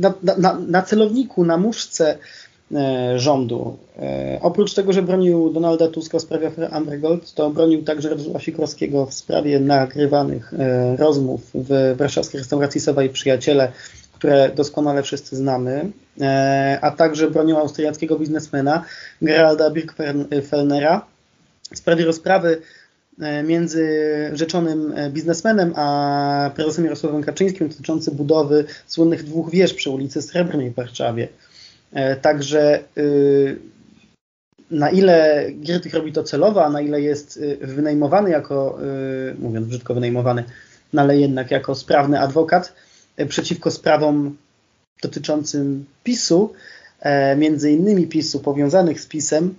na, 0.01 0.14
na, 0.38 0.59
na 0.59 0.82
celowniku, 0.82 1.45
na 1.45 1.57
muszce 1.57 2.18
E, 2.74 3.18
rządu. 3.18 3.76
E, 3.99 4.38
oprócz 4.43 4.74
tego, 4.74 4.93
że 4.93 5.03
bronił 5.03 5.51
Donalda 5.51 5.88
Tuska 5.88 6.18
w 6.18 6.22
sprawie 6.22 6.47
afery 6.47 6.68
Amber 6.68 7.01
Gold, 7.01 7.34
to 7.34 7.51
bronił 7.51 7.82
także 7.82 8.09
Radosława 8.09 8.41
Sikorskiego 8.41 9.07
w 9.07 9.14
sprawie 9.14 9.61
nagrywanych 9.61 10.55
e, 10.55 10.97
rozmów 10.97 11.41
w 11.55 11.95
warszawskiej 11.97 12.38
restauracji 12.38 12.80
Sowa 12.80 13.03
i 13.03 13.09
Przyjaciele, 13.09 13.72
które 14.12 14.51
doskonale 14.55 15.03
wszyscy 15.03 15.36
znamy, 15.36 15.91
a 16.80 16.91
także 16.91 17.30
bronił 17.30 17.57
austriackiego 17.57 18.18
biznesmena 18.18 18.84
Geralda 19.22 19.70
Birkfellnera 19.70 21.07
w 21.74 21.78
sprawie 21.78 22.05
rozprawy 22.05 22.62
między 23.44 23.88
rzeczonym 24.32 24.94
biznesmenem 25.10 25.72
a 25.76 26.50
prezesem 26.54 26.84
Jarosławem 26.84 27.22
Kaczyńskim 27.22 27.68
dotyczący 27.68 28.10
budowy 28.10 28.64
słynnych 28.86 29.24
dwóch 29.24 29.50
wież 29.50 29.74
przy 29.74 29.90
ulicy 29.90 30.22
Srebrnej 30.22 30.70
w 30.70 30.74
Warszawie. 30.74 31.28
E, 31.92 32.16
także 32.16 32.80
y, 32.98 33.58
na 34.70 34.90
ile 34.90 35.46
Giertych 35.60 35.94
robi 35.94 36.12
to 36.12 36.22
celowo, 36.22 36.64
a 36.64 36.70
na 36.70 36.80
ile 36.80 37.00
jest 37.00 37.36
y, 37.36 37.58
wynajmowany 37.60 38.30
jako, 38.30 38.78
y, 39.30 39.34
mówiąc 39.38 39.66
brzydko 39.66 39.94
wynajmowany, 39.94 40.44
no 40.92 41.02
ale 41.02 41.18
jednak 41.18 41.50
jako 41.50 41.74
sprawny 41.74 42.20
adwokat 42.20 42.72
e, 43.16 43.26
przeciwko 43.26 43.70
sprawom 43.70 44.36
dotyczącym 45.02 45.84
PiSu, 46.04 46.52
e, 47.00 47.36
między 47.36 47.70
innymi 47.70 48.06
PiSu 48.06 48.40
powiązanych 48.40 49.00
z 49.00 49.06
PiSem, 49.06 49.54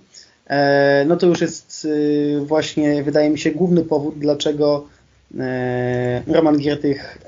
no 1.06 1.16
to 1.16 1.26
już 1.26 1.40
jest 1.40 1.71
właśnie, 2.46 3.02
wydaje 3.02 3.30
mi 3.30 3.38
się, 3.38 3.50
główny 3.50 3.84
powód, 3.84 4.14
dlaczego 4.18 4.86
Roman 6.26 6.58
Giertych 6.58 7.18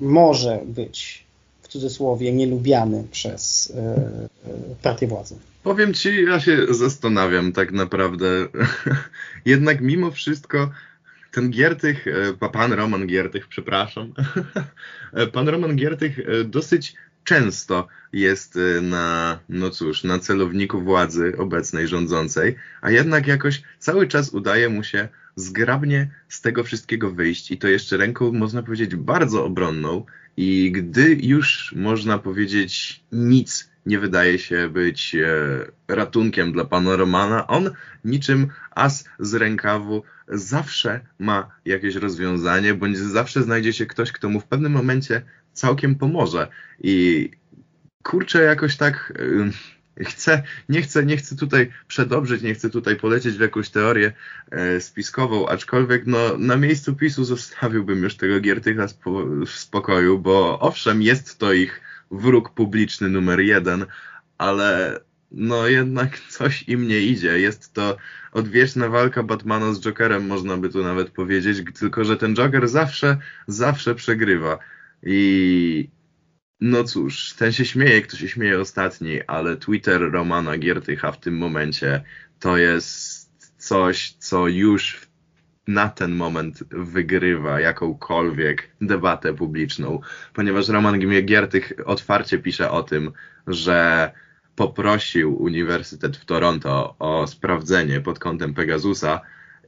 może 0.00 0.60
być 0.66 1.28
w 1.68 1.72
cudzysłowie 1.72 2.32
nielubiany 2.32 3.04
przez 3.10 3.72
e, 3.76 3.80
e, 3.80 4.74
partię 4.82 5.06
władzy. 5.06 5.34
Powiem 5.62 5.94
ci, 5.94 6.24
ja 6.24 6.40
się 6.40 6.74
zastanawiam 6.74 7.52
tak 7.52 7.72
naprawdę. 7.72 8.26
Jednak 9.44 9.80
mimo 9.80 10.10
wszystko 10.10 10.70
ten 11.32 11.50
Giertych, 11.50 12.06
e, 12.42 12.48
pan 12.48 12.72
Roman 12.72 13.06
Giertych, 13.06 13.48
przepraszam, 13.48 14.12
pan 15.32 15.48
Roman 15.48 15.76
Giertych 15.76 16.18
dosyć 16.44 16.94
często 17.28 17.88
jest 18.12 18.58
na, 18.82 19.38
no 19.48 19.70
cóż, 19.70 20.04
na 20.04 20.18
celowniku 20.18 20.80
władzy 20.80 21.32
obecnej, 21.38 21.88
rządzącej, 21.88 22.56
a 22.80 22.90
jednak 22.90 23.26
jakoś 23.26 23.62
cały 23.78 24.06
czas 24.06 24.30
udaje 24.30 24.68
mu 24.68 24.84
się 24.84 25.08
zgrabnie 25.36 26.10
z 26.28 26.40
tego 26.40 26.64
wszystkiego 26.64 27.10
wyjść 27.10 27.50
i 27.50 27.58
to 27.58 27.68
jeszcze 27.68 27.96
ręką, 27.96 28.32
można 28.32 28.62
powiedzieć, 28.62 28.96
bardzo 28.96 29.44
obronną. 29.44 30.04
I 30.36 30.72
gdy 30.72 31.18
już 31.22 31.74
można 31.76 32.18
powiedzieć 32.18 33.00
nic 33.12 33.70
nie 33.86 33.98
wydaje 33.98 34.38
się 34.38 34.68
być 34.68 35.14
e, 35.14 35.26
ratunkiem 35.88 36.52
dla 36.52 36.64
pana 36.64 36.96
Romana, 36.96 37.46
on 37.46 37.70
niczym 38.04 38.48
as 38.70 39.04
z 39.18 39.34
rękawu 39.34 40.02
zawsze 40.28 41.00
ma 41.18 41.50
jakieś 41.64 41.94
rozwiązanie, 41.94 42.74
bądź 42.74 42.98
zawsze 42.98 43.42
znajdzie 43.42 43.72
się 43.72 43.86
ktoś, 43.86 44.12
kto 44.12 44.28
mu 44.28 44.40
w 44.40 44.44
pewnym 44.44 44.72
momencie 44.72 45.22
całkiem 45.58 45.94
pomoże. 45.94 46.48
I 46.80 47.30
kurczę, 48.02 48.42
jakoś 48.42 48.76
tak 48.76 49.12
chcę, 50.04 50.42
nie, 50.68 50.82
chcę, 50.82 51.04
nie 51.04 51.16
chcę 51.16 51.36
tutaj 51.36 51.70
przedobrzyć, 51.88 52.42
nie 52.42 52.54
chcę 52.54 52.70
tutaj 52.70 52.96
polecieć 52.96 53.36
w 53.36 53.40
jakąś 53.40 53.70
teorię 53.70 54.12
e, 54.50 54.80
spiskową, 54.80 55.48
aczkolwiek 55.48 56.02
no, 56.06 56.38
na 56.38 56.56
miejscu 56.56 56.94
PiSu 56.94 57.24
zostawiłbym 57.24 58.02
już 58.02 58.16
tego 58.16 58.40
Giertycha 58.40 58.86
w 59.46 59.50
spokoju, 59.50 60.18
bo 60.18 60.60
owszem, 60.60 61.02
jest 61.02 61.38
to 61.38 61.52
ich 61.52 61.80
wróg 62.10 62.50
publiczny 62.50 63.08
numer 63.08 63.40
jeden, 63.40 63.86
ale 64.38 65.00
no 65.30 65.66
jednak 65.66 66.18
coś 66.18 66.62
im 66.68 66.88
nie 66.88 67.00
idzie. 67.00 67.40
Jest 67.40 67.72
to 67.72 67.96
odwieczna 68.32 68.88
walka 68.88 69.22
Batmana 69.22 69.72
z 69.72 69.80
Jokerem, 69.80 70.26
można 70.26 70.56
by 70.56 70.68
tu 70.68 70.82
nawet 70.82 71.10
powiedzieć, 71.10 71.78
tylko 71.78 72.04
że 72.04 72.16
ten 72.16 72.34
Joker 72.34 72.68
zawsze, 72.68 73.16
zawsze 73.46 73.94
przegrywa. 73.94 74.58
I 75.02 75.90
no 76.60 76.84
cóż, 76.84 77.34
ten 77.38 77.52
się 77.52 77.64
śmieje, 77.64 78.02
kto 78.02 78.16
się 78.16 78.28
śmieje 78.28 78.60
ostatni, 78.60 79.22
ale 79.26 79.56
Twitter 79.56 80.12
Romana 80.12 80.58
Giertycha 80.58 81.12
w 81.12 81.20
tym 81.20 81.36
momencie 81.36 82.02
to 82.38 82.56
jest 82.56 83.28
coś, 83.58 84.12
co 84.12 84.48
już 84.48 85.08
na 85.68 85.88
ten 85.88 86.12
moment 86.12 86.64
wygrywa 86.70 87.60
jakąkolwiek 87.60 88.70
debatę 88.80 89.34
publiczną, 89.34 90.00
ponieważ 90.32 90.68
Roman 90.68 91.00
Giertych 91.24 91.72
otwarcie 91.84 92.38
pisze 92.38 92.70
o 92.70 92.82
tym, 92.82 93.12
że 93.46 94.10
poprosił 94.56 95.42
Uniwersytet 95.42 96.16
w 96.16 96.24
Toronto 96.24 96.96
o 96.98 97.26
sprawdzenie 97.26 98.00
pod 98.00 98.18
kątem 98.18 98.54
Pegasusa 98.54 99.20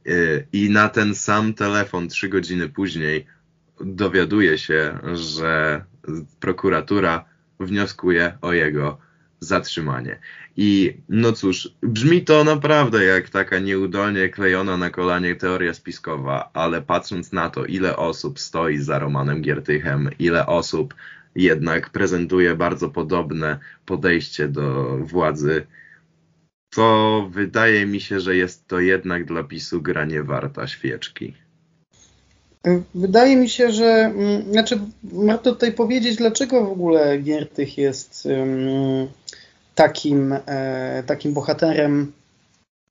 y, 0.07 0.47
i 0.53 0.69
na 0.69 0.89
ten 0.89 1.15
sam 1.15 1.53
telefon 1.53 2.07
trzy 2.07 2.29
godziny 2.29 2.69
później 2.69 3.25
dowiaduje 3.83 4.57
się, 4.57 4.99
że 5.13 5.83
prokuratura 6.39 7.25
wnioskuje 7.59 8.37
o 8.41 8.53
jego 8.53 8.97
zatrzymanie. 9.39 10.19
I 10.57 10.97
no 11.09 11.31
cóż, 11.31 11.69
brzmi 11.81 12.21
to 12.21 12.43
naprawdę 12.43 13.03
jak 13.03 13.29
taka 13.29 13.59
nieudolnie 13.59 14.29
klejona 14.29 14.77
na 14.77 14.89
kolanie 14.89 15.35
teoria 15.35 15.73
spiskowa, 15.73 16.49
ale 16.53 16.81
patrząc 16.81 17.31
na 17.31 17.49
to, 17.49 17.65
ile 17.65 17.97
osób 17.97 18.39
stoi 18.39 18.77
za 18.77 18.99
Romanem 18.99 19.41
Giertychem, 19.41 20.09
ile 20.19 20.45
osób 20.45 20.93
jednak 21.35 21.89
prezentuje 21.89 22.55
bardzo 22.55 22.89
podobne 22.89 23.59
podejście 23.85 24.47
do 24.47 24.97
władzy, 24.97 25.67
to 26.69 27.27
wydaje 27.31 27.85
mi 27.85 28.01
się, 28.01 28.19
że 28.19 28.35
jest 28.35 28.67
to 28.67 28.79
jednak 28.79 29.25
dla 29.25 29.43
PiSu 29.43 29.81
gra 29.81 30.05
nie 30.05 30.23
warta 30.23 30.67
świeczki. 30.67 31.33
Wydaje 32.95 33.35
mi 33.35 33.49
się, 33.49 33.71
że 33.71 33.85
mm, 33.85 34.51
znaczy 34.51 34.79
warto 35.03 35.51
tutaj 35.51 35.71
powiedzieć, 35.71 36.15
dlaczego 36.15 36.65
w 36.65 36.71
ogóle 36.71 37.17
Giertych 37.17 37.77
jest 37.77 38.25
um, 38.25 39.07
takim, 39.75 40.35
e, 40.45 41.03
takim 41.05 41.33
bohaterem 41.33 42.11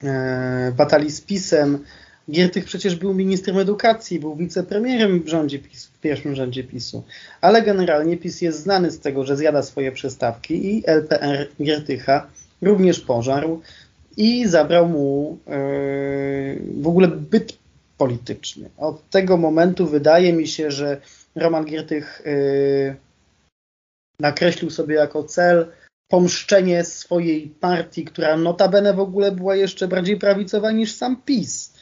e, 0.05 0.73
batalii 0.77 1.11
z 1.11 1.21
PiSem. 1.21 1.85
Giertych 2.31 2.65
przecież 2.65 2.97
był 2.97 3.15
ministrem 3.15 3.59
edukacji, 3.59 4.21
był 4.21 4.37
wicepremierem 4.37 5.23
w 5.23 5.29
rządzie 5.29 5.59
PiSu, 5.59 5.89
w 5.95 6.01
pierwszym 6.01 6.35
rządzie 6.35 6.65
PiSu. 6.65 7.03
Ale 7.41 7.63
generalnie 7.63 8.17
PiS 8.17 8.41
jest 8.41 8.63
znany 8.63 8.91
z 8.91 9.01
tego, 9.01 9.25
że 9.25 9.37
zjada 9.37 9.63
swoje 9.63 9.93
przestawki 9.93 10.77
i 10.77 10.83
LPR 10.87 11.49
Giertycha 11.63 12.27
również 12.63 13.01
pożarł 13.01 13.61
i 14.17 14.47
zabrał 14.49 14.89
mu 14.89 15.39
e, 15.47 15.51
w 16.81 16.87
ogóle 16.87 17.09
byt 17.09 17.60
polityczny. 18.01 18.71
Od 18.79 19.11
tego 19.11 19.37
momentu 19.37 19.87
wydaje 19.87 20.33
mi 20.33 20.49
się, 20.49 20.71
że 20.71 21.01
Roman 21.35 21.65
Giertych 21.65 22.23
e, 22.27 22.31
nakreślił 24.21 24.71
sobie 24.71 24.95
jako 24.95 25.25
cel 25.25 25.67
pomszczenie 26.09 26.85
swojej 26.85 27.49
partii, 27.61 28.05
która 28.05 28.37
notabene 28.37 28.95
w 28.95 29.01
ogóle 29.01 29.33
była 29.33 29.57
jeszcze 29.57 29.89
bardziej 29.89 30.17
prawicowa 30.17 30.71
niż 30.71 30.93
sam 30.93 31.23
PiS, 31.25 31.75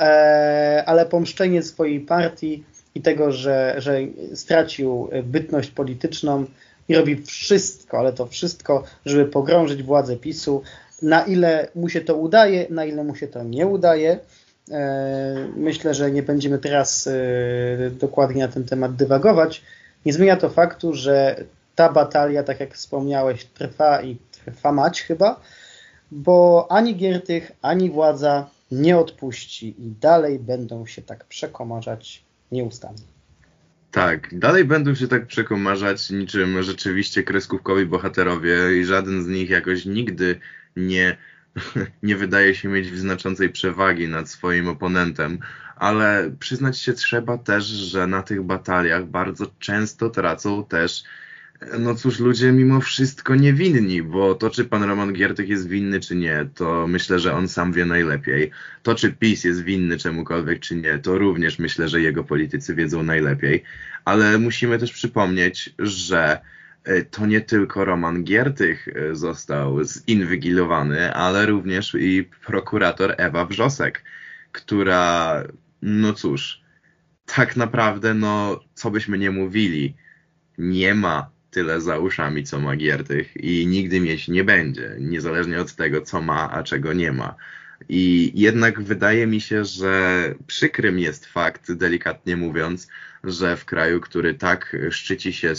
e, 0.00 0.82
ale 0.86 1.06
pomszczenie 1.06 1.62
swojej 1.62 2.00
partii 2.00 2.64
i 2.94 3.00
tego, 3.02 3.32
że, 3.32 3.74
że 3.78 3.98
stracił 4.34 5.10
bytność 5.24 5.70
polityczną 5.70 6.44
i 6.88 6.94
robi 6.94 7.16
wszystko, 7.22 7.98
ale 7.98 8.12
to 8.12 8.26
wszystko, 8.26 8.84
żeby 9.06 9.24
pogrążyć 9.26 9.82
władzę 9.82 10.16
PiSu. 10.16 10.62
Na 11.02 11.22
ile 11.22 11.68
mu 11.74 11.88
się 11.88 12.00
to 12.00 12.16
udaje, 12.16 12.66
na 12.70 12.84
ile 12.84 13.04
mu 13.04 13.14
się 13.14 13.28
to 13.28 13.42
nie 13.42 13.66
udaje. 13.66 14.18
E, 14.70 15.48
myślę, 15.56 15.94
że 15.94 16.10
nie 16.10 16.22
będziemy 16.22 16.58
teraz 16.58 17.06
e, 17.06 17.90
dokładnie 17.90 18.46
na 18.46 18.52
ten 18.52 18.64
temat 18.64 18.96
dywagować. 18.96 19.62
Nie 20.06 20.12
zmienia 20.12 20.36
to 20.36 20.50
faktu, 20.50 20.94
że 20.94 21.44
ta 21.74 21.92
batalia, 21.92 22.42
tak 22.42 22.60
jak 22.60 22.74
wspomniałeś, 22.74 23.44
trwa 23.44 24.02
i 24.02 24.16
trwa 24.44 24.72
mać 24.72 25.02
chyba, 25.02 25.40
bo 26.10 26.66
ani 26.70 26.96
Giertych, 26.96 27.52
ani 27.62 27.90
władza 27.90 28.50
nie 28.70 28.98
odpuści 28.98 29.68
i 29.68 29.90
dalej 30.00 30.38
będą 30.38 30.86
się 30.86 31.02
tak 31.02 31.24
przekomarzać 31.24 32.24
nieustannie. 32.52 33.04
Tak, 33.90 34.38
dalej 34.38 34.64
będą 34.64 34.94
się 34.94 35.08
tak 35.08 35.26
przekomarzać 35.26 36.10
niczym 36.10 36.62
rzeczywiście 36.62 37.22
kreskówkowi 37.22 37.86
bohaterowie 37.86 38.80
i 38.80 38.84
żaden 38.84 39.24
z 39.24 39.26
nich 39.26 39.50
jakoś 39.50 39.86
nigdy 39.86 40.40
nie, 40.76 41.16
nie 42.02 42.16
wydaje 42.16 42.54
się 42.54 42.68
mieć 42.68 42.98
znaczącej 42.98 43.50
przewagi 43.50 44.08
nad 44.08 44.28
swoim 44.28 44.68
oponentem, 44.68 45.38
ale 45.76 46.30
przyznać 46.38 46.78
się 46.78 46.92
trzeba 46.92 47.38
też, 47.38 47.64
że 47.64 48.06
na 48.06 48.22
tych 48.22 48.42
bataliach 48.42 49.06
bardzo 49.06 49.46
często 49.58 50.10
tracą 50.10 50.64
też 50.64 51.04
no 51.78 51.94
cóż, 51.94 52.20
ludzie 52.20 52.52
mimo 52.52 52.80
wszystko 52.80 53.34
niewinni, 53.34 54.02
bo 54.02 54.34
to, 54.34 54.50
czy 54.50 54.64
pan 54.64 54.82
Roman 54.82 55.12
Giertych 55.12 55.48
jest 55.48 55.68
winny, 55.68 56.00
czy 56.00 56.16
nie, 56.16 56.48
to 56.54 56.86
myślę, 56.86 57.18
że 57.18 57.34
on 57.34 57.48
sam 57.48 57.72
wie 57.72 57.84
najlepiej. 57.84 58.50
To, 58.82 58.94
czy 58.94 59.12
PiS 59.12 59.44
jest 59.44 59.62
winny 59.62 59.98
czemukolwiek, 59.98 60.60
czy 60.60 60.76
nie, 60.76 60.98
to 60.98 61.18
również 61.18 61.58
myślę, 61.58 61.88
że 61.88 62.00
jego 62.00 62.24
politycy 62.24 62.74
wiedzą 62.74 63.02
najlepiej. 63.02 63.62
Ale 64.04 64.38
musimy 64.38 64.78
też 64.78 64.92
przypomnieć, 64.92 65.74
że 65.78 66.40
to 67.10 67.26
nie 67.26 67.40
tylko 67.40 67.84
Roman 67.84 68.24
Giertych 68.24 68.88
e, 68.88 69.14
został 69.14 69.84
zinwigilowany, 69.84 71.14
ale 71.14 71.46
również 71.46 71.94
i 71.94 72.30
prokurator 72.46 73.14
Ewa 73.18 73.46
Wrzosek, 73.46 74.04
która, 74.52 75.42
no 75.82 76.12
cóż, 76.12 76.60
tak 77.26 77.56
naprawdę, 77.56 78.14
no, 78.14 78.60
co 78.74 78.90
byśmy 78.90 79.18
nie 79.18 79.30
mówili, 79.30 79.94
nie 80.58 80.94
ma 80.94 81.30
tyle 81.50 81.80
za 81.80 81.98
uszami, 81.98 82.44
co 82.44 82.60
ma 82.60 82.76
Giertych 82.76 83.36
i 83.36 83.66
nigdy 83.66 84.00
mieć 84.00 84.28
nie 84.28 84.44
będzie, 84.44 84.96
niezależnie 85.00 85.60
od 85.60 85.74
tego, 85.74 86.00
co 86.00 86.20
ma, 86.20 86.50
a 86.50 86.62
czego 86.62 86.92
nie 86.92 87.12
ma. 87.12 87.34
I 87.88 88.32
jednak 88.34 88.82
wydaje 88.82 89.26
mi 89.26 89.40
się, 89.40 89.64
że 89.64 90.34
przykrym 90.46 90.98
jest 90.98 91.26
fakt, 91.26 91.72
delikatnie 91.72 92.36
mówiąc, 92.36 92.88
że 93.24 93.56
w 93.56 93.64
kraju, 93.64 94.00
który 94.00 94.34
tak 94.34 94.76
szczyci 94.90 95.32
się 95.32 95.52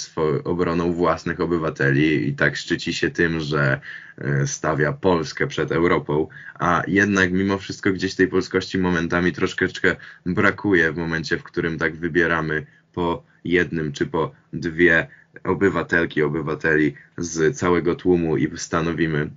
obroną 0.43 0.93
własnych 0.93 1.39
obywateli 1.39 2.27
i 2.27 2.33
tak 2.33 2.55
szczyci 2.55 2.93
się 2.93 3.09
tym, 3.09 3.39
że 3.39 3.79
e, 4.17 4.47
stawia 4.47 4.93
Polskę 4.93 5.47
przed 5.47 5.71
Europą, 5.71 6.27
a 6.59 6.83
jednak 6.87 7.31
mimo 7.31 7.57
wszystko 7.57 7.91
gdzieś 7.91 8.15
tej 8.15 8.27
polskości 8.27 8.77
momentami 8.77 9.31
troszeczkę 9.31 9.95
brakuje 10.25 10.91
w 10.91 10.97
momencie, 10.97 11.37
w 11.37 11.43
którym 11.43 11.77
tak 11.77 11.95
wybieramy 11.95 12.65
po 12.93 13.23
jednym 13.43 13.91
czy 13.91 14.05
po 14.05 14.31
dwie 14.53 15.07
obywatelki, 15.43 16.21
obywateli 16.21 16.93
z 17.17 17.57
całego 17.57 17.95
tłumu 17.95 18.37
i 18.37 18.57
stanowimy, 18.57 19.29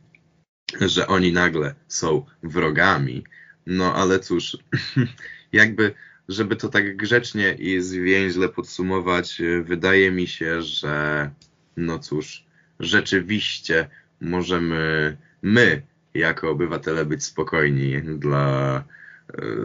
że 0.81 1.07
oni 1.07 1.33
nagle 1.33 1.75
są 1.89 2.27
wrogami. 2.43 3.25
No 3.67 3.95
ale 3.95 4.21
cóż, 4.21 4.57
jakby, 5.53 5.95
żeby 6.29 6.57
to 6.57 6.69
tak 6.69 6.97
grzecznie 6.97 7.53
i 7.53 7.81
zwięźle 7.81 8.49
podsumować, 8.49 9.43
wydaje 9.63 10.11
mi 10.11 10.27
się, 10.27 10.63
że 10.63 11.31
no 11.77 11.99
cóż, 11.99 12.45
rzeczywiście 12.81 13.89
możemy 14.21 15.17
my, 15.43 15.83
jako 16.15 16.51
obywatele, 16.51 17.05
być 17.05 17.25
spokojni 17.25 18.03
dla 18.03 18.85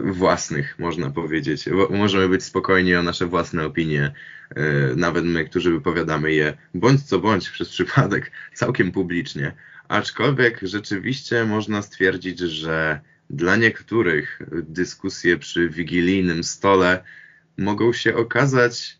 własnych, 0.04 0.78
można 0.78 1.10
powiedzieć. 1.10 1.64
Możemy 1.90 2.28
być 2.28 2.44
spokojni 2.44 2.96
o 2.96 3.02
nasze 3.02 3.26
własne 3.26 3.66
opinie, 3.66 4.12
e, 4.56 4.62
nawet 4.96 5.24
my, 5.24 5.44
którzy 5.44 5.70
wypowiadamy 5.70 6.32
je 6.32 6.56
bądź 6.74 7.02
co 7.02 7.18
bądź 7.18 7.50
przez 7.50 7.68
przypadek 7.68 8.30
całkiem 8.54 8.92
publicznie. 8.92 9.52
Aczkolwiek 9.88 10.60
rzeczywiście 10.62 11.44
można 11.44 11.82
stwierdzić, 11.82 12.38
że 12.38 13.00
dla 13.30 13.56
niektórych 13.56 14.42
dyskusje 14.52 15.38
przy 15.38 15.68
wigilijnym 15.68 16.44
stole 16.44 17.04
mogą 17.58 17.92
się 17.92 18.16
okazać 18.16 18.98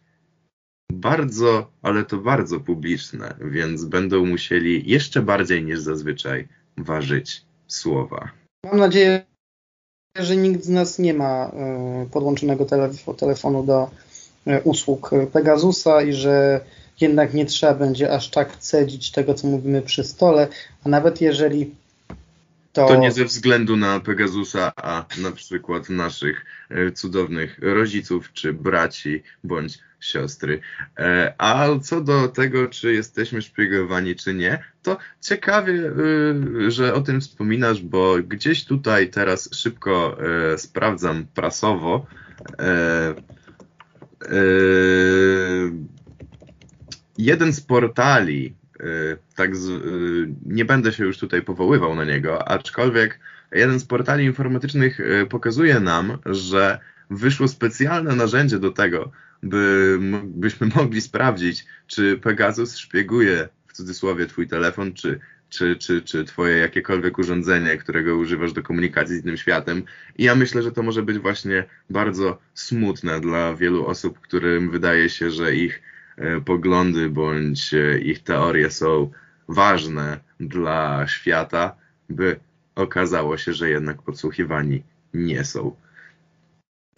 bardzo, 0.93 1.73
ale 1.83 2.05
to 2.05 2.17
bardzo 2.17 2.61
publiczne, 2.61 3.35
więc 3.41 3.85
będą 3.85 4.27
musieli 4.27 4.91
jeszcze 4.91 5.23
bardziej 5.23 5.65
niż 5.65 5.81
zazwyczaj 5.81 6.49
ważyć 6.77 7.45
słowa. 7.67 8.31
Mam 8.65 8.79
nadzieję, 8.79 9.27
że 10.25 10.37
nikt 10.37 10.65
z 10.65 10.69
nas 10.69 10.99
nie 10.99 11.15
ma 11.15 11.47
e, 11.47 12.07
podłączonego 12.13 12.67
telefonu 13.17 13.63
do 13.63 13.91
e, 14.47 14.63
usług 14.63 15.11
Pegasusa 15.33 16.03
i 16.03 16.13
że 16.13 16.61
jednak 17.01 17.35
nie 17.35 17.47
trzeba 17.47 17.75
będzie 17.75 18.13
aż 18.13 18.31
tak 18.31 18.57
cedzić 18.57 19.11
tego, 19.11 19.35
co 19.35 19.47
mówimy 19.47 19.83
przy 19.83 20.05
stole, 20.05 20.49
a 20.85 20.89
nawet 20.89 21.21
jeżeli 21.21 21.75
to... 22.77 22.87
to 22.87 22.97
nie 22.97 23.13
ze 23.13 23.25
względu 23.25 23.77
na 23.77 24.01
Pegasusa, 24.01 24.73
a 24.77 25.05
na 25.23 25.33
przykład 25.33 25.91
naszych 25.91 26.45
e, 26.71 26.93
cudownych 26.93 27.59
rodziców, 27.63 28.33
czy 28.33 28.53
braci, 28.53 29.23
bądź 29.45 29.79
siostry. 30.01 30.61
E, 30.99 31.35
a 31.39 31.67
co 31.83 32.01
do 32.01 32.29
tego, 32.29 32.69
czy 32.69 32.93
jesteśmy 32.93 33.43
szpiegowani, 33.43 34.17
czy 34.17 34.35
nie, 34.35 34.65
to 34.83 34.99
ciekawie, 35.21 35.93
e, 36.67 36.71
że 36.71 36.95
o 36.95 37.01
tym 37.01 37.21
wspominasz, 37.21 37.83
bo 37.83 38.17
gdzieś 38.29 38.65
tutaj 38.65 39.11
teraz 39.11 39.49
szybko 39.53 40.19
sprawdzam 40.57 41.27
prasowo. 41.35 42.07
Jeden 47.19 47.53
z 47.53 47.61
portali 47.61 48.55
tak 49.35 49.57
z, 49.57 49.69
y, 49.69 50.35
nie 50.47 50.65
będę 50.65 50.93
się 50.93 51.05
już 51.05 51.19
tutaj 51.19 51.43
powoływał 51.43 51.95
na 51.95 52.05
niego, 52.05 52.49
aczkolwiek 52.49 53.21
jeden 53.53 53.81
z 53.81 53.85
portali 53.85 54.25
informatycznych 54.25 55.01
y, 55.01 55.27
pokazuje 55.31 55.81
nam, 55.81 56.19
że 56.27 56.79
wyszło 57.11 57.49
specjalne 57.49 58.17
narzędzie 58.17 58.59
do 58.59 58.71
tego, 58.71 59.13
by, 59.43 59.99
byśmy 60.25 60.67
mogli 60.77 61.01
sprawdzić, 61.01 61.67
czy 61.87 62.19
Pegasus 62.19 62.77
szpieguje 62.77 63.49
w 63.67 63.73
cudzysłowie 63.73 64.27
twój 64.27 64.49
telefon, 64.49 64.93
czy, 64.93 65.21
czy, 65.49 65.77
czy, 65.77 66.03
czy 66.03 66.25
twoje 66.25 66.57
jakiekolwiek 66.57 67.19
urządzenie, 67.19 67.77
którego 67.77 68.17
używasz 68.17 68.53
do 68.53 68.63
komunikacji 68.63 69.17
z 69.17 69.25
innym 69.25 69.37
światem. 69.37 69.83
I 70.19 70.25
ja 70.25 70.35
myślę, 70.35 70.63
że 70.63 70.73
to 70.73 70.83
może 70.83 71.03
być 71.03 71.19
właśnie 71.19 71.65
bardzo 71.91 72.39
smutne 72.55 73.21
dla 73.21 73.55
wielu 73.55 73.87
osób, 73.87 74.21
którym 74.21 74.71
wydaje 74.71 75.11
się, 75.11 75.31
że 75.31 75.55
ich 75.55 75.83
poglądy 76.45 77.11
bądź 77.11 77.75
e, 77.75 77.99
ich 77.99 78.23
teorie 78.23 78.71
są 78.71 79.11
ważne 79.49 80.21
dla 80.41 81.07
świata, 81.09 81.77
by 82.09 82.37
okazało 82.75 83.37
się, 83.39 83.53
że 83.53 83.71
jednak 83.71 84.03
podsłuchiwani 84.03 84.83
nie 85.15 85.45
są. 85.45 85.73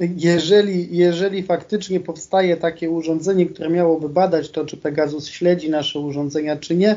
Jeżeli, 0.01 0.97
jeżeli 0.97 1.43
faktycznie 1.43 2.01
powstaje 2.01 2.57
takie 2.57 2.91
urządzenie, 2.91 3.47
które 3.47 3.71
miałoby 3.71 4.09
badać 4.09 4.51
to, 4.51 4.67
czy 4.67 4.77
Pegasus 4.77 5.29
śledzi 5.29 5.71
nasze 5.71 5.99
urządzenia, 5.99 6.57
czy 6.57 6.77
nie, 6.77 6.97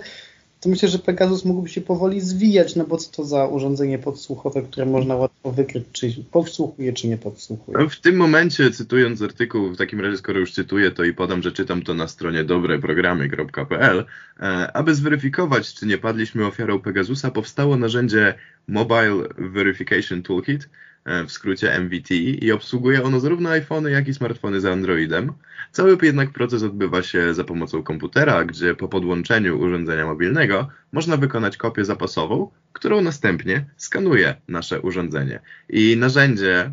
to 0.62 0.70
myślę, 0.70 0.89
że 0.89 0.99
Pegasus 0.99 1.45
mógłby 1.45 1.70
się 1.70 1.82
powoli 1.82 2.22
zwijać, 2.22 2.76
no 2.76 2.86
bo 2.86 2.97
co 2.97 3.12
to 3.12 3.26
za 3.26 3.47
urządzenie 3.47 3.99
podsłuchowe, 3.99 4.62
które 4.62 4.86
można 4.86 5.16
łatwo 5.16 5.51
wykryć, 5.51 5.84
czy 5.91 6.14
podsłuchuje, 6.32 6.93
czy 6.93 7.07
nie 7.07 7.18
podsłuchuje. 7.18 7.89
W 7.89 7.99
tym 7.99 8.16
momencie, 8.16 8.72
cytując 8.72 9.22
artykuł, 9.22 9.70
w 9.70 9.78
takim 9.78 10.01
razie 10.01 10.18
skoro 10.18 10.39
już 10.39 10.53
cytuję, 10.53 10.91
to 10.91 11.03
i 11.03 11.14
podam, 11.14 11.41
że 11.41 11.51
czytam 11.51 11.82
to 11.82 11.93
na 11.93 12.07
stronie 12.07 12.43
dobreprogramy.pl. 12.43 14.05
E, 14.39 14.72
aby 14.74 14.95
zweryfikować, 14.95 15.74
czy 15.74 15.86
nie 15.86 15.97
padliśmy 15.97 16.45
ofiarą 16.45 16.80
Pegasusa, 16.80 17.32
powstało 17.32 17.78
narzędzie 17.78 18.34
Mobile 18.68 19.28
Verification 19.38 20.24
Toolkit, 20.24 20.70
w 21.06 21.32
skrócie 21.32 21.80
MVT 21.80 22.12
i 22.12 22.52
obsługuje 22.52 23.04
ono 23.04 23.20
zarówno 23.20 23.49
iPhony, 23.49 23.91
jak 23.91 24.08
i 24.08 24.14
smartfony 24.14 24.62
z 24.62 24.66
Androidem. 24.66 25.34
Cały 25.72 25.97
jednak 26.02 26.32
proces 26.32 26.64
odbywa 26.64 27.02
się 27.04 27.34
za 27.34 27.43
pomocą 27.43 27.84
komputera, 27.84 28.45
gdzie 28.45 28.76
po 28.76 28.88
podłączeniu 28.88 29.60
urządzenia 29.60 30.06
mobilnego 30.06 30.68
można 30.91 31.18
wykonać 31.18 31.58
kopię 31.58 31.86
zapasową, 31.86 32.52
którą 32.74 33.02
następnie 33.02 33.66
skanuje 33.78 34.36
nasze 34.47 34.82
urządzenie. 34.82 35.39
I 35.70 35.97
narzędzie, 35.97 36.58
e, 36.60 36.72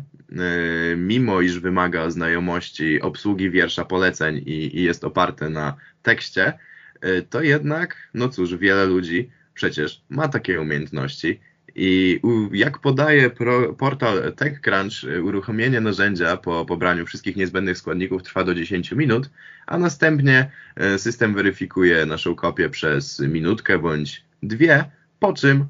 mimo 0.95 1.41
iż 1.41 1.59
wymaga 1.59 2.09
znajomości 2.09 3.01
obsługi 3.01 3.51
wiersza 3.51 3.85
poleceń 3.85 4.37
i, 4.37 4.77
i 4.79 4.83
jest 4.83 5.03
oparte 5.03 5.49
na 5.49 5.75
tekście, 6.03 6.53
e, 7.01 7.21
to 7.21 7.41
jednak, 7.41 8.09
no 8.13 8.29
cóż, 8.29 8.55
wiele 8.55 8.85
ludzi 8.85 9.29
przecież 9.53 10.01
ma 10.09 10.27
takie 10.27 10.61
umiejętności 10.61 11.39
i 11.75 12.21
jak 12.51 12.79
podaje 12.79 13.29
pro, 13.29 13.73
portal 13.73 14.33
TechCrunch, 14.35 15.03
y, 15.03 15.23
uruchomienie 15.23 15.81
narzędzia 15.81 16.37
po 16.37 16.65
pobraniu 16.65 17.05
wszystkich 17.05 17.35
niezbędnych 17.35 17.77
składników 17.77 18.23
trwa 18.23 18.43
do 18.43 18.55
10 18.55 18.91
minut, 18.91 19.29
a 19.65 19.77
następnie 19.77 20.51
y, 20.95 20.99
system 20.99 21.33
weryfikuje 21.33 22.05
naszą 22.05 22.35
kopię 22.35 22.69
przez 22.69 23.19
minutkę 23.19 23.79
bądź 23.79 24.23
dwie, 24.43 24.85
po 25.19 25.33
czym 25.33 25.65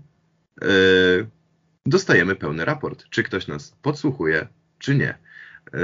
yy, 0.62 1.28
dostajemy 1.86 2.36
pełny 2.36 2.66
raport, 2.66 3.06
czy 3.10 3.24
ktoś 3.24 3.48
nas 3.48 3.76
podsłuchuje, 3.82 4.48
czy 4.80 4.96
nie. 4.96 5.18
Yy, 5.74 5.80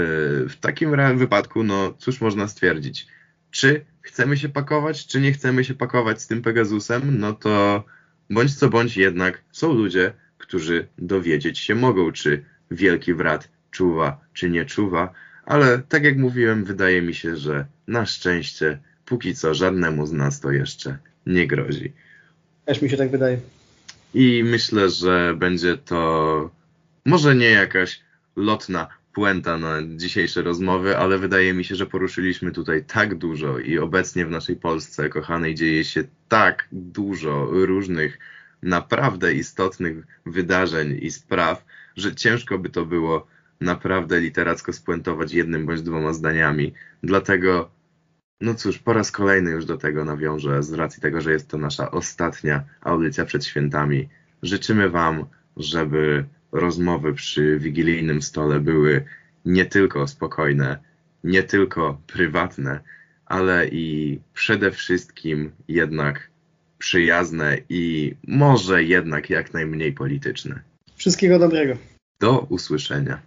w 0.49 0.55
takim 0.61 1.17
wypadku, 1.17 1.63
no 1.63 1.93
cóż 1.97 2.21
można 2.21 2.47
stwierdzić? 2.47 3.07
Czy 3.51 3.85
chcemy 4.01 4.37
się 4.37 4.49
pakować, 4.49 5.07
czy 5.07 5.21
nie 5.21 5.33
chcemy 5.33 5.63
się 5.63 5.73
pakować 5.73 6.21
z 6.21 6.27
tym 6.27 6.41
Pegasusem? 6.41 7.19
No 7.19 7.33
to 7.33 7.83
Bądź 8.29 8.55
co 8.55 8.69
bądź 8.69 8.97
jednak 8.97 9.41
są 9.51 9.73
ludzie, 9.73 10.13
którzy 10.37 10.87
dowiedzieć 10.97 11.59
się 11.59 11.75
mogą, 11.75 12.11
czy 12.11 12.45
wielki 12.71 13.13
wrat 13.13 13.49
czuwa, 13.71 14.19
czy 14.33 14.49
nie 14.49 14.65
czuwa, 14.65 15.13
ale 15.45 15.79
tak 15.89 16.03
jak 16.03 16.17
mówiłem, 16.17 16.63
wydaje 16.63 17.01
mi 17.01 17.13
się, 17.13 17.37
że 17.37 17.65
na 17.87 18.05
szczęście 18.05 18.79
póki 19.05 19.35
co 19.35 19.53
żadnemu 19.53 20.05
z 20.05 20.11
nas 20.11 20.39
to 20.39 20.51
jeszcze 20.51 20.97
nie 21.25 21.47
grozi. 21.47 21.93
Też 22.65 22.81
mi 22.81 22.89
się 22.89 22.97
tak 22.97 23.11
wydaje. 23.11 23.39
I 24.13 24.43
myślę, 24.45 24.89
że 24.89 25.35
będzie 25.37 25.77
to 25.77 26.49
może 27.05 27.35
nie 27.35 27.49
jakaś 27.49 28.01
lotna 28.35 28.87
puenta 29.15 29.57
na 29.57 29.81
dzisiejsze 29.95 30.41
rozmowy, 30.41 30.97
ale 30.97 31.17
wydaje 31.17 31.53
mi 31.53 31.63
się, 31.63 31.75
że 31.75 31.85
poruszyliśmy 31.85 32.51
tutaj 32.51 32.83
tak 32.83 33.15
dużo 33.15 33.59
i 33.59 33.79
obecnie 33.79 34.25
w 34.25 34.31
naszej 34.31 34.55
Polsce, 34.55 35.09
kochanej, 35.09 35.55
dzieje 35.55 35.83
się 35.83 36.03
tak 36.27 36.67
dużo 36.71 37.47
różnych 37.51 38.19
naprawdę 38.63 39.33
istotnych 39.33 40.07
wydarzeń 40.25 40.99
i 41.01 41.11
spraw, 41.11 41.65
że 41.95 42.15
ciężko 42.15 42.59
by 42.59 42.69
to 42.69 42.85
było 42.85 43.27
naprawdę 43.61 44.19
literacko 44.19 44.73
spuentować 44.73 45.33
jednym 45.33 45.65
bądź 45.65 45.81
dwoma 45.81 46.13
zdaniami. 46.13 46.73
Dlatego, 47.03 47.69
no 48.41 48.55
cóż, 48.55 48.77
po 48.77 48.93
raz 48.93 49.11
kolejny 49.11 49.51
już 49.51 49.65
do 49.65 49.77
tego 49.77 50.05
nawiążę, 50.05 50.63
z 50.63 50.73
racji 50.73 51.01
tego, 51.01 51.21
że 51.21 51.31
jest 51.31 51.49
to 51.49 51.57
nasza 51.57 51.91
ostatnia 51.91 52.63
audycja 52.81 53.25
przed 53.25 53.45
świętami. 53.45 54.09
Życzymy 54.43 54.89
Wam, 54.89 55.25
żeby 55.57 56.25
rozmowy 56.55 57.13
przy 57.13 57.59
wigilijnym 57.59 58.21
stole 58.21 58.59
były 58.59 59.05
nie 59.45 59.65
tylko 59.65 60.07
spokojne, 60.07 60.77
nie 61.23 61.43
tylko 61.43 62.01
prywatne, 62.07 62.79
ale 63.25 63.67
i 63.67 64.19
przede 64.33 64.71
wszystkim 64.71 65.51
jednak 65.67 66.29
przyjazne 66.77 67.57
i 67.69 68.15
może 68.27 68.83
jednak 68.83 69.29
jak 69.29 69.53
najmniej 69.53 69.93
polityczne. 69.93 70.59
Wszystkiego 70.95 71.39
dobrego. 71.39 71.77
Do 72.19 72.39
usłyszenia. 72.39 73.21